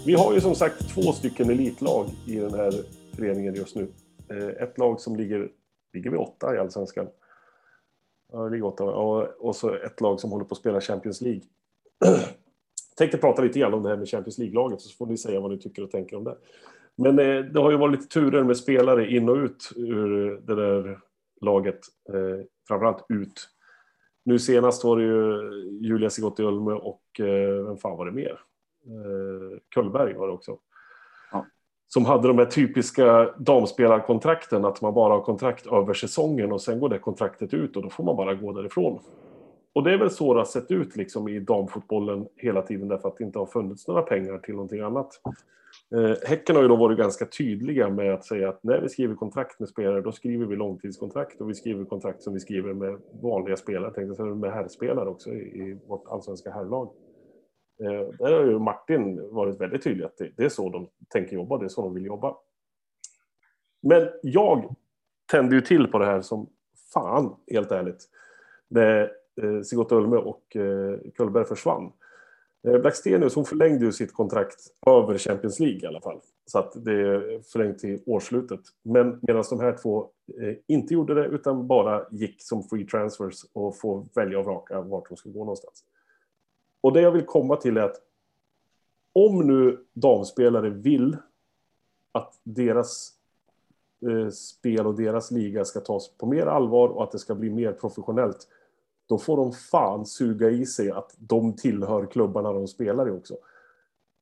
Vi 0.05 0.13
har 0.13 0.33
ju 0.33 0.41
som 0.41 0.55
sagt 0.55 0.89
två 0.95 1.01
stycken 1.01 1.49
elitlag 1.49 2.05
i 2.27 2.35
den 2.35 2.53
här 2.53 2.73
föreningen 3.15 3.55
just 3.55 3.75
nu. 3.75 3.87
Eh, 4.29 4.63
ett 4.63 4.77
lag 4.77 4.99
som 4.99 5.15
ligger, 5.15 5.49
ligger 5.93 6.09
vid 6.09 6.19
åtta 6.19 6.55
i 6.55 6.57
Allsvenskan. 6.57 7.07
Ja, 8.31 8.47
ligger 8.47 8.65
åtta. 8.65 8.83
Och, 8.83 9.27
och 9.39 9.55
så 9.55 9.73
ett 9.73 10.01
lag 10.01 10.19
som 10.19 10.31
håller 10.31 10.45
på 10.45 10.53
att 10.53 10.59
spela 10.59 10.81
Champions 10.81 11.21
League. 11.21 11.41
Tänkte 12.97 13.17
prata 13.17 13.41
lite 13.41 13.59
grann 13.59 13.73
om 13.73 13.83
det 13.83 13.89
här 13.89 13.97
med 13.97 14.09
Champions 14.09 14.37
League-laget, 14.37 14.81
så 14.81 14.95
får 14.97 15.05
ni 15.05 15.17
säga 15.17 15.39
vad 15.39 15.51
ni 15.51 15.57
tycker 15.57 15.83
och 15.83 15.91
tänker 15.91 16.17
om 16.17 16.23
det. 16.23 16.37
Men 16.95 17.19
eh, 17.19 17.45
det 17.45 17.59
har 17.59 17.71
ju 17.71 17.77
varit 17.77 17.91
lite 17.91 18.07
turer 18.07 18.43
med 18.43 18.57
spelare 18.57 19.11
in 19.11 19.29
och 19.29 19.35
ut 19.35 19.71
ur 19.75 20.41
det 20.45 20.55
där 20.55 20.99
laget. 21.41 21.79
Eh, 22.09 22.45
framförallt 22.67 23.05
ut. 23.09 23.49
Nu 24.25 24.39
senast 24.39 24.83
var 24.83 24.97
det 24.97 25.03
ju 25.03 25.51
Julia 25.81 26.09
Sigotti 26.09 26.43
Ölme 26.43 26.71
och 26.71 27.19
eh, 27.19 27.65
vem 27.65 27.77
fan 27.77 27.97
var 27.97 28.05
det 28.05 28.11
mer? 28.11 28.39
Eh, 28.85 29.59
Kullberg 29.73 30.13
var 30.13 30.27
det 30.27 30.33
också. 30.33 30.57
Ja. 31.31 31.45
Som 31.87 32.05
hade 32.05 32.27
de 32.27 32.37
här 32.37 32.45
typiska 32.45 33.33
damspelarkontrakten, 33.37 34.65
att 34.65 34.81
man 34.81 34.93
bara 34.93 35.13
har 35.13 35.21
kontrakt 35.21 35.67
över 35.67 35.93
säsongen 35.93 36.51
och 36.51 36.61
sen 36.61 36.79
går 36.79 36.89
det 36.89 36.99
kontraktet 36.99 37.53
ut 37.53 37.75
och 37.75 37.83
då 37.83 37.89
får 37.89 38.03
man 38.03 38.15
bara 38.15 38.33
gå 38.33 38.53
därifrån. 38.53 38.99
Och 39.75 39.83
det 39.83 39.93
är 39.93 39.97
väl 39.97 40.09
så 40.09 40.33
det 40.33 40.39
har 40.39 40.45
sett 40.45 40.71
ut 40.71 40.95
liksom 40.95 41.27
i 41.27 41.39
damfotbollen 41.39 42.27
hela 42.35 42.61
tiden 42.61 42.87
därför 42.87 43.07
att 43.07 43.17
det 43.17 43.23
inte 43.23 43.39
har 43.39 43.45
funnits 43.45 43.87
några 43.87 44.01
pengar 44.01 44.37
till 44.37 44.53
någonting 44.53 44.79
annat. 44.79 45.21
Eh, 45.95 46.15
häcken 46.27 46.55
har 46.55 46.63
ju 46.63 46.67
då 46.67 46.75
varit 46.75 46.97
ganska 46.97 47.25
tydliga 47.25 47.89
med 47.89 48.13
att 48.13 48.25
säga 48.25 48.49
att 48.49 48.63
när 48.63 48.81
vi 48.81 48.89
skriver 48.89 49.15
kontrakt 49.15 49.59
med 49.59 49.69
spelare 49.69 50.01
då 50.01 50.11
skriver 50.11 50.45
vi 50.45 50.55
långtidskontrakt 50.55 51.41
och 51.41 51.49
vi 51.49 51.53
skriver 51.53 51.85
kontrakt 51.85 52.21
som 52.21 52.33
vi 52.33 52.39
skriver 52.39 52.73
med 52.73 53.01
vanliga 53.21 53.57
spelare, 53.57 53.93
tänkte 53.93 54.23
jag 54.23 54.37
med 54.37 54.53
herrspelare 54.53 55.09
också 55.09 55.29
i, 55.29 55.37
i 55.37 55.79
vårt 55.87 56.07
allsvenska 56.07 56.51
herrlag. 56.51 56.91
Eh, 57.83 58.09
där 58.19 58.33
har 58.33 58.45
ju 58.45 58.59
Martin 58.59 59.33
varit 59.33 59.61
väldigt 59.61 59.83
tydlig 59.83 60.05
att 60.05 60.17
det, 60.17 60.31
det 60.37 60.45
är 60.45 60.49
så 60.49 60.69
de 60.69 60.87
tänker 61.09 61.35
jobba, 61.35 61.57
det 61.57 61.65
är 61.65 61.69
så 61.69 61.81
de 61.81 61.93
vill 61.93 62.05
jobba. 62.05 62.35
Men 63.81 64.09
jag 64.21 64.75
tände 65.31 65.55
ju 65.55 65.61
till 65.61 65.87
på 65.87 65.99
det 65.99 66.05
här 66.05 66.21
som 66.21 66.49
fan, 66.93 67.35
helt 67.51 67.71
ärligt. 67.71 68.09
Det, 68.69 69.11
Eh, 69.41 69.61
Sigurd 69.61 69.91
Ölme 69.91 70.17
och 70.17 70.55
eh, 70.55 70.99
Kullberg 71.15 71.45
försvann. 71.45 71.91
Eh, 72.67 72.77
Blackstenius 72.79 73.35
hon 73.35 73.45
förlängde 73.45 73.85
ju 73.85 73.91
sitt 73.91 74.13
kontrakt 74.13 74.59
över 74.85 75.17
Champions 75.17 75.59
League 75.59 75.79
i 75.79 75.85
alla 75.85 76.01
fall. 76.01 76.19
Så 76.45 76.59
att 76.59 76.85
det 76.85 76.91
är 76.91 77.41
förlängt 77.51 77.79
till 77.79 77.99
årsslutet. 78.05 78.59
Men 78.83 79.19
medan 79.21 79.43
de 79.49 79.59
här 79.59 79.77
två 79.81 80.09
eh, 80.41 80.55
inte 80.67 80.93
gjorde 80.93 81.13
det 81.13 81.25
utan 81.25 81.67
bara 81.67 82.05
gick 82.11 82.43
som 82.43 82.63
free 82.63 82.85
transfers 82.85 83.45
och 83.53 83.77
får 83.77 84.05
välja 84.15 84.39
och 84.39 84.45
vraka 84.45 84.81
vart 84.81 85.09
de 85.09 85.17
ska 85.17 85.29
gå 85.29 85.39
någonstans. 85.39 85.83
Och 86.81 86.93
det 86.93 87.01
jag 87.01 87.11
vill 87.11 87.25
komma 87.25 87.55
till 87.55 87.77
är 87.77 87.81
att 87.81 88.01
om 89.13 89.47
nu 89.47 89.85
damspelare 89.93 90.69
vill 90.69 91.17
att 92.11 92.39
deras 92.43 93.11
eh, 94.09 94.29
spel 94.29 94.87
och 94.87 94.95
deras 94.95 95.31
liga 95.31 95.65
ska 95.65 95.79
tas 95.79 96.17
på 96.17 96.25
mer 96.25 96.45
allvar 96.45 96.89
och 96.89 97.03
att 97.03 97.11
det 97.11 97.19
ska 97.19 97.35
bli 97.35 97.49
mer 97.49 97.71
professionellt 97.71 98.47
då 99.09 99.17
får 99.17 99.37
de 99.37 99.51
fan 99.51 100.05
suga 100.05 100.49
i 100.49 100.65
sig 100.65 100.91
att 100.91 101.15
de 101.17 101.55
tillhör 101.55 102.05
klubbarna 102.05 102.53
de 102.53 102.67
spelar 102.67 103.07
i 103.07 103.11
också. 103.11 103.35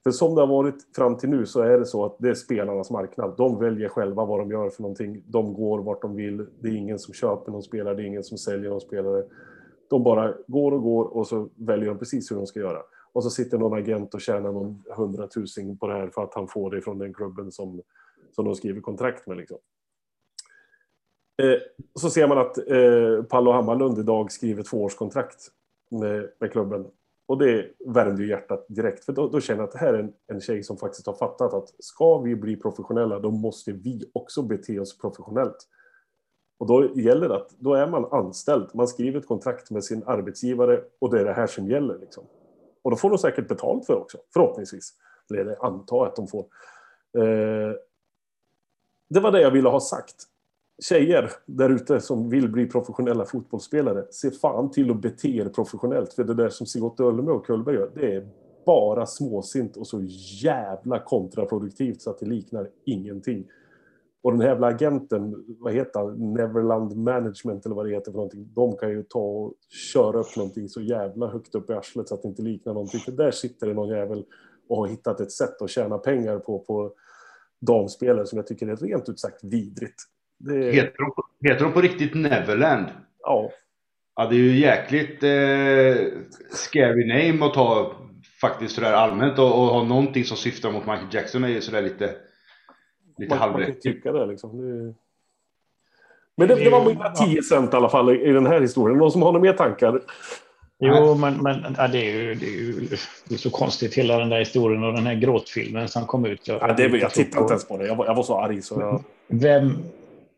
För 0.03 0.11
som 0.11 0.35
det 0.35 0.41
har 0.41 0.47
varit 0.47 0.95
fram 0.95 1.17
till 1.17 1.29
nu 1.29 1.45
så 1.45 1.61
är 1.61 1.79
det 1.79 1.85
så 1.85 2.05
att 2.05 2.15
det 2.19 2.29
är 2.29 2.33
spelarnas 2.33 2.91
marknad. 2.91 3.33
De 3.37 3.59
väljer 3.59 3.89
själva 3.89 4.25
vad 4.25 4.39
de 4.39 4.51
gör 4.51 4.69
för 4.69 4.81
någonting. 4.81 5.23
De 5.25 5.53
går 5.53 5.79
vart 5.79 6.01
de 6.01 6.15
vill. 6.15 6.45
Det 6.59 6.67
är 6.67 6.73
ingen 6.73 6.99
som 6.99 7.13
köper 7.13 7.51
någon 7.51 7.63
spelare, 7.63 7.95
det 7.95 8.03
är 8.03 8.05
ingen 8.05 8.23
som 8.23 8.37
säljer 8.37 8.69
någon 8.69 8.81
spelare. 8.81 9.23
De 9.89 10.03
bara 10.03 10.33
går 10.47 10.71
och 10.71 10.81
går 10.81 11.05
och 11.17 11.27
så 11.27 11.49
väljer 11.55 11.89
de 11.89 11.99
precis 11.99 12.31
hur 12.31 12.35
de 12.35 12.47
ska 12.47 12.59
göra. 12.59 12.79
Och 13.13 13.23
så 13.23 13.29
sitter 13.29 13.57
någon 13.57 13.79
agent 13.79 14.13
och 14.13 14.21
tjänar 14.21 14.51
någon 14.51 14.83
hundratusing 14.97 15.77
på 15.77 15.87
det 15.87 15.93
här 15.93 16.07
för 16.07 16.23
att 16.23 16.33
han 16.33 16.47
får 16.47 16.71
det 16.71 16.81
från 16.81 16.97
den 16.97 17.13
klubben 17.13 17.51
som, 17.51 17.81
som 18.31 18.45
de 18.45 18.55
skriver 18.55 18.81
kontrakt 18.81 19.27
med. 19.27 19.37
Liksom. 19.37 19.57
Eh, 21.41 21.59
så 21.95 22.09
ser 22.09 22.27
man 22.27 22.37
att 22.37 22.57
eh, 22.57 23.23
Pallo 23.29 23.51
Hammarlund 23.51 23.99
idag 23.99 24.31
skriver 24.31 24.63
tvåårskontrakt 24.63 25.47
med, 25.91 26.29
med 26.39 26.51
klubben. 26.51 26.87
Och 27.25 27.37
det 27.37 27.69
värmde 27.85 28.23
ju 28.23 28.29
hjärtat 28.29 28.65
direkt. 28.69 29.05
För 29.05 29.13
då, 29.13 29.27
då 29.27 29.39
känner 29.39 29.59
jag 29.59 29.67
att 29.67 29.71
det 29.71 29.79
här 29.79 29.93
är 29.93 29.99
en, 29.99 30.13
en 30.27 30.41
tjej 30.41 30.63
som 30.63 30.77
faktiskt 30.77 31.07
har 31.07 31.13
fattat 31.13 31.53
att 31.53 31.69
ska 31.79 32.17
vi 32.17 32.35
bli 32.35 32.55
professionella 32.55 33.19
då 33.19 33.31
måste 33.31 33.71
vi 33.71 34.03
också 34.13 34.41
bete 34.41 34.79
oss 34.79 34.97
professionellt. 34.97 35.67
Och 36.57 36.67
då 36.67 36.95
gäller 36.95 37.29
det 37.29 37.35
att 37.35 37.49
då 37.49 37.73
är 37.73 37.87
man 37.87 38.05
anställd. 38.11 38.69
Man 38.73 38.87
skriver 38.87 39.19
ett 39.19 39.27
kontrakt 39.27 39.71
med 39.71 39.83
sin 39.83 40.03
arbetsgivare 40.05 40.83
och 40.99 41.11
det 41.11 41.19
är 41.19 41.25
det 41.25 41.33
här 41.33 41.47
som 41.47 41.69
gäller. 41.69 41.97
Liksom. 41.99 42.23
Och 42.81 42.91
då 42.91 42.97
får 42.97 43.09
de 43.09 43.17
säkert 43.17 43.47
betalt 43.47 43.85
för 43.85 43.93
det 43.93 43.99
också, 43.99 44.17
förhoppningsvis. 44.33 44.93
Eller 45.29 45.45
det 45.45 45.57
antar 45.59 46.05
att 46.05 46.15
de 46.15 46.27
får. 46.27 46.45
Eh, 47.17 47.75
det 49.09 49.19
var 49.19 49.31
det 49.31 49.41
jag 49.41 49.51
ville 49.51 49.69
ha 49.69 49.79
sagt 49.79 50.15
tjejer 50.81 51.31
där 51.45 51.69
ute 51.69 51.99
som 51.99 52.29
vill 52.29 52.49
bli 52.49 52.65
professionella 52.65 53.25
fotbollsspelare, 53.25 54.05
se 54.11 54.31
fan 54.31 54.71
till 54.71 54.91
att 54.91 55.01
bete 55.01 55.27
er 55.27 55.49
professionellt. 55.49 56.13
För 56.13 56.23
det 56.23 56.33
där 56.33 56.49
som 56.49 56.67
Sigurd 56.67 56.99
Ölme 56.99 57.31
och 57.31 57.45
Kullberg 57.45 57.75
gör, 57.75 57.91
det 57.95 58.15
är 58.15 58.27
bara 58.65 59.05
småsint 59.05 59.77
och 59.77 59.87
så 59.87 60.01
jävla 60.43 60.99
kontraproduktivt 60.99 62.01
så 62.01 62.09
att 62.09 62.19
det 62.19 62.25
liknar 62.25 62.69
ingenting. 62.85 63.45
Och 64.21 64.31
den 64.31 64.41
här 64.41 64.47
jävla 64.47 64.67
agenten, 64.67 65.45
vad 65.59 65.73
heter 65.73 65.99
han, 65.99 66.33
Neverland 66.33 66.97
Management 66.97 67.65
eller 67.65 67.75
vad 67.75 67.85
det 67.85 67.91
heter 67.91 68.11
för 68.11 68.17
någonting, 68.17 68.49
de 68.53 68.77
kan 68.77 68.89
ju 68.89 69.03
ta 69.03 69.19
och 69.19 69.53
köra 69.93 70.19
upp 70.19 70.37
någonting 70.37 70.69
så 70.69 70.81
jävla 70.81 71.27
högt 71.27 71.55
upp 71.55 71.69
i 71.69 71.73
arslet 71.73 72.07
så 72.07 72.15
att 72.15 72.21
det 72.21 72.27
inte 72.27 72.41
liknar 72.41 72.73
någonting. 72.73 72.99
För 72.99 73.11
där 73.11 73.31
sitter 73.31 73.67
det 73.67 73.73
någon 73.73 73.89
jävel 73.89 74.25
och 74.69 74.77
har 74.77 74.87
hittat 74.87 75.19
ett 75.19 75.31
sätt 75.31 75.61
att 75.61 75.69
tjäna 75.69 75.97
pengar 75.97 76.39
på, 76.39 76.59
på 76.59 76.93
damspelare 77.59 78.25
som 78.25 78.37
jag 78.37 78.47
tycker 78.47 78.67
är 78.67 78.75
rent 78.75 79.09
ut 79.09 79.19
sagt 79.19 79.43
vidrigt. 79.43 80.03
Det, 80.39 80.71
Heter 80.71 80.97
de, 80.97 81.11
på- 81.15 81.25
heter 81.49 81.63
de 81.63 81.73
på 81.73 81.81
riktigt 81.81 82.13
Neverland? 82.15 82.85
ja, 83.23 83.51
Ja, 84.15 84.25
det 84.27 84.35
är 84.35 84.39
ju 84.39 84.57
jäkligt 84.59 85.23
eh, 85.23 86.19
scary 86.51 87.07
name 87.07 87.45
att 87.45 87.53
ta 87.53 87.91
faktiskt 88.41 88.75
sådär 88.75 88.93
allmänt 88.93 89.39
och, 89.39 89.45
och 89.45 89.67
ha 89.67 89.83
någonting 89.83 90.23
som 90.23 90.37
syftar 90.37 90.71
mot 90.71 90.85
Michael 90.85 91.07
Jackson 91.11 91.43
är 91.43 91.47
ju 91.47 91.61
sådär 91.61 91.81
lite, 91.81 92.05
lite 92.05 92.15
man, 93.17 93.27
man 93.29 93.37
kan 93.39 93.39
halvrätt. 93.39 93.83
det 94.03 94.25
liksom. 94.25 94.57
Det... 94.57 94.93
Men 96.37 96.47
det, 96.47 96.55
det 96.55 96.69
var 96.69 96.85
mina 96.85 97.09
10 97.09 97.41
cent 97.43 97.73
i 97.73 97.77
alla 97.77 97.89
fall 97.89 98.09
i 98.15 98.31
den 98.31 98.45
här 98.45 98.61
historien. 98.61 98.97
Någon 98.97 99.11
som 99.11 99.21
har 99.21 99.31
några 99.31 99.43
mer 99.43 99.53
tankar? 99.53 100.01
Jo, 100.79 101.15
men, 101.15 101.37
men 101.37 101.75
ja, 101.77 101.87
det, 101.87 101.97
är 102.09 102.13
ju, 102.13 102.33
det, 102.35 102.45
är 102.45 102.49
ju, 102.49 102.87
det 103.27 103.35
är 103.35 103.37
så 103.37 103.49
konstigt 103.49 103.93
hela 103.95 104.17
den 104.19 104.29
där 104.29 104.39
historien 104.39 104.83
och 104.83 104.93
den 104.93 105.05
här 105.07 105.15
gråtfilmen 105.15 105.87
som 105.87 106.05
kom 106.05 106.25
ut. 106.25 106.47
Jag, 106.47 106.61
Ja, 106.61 106.73
det, 106.73 106.83
jag 106.97 107.11
tittade 107.13 107.41
inte 107.41 107.53
ens 107.53 107.67
på 107.67 107.77
det. 107.77 107.87
Jag 107.87 107.95
var, 107.95 108.05
jag 108.05 108.15
var 108.15 108.23
så 108.23 108.39
arg 108.39 108.61
så 108.61 108.75
jag... 108.79 109.03
Vem, 109.27 109.73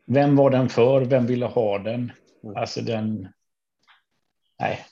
vem 0.06 0.36
var 0.36 0.50
den 0.50 0.68
för? 0.68 1.00
Vem 1.04 1.26
ville 1.26 1.46
ha 1.46 1.78
den? 1.78 2.12
Mm. 2.44 2.56
Alltså 2.56 2.80
den... 2.80 3.28
Nej. 4.60 4.86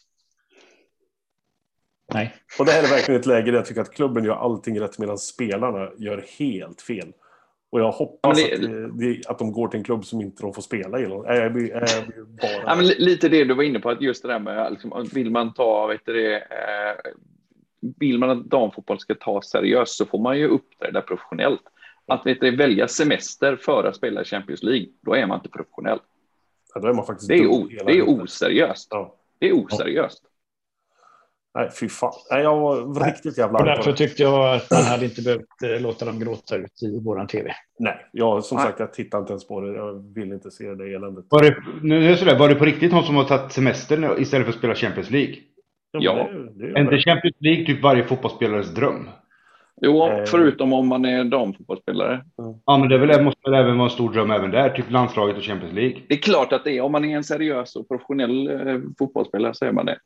Nej. 2.15 2.35
Och 2.59 2.67
det 2.67 2.73
här 2.73 2.85
är 2.85 2.89
verkligen 2.89 3.21
ett 3.21 3.27
läge 3.27 3.51
där 3.51 3.59
jag 3.59 3.67
tycker 3.67 3.81
att 3.81 3.95
klubben 3.95 4.25
gör 4.25 4.35
allting 4.35 4.81
rätt 4.81 4.99
medan 4.99 5.19
spelarna 5.19 5.91
gör 5.99 6.25
helt 6.39 6.83
fel. 6.83 7.13
Och 7.71 7.81
jag 7.81 7.93
hoppas 7.93 8.39
men 8.39 8.85
att, 8.85 8.99
det, 8.99 9.27
att 9.27 9.39
de 9.39 9.53
går 9.53 9.69
till 9.69 9.79
en 9.79 9.85
klubb 9.85 10.05
som 10.05 10.21
inte 10.21 10.43
de 10.43 10.55
får 10.55 10.63
spela 10.63 10.99
i. 10.99 11.03
Jag 11.03 11.53
blir, 11.53 11.71
jag 11.71 12.07
blir 12.07 12.25
bara... 12.25 12.83
Ja, 12.83 12.95
lite 12.99 13.29
det 13.29 13.45
du 13.45 13.55
var 13.55 13.63
inne 13.63 13.81
på, 13.81 13.91
att 13.91 14.03
just 14.03 14.23
det 14.23 14.29
där 14.29 14.39
med 14.39 14.73
liksom, 14.73 15.09
vill 15.13 15.31
man 15.31 15.55
ta, 15.55 15.87
vet 15.87 16.01
du 16.05 16.13
det, 16.13 16.37
eh, 16.37 17.13
vill 17.99 18.19
man 18.19 18.31
att 18.31 18.45
damfotboll 18.45 19.01
ska 19.01 19.15
tas 19.15 19.51
seriöst 19.51 19.97
så 19.97 20.07
får 20.07 20.19
man 20.19 20.39
ju 20.39 20.49
uppträda 20.49 21.01
professionellt. 21.01 21.63
Att 22.07 22.27
vet 22.27 22.41
du, 22.41 22.57
välja 22.57 22.89
semester 22.89 23.57
för 23.57 23.85
att 23.85 23.97
spela 23.97 24.25
Champions 24.25 24.63
League, 24.63 24.87
då 25.01 25.15
är 25.15 25.27
man 25.27 25.39
inte 25.39 25.49
professionell. 25.49 25.99
Ja, 26.75 26.81
då 26.81 26.89
är 26.89 26.93
man 26.93 27.07
faktiskt 27.07 27.29
Det 27.29 27.35
är, 27.35 27.47
o, 27.47 27.69
det 27.87 27.99
är 27.99 28.09
oseriöst. 28.09 28.89
Ja. 28.91 29.15
Det 29.39 29.49
är 29.49 29.53
oseriöst. 29.53 30.23
Nej, 31.55 31.71
fy 31.81 31.89
fan. 31.89 32.13
Nej, 32.31 32.43
jag 32.43 32.61
var 32.61 33.05
riktigt 33.07 33.39
jävla 33.39 33.59
Och 33.59 33.65
därför 33.65 33.93
tyckte 33.93 34.23
jag 34.23 34.55
att 34.55 34.71
man 34.71 34.83
hade 34.83 35.05
inte 35.05 35.23
behövt 35.23 35.63
eh, 35.63 35.81
låta 35.81 36.05
dem 36.05 36.21
gråta 36.21 36.57
ut 36.57 36.83
i 36.83 37.01
våran 37.01 37.27
tv. 37.27 37.55
Nej, 37.79 38.07
jag, 38.13 38.45
som 38.45 38.57
Nej. 38.57 38.67
sagt, 38.67 38.81
jag 38.81 38.93
tittar 38.93 39.19
inte 39.19 39.33
ens 39.33 39.49
på 39.49 39.61
det. 39.61 39.75
Jag 39.75 40.15
vill 40.15 40.33
inte 40.33 40.51
se 40.51 40.75
det 40.75 40.95
eländet. 40.95 41.25
Var 41.29 41.43
det, 41.43 41.57
nu 41.83 42.07
är 42.07 42.11
det 42.11 42.17
sådär, 42.17 42.39
var 42.39 42.49
det 42.49 42.55
på 42.55 42.65
riktigt 42.65 42.93
någon 42.93 43.05
som 43.05 43.17
har 43.17 43.25
tagit 43.25 43.53
semester 43.53 44.21
istället 44.21 44.47
för 44.47 44.53
att 44.53 44.59
spela 44.59 44.75
Champions 44.75 45.11
League? 45.11 45.37
men 45.93 46.03
Ja. 46.03 46.29
Det, 46.33 46.67
det 46.67 46.79
Är 46.79 46.81
inte 46.81 46.99
Champions 46.99 47.37
League 47.39 47.67
typ 47.67 47.83
varje 47.83 48.05
fotbollsspelares 48.05 48.75
dröm? 48.75 49.09
Jo, 49.81 50.03
Eh. 50.07 50.25
förutom 50.27 50.73
om 50.73 50.89
man 50.89 51.05
är 51.05 51.25
damfotbollsspelare. 51.25 52.25
Ja, 52.67 52.79
men 52.79 52.89
det 52.89 52.95
är 52.95 52.99
väl, 52.99 53.25
måste 53.25 53.51
väl 53.51 53.61
även 53.61 53.77
vara 53.79 53.89
en 53.89 53.95
stor 53.95 54.13
dröm 54.13 54.31
även 54.31 54.51
där, 54.51 54.71
typ 54.71 54.91
landslaget 54.91 55.37
och 55.37 55.43
Champions 55.43 55.75
League. 55.75 56.01
Det 56.09 56.15
är 56.15 56.19
klart 56.19 56.53
att 56.53 56.65
det 56.65 56.77
är, 56.77 56.81
om 56.81 56.93
man 56.93 57.05
är 57.05 57.17
en 57.17 57.25
seriös 57.25 57.77
och 57.77 57.89
professionell 57.89 58.49
eh, 58.69 58.81
fotbollsspelare 58.99 59.55
så 59.55 59.65
är 59.65 59.73
man 59.73 59.87
det. 59.87 59.99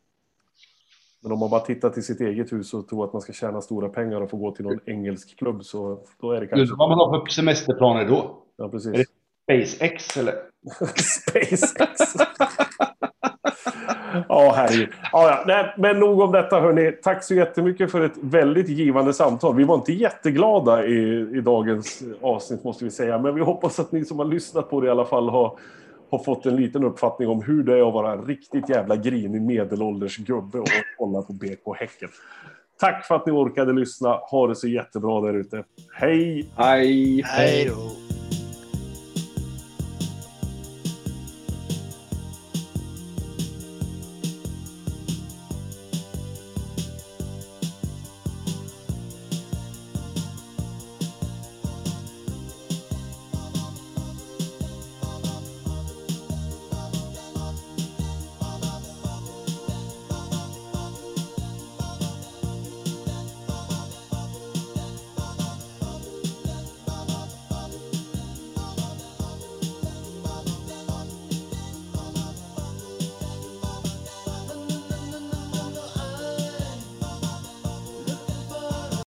Men 1.22 1.32
om 1.32 1.38
man 1.38 1.50
bara 1.50 1.60
tittar 1.60 1.90
till 1.90 2.02
sitt 2.02 2.20
eget 2.20 2.52
hus 2.52 2.74
och 2.74 2.88
tror 2.88 3.04
att 3.04 3.12
man 3.12 3.22
ska 3.22 3.32
tjäna 3.32 3.60
stora 3.60 3.88
pengar 3.88 4.20
och 4.20 4.30
få 4.30 4.36
gå 4.36 4.50
till 4.54 4.64
någon 4.64 4.80
engelsk 4.86 5.38
klubb 5.38 5.64
så 5.64 6.00
då 6.20 6.32
är 6.32 6.40
det 6.40 6.46
kanske... 6.46 6.74
Vad 6.78 6.88
man 6.88 6.98
har 6.98 7.20
för 7.26 7.32
semesterplaner 7.32 8.04
då? 8.08 8.42
Ja, 8.56 8.64
Är 8.64 8.68
precis. 8.68 8.92
det- 8.92 9.04
SpaceX 9.66 10.16
eller? 10.16 10.34
SpaceX. 10.96 12.14
Ja, 14.48 14.54
herregud. 14.56 14.88
Ja, 15.12 15.28
ja. 15.28 15.44
Nej, 15.46 15.74
men 15.76 16.00
nog 16.00 16.20
om 16.20 16.32
detta, 16.32 16.60
hörni. 16.60 16.92
Tack 17.02 17.24
så 17.24 17.34
jättemycket 17.34 17.90
för 17.90 18.04
ett 18.04 18.16
väldigt 18.20 18.68
givande 18.68 19.12
samtal. 19.12 19.56
Vi 19.56 19.64
var 19.64 19.74
inte 19.74 19.92
jätteglada 19.92 20.86
i, 20.86 21.28
i 21.34 21.40
dagens 21.40 22.02
avsnitt, 22.22 22.64
måste 22.64 22.84
vi 22.84 22.90
säga. 22.90 23.18
Men 23.18 23.34
vi 23.34 23.40
hoppas 23.40 23.78
att 23.78 23.92
ni 23.92 24.04
som 24.04 24.18
har 24.18 24.26
lyssnat 24.26 24.70
på 24.70 24.80
det 24.80 24.86
i 24.86 24.90
alla 24.90 25.04
fall 25.04 25.28
har, 25.28 25.58
har 26.10 26.18
fått 26.18 26.46
en 26.46 26.56
liten 26.56 26.84
uppfattning 26.84 27.28
om 27.28 27.42
hur 27.42 27.62
det 27.62 27.78
är 27.78 27.88
att 27.88 27.94
vara 27.94 28.12
en 28.12 28.26
riktigt 28.26 28.68
jävla 28.68 28.96
grinig 28.96 29.42
medelålders 29.42 30.16
gubbe 30.16 30.58
och 30.58 30.68
kolla 30.98 31.22
på 31.22 31.32
BK 31.32 31.78
Häcken. 31.78 32.08
Tack 32.80 33.06
för 33.06 33.14
att 33.14 33.26
ni 33.26 33.32
orkade 33.32 33.72
lyssna. 33.72 34.08
Ha 34.08 34.46
det 34.46 34.54
så 34.54 34.68
jättebra 34.68 35.20
där 35.20 35.34
ute. 35.34 35.64
Hej! 35.92 36.50
Hej! 36.56 37.22
Hej 37.24 37.70
då. 37.70 38.08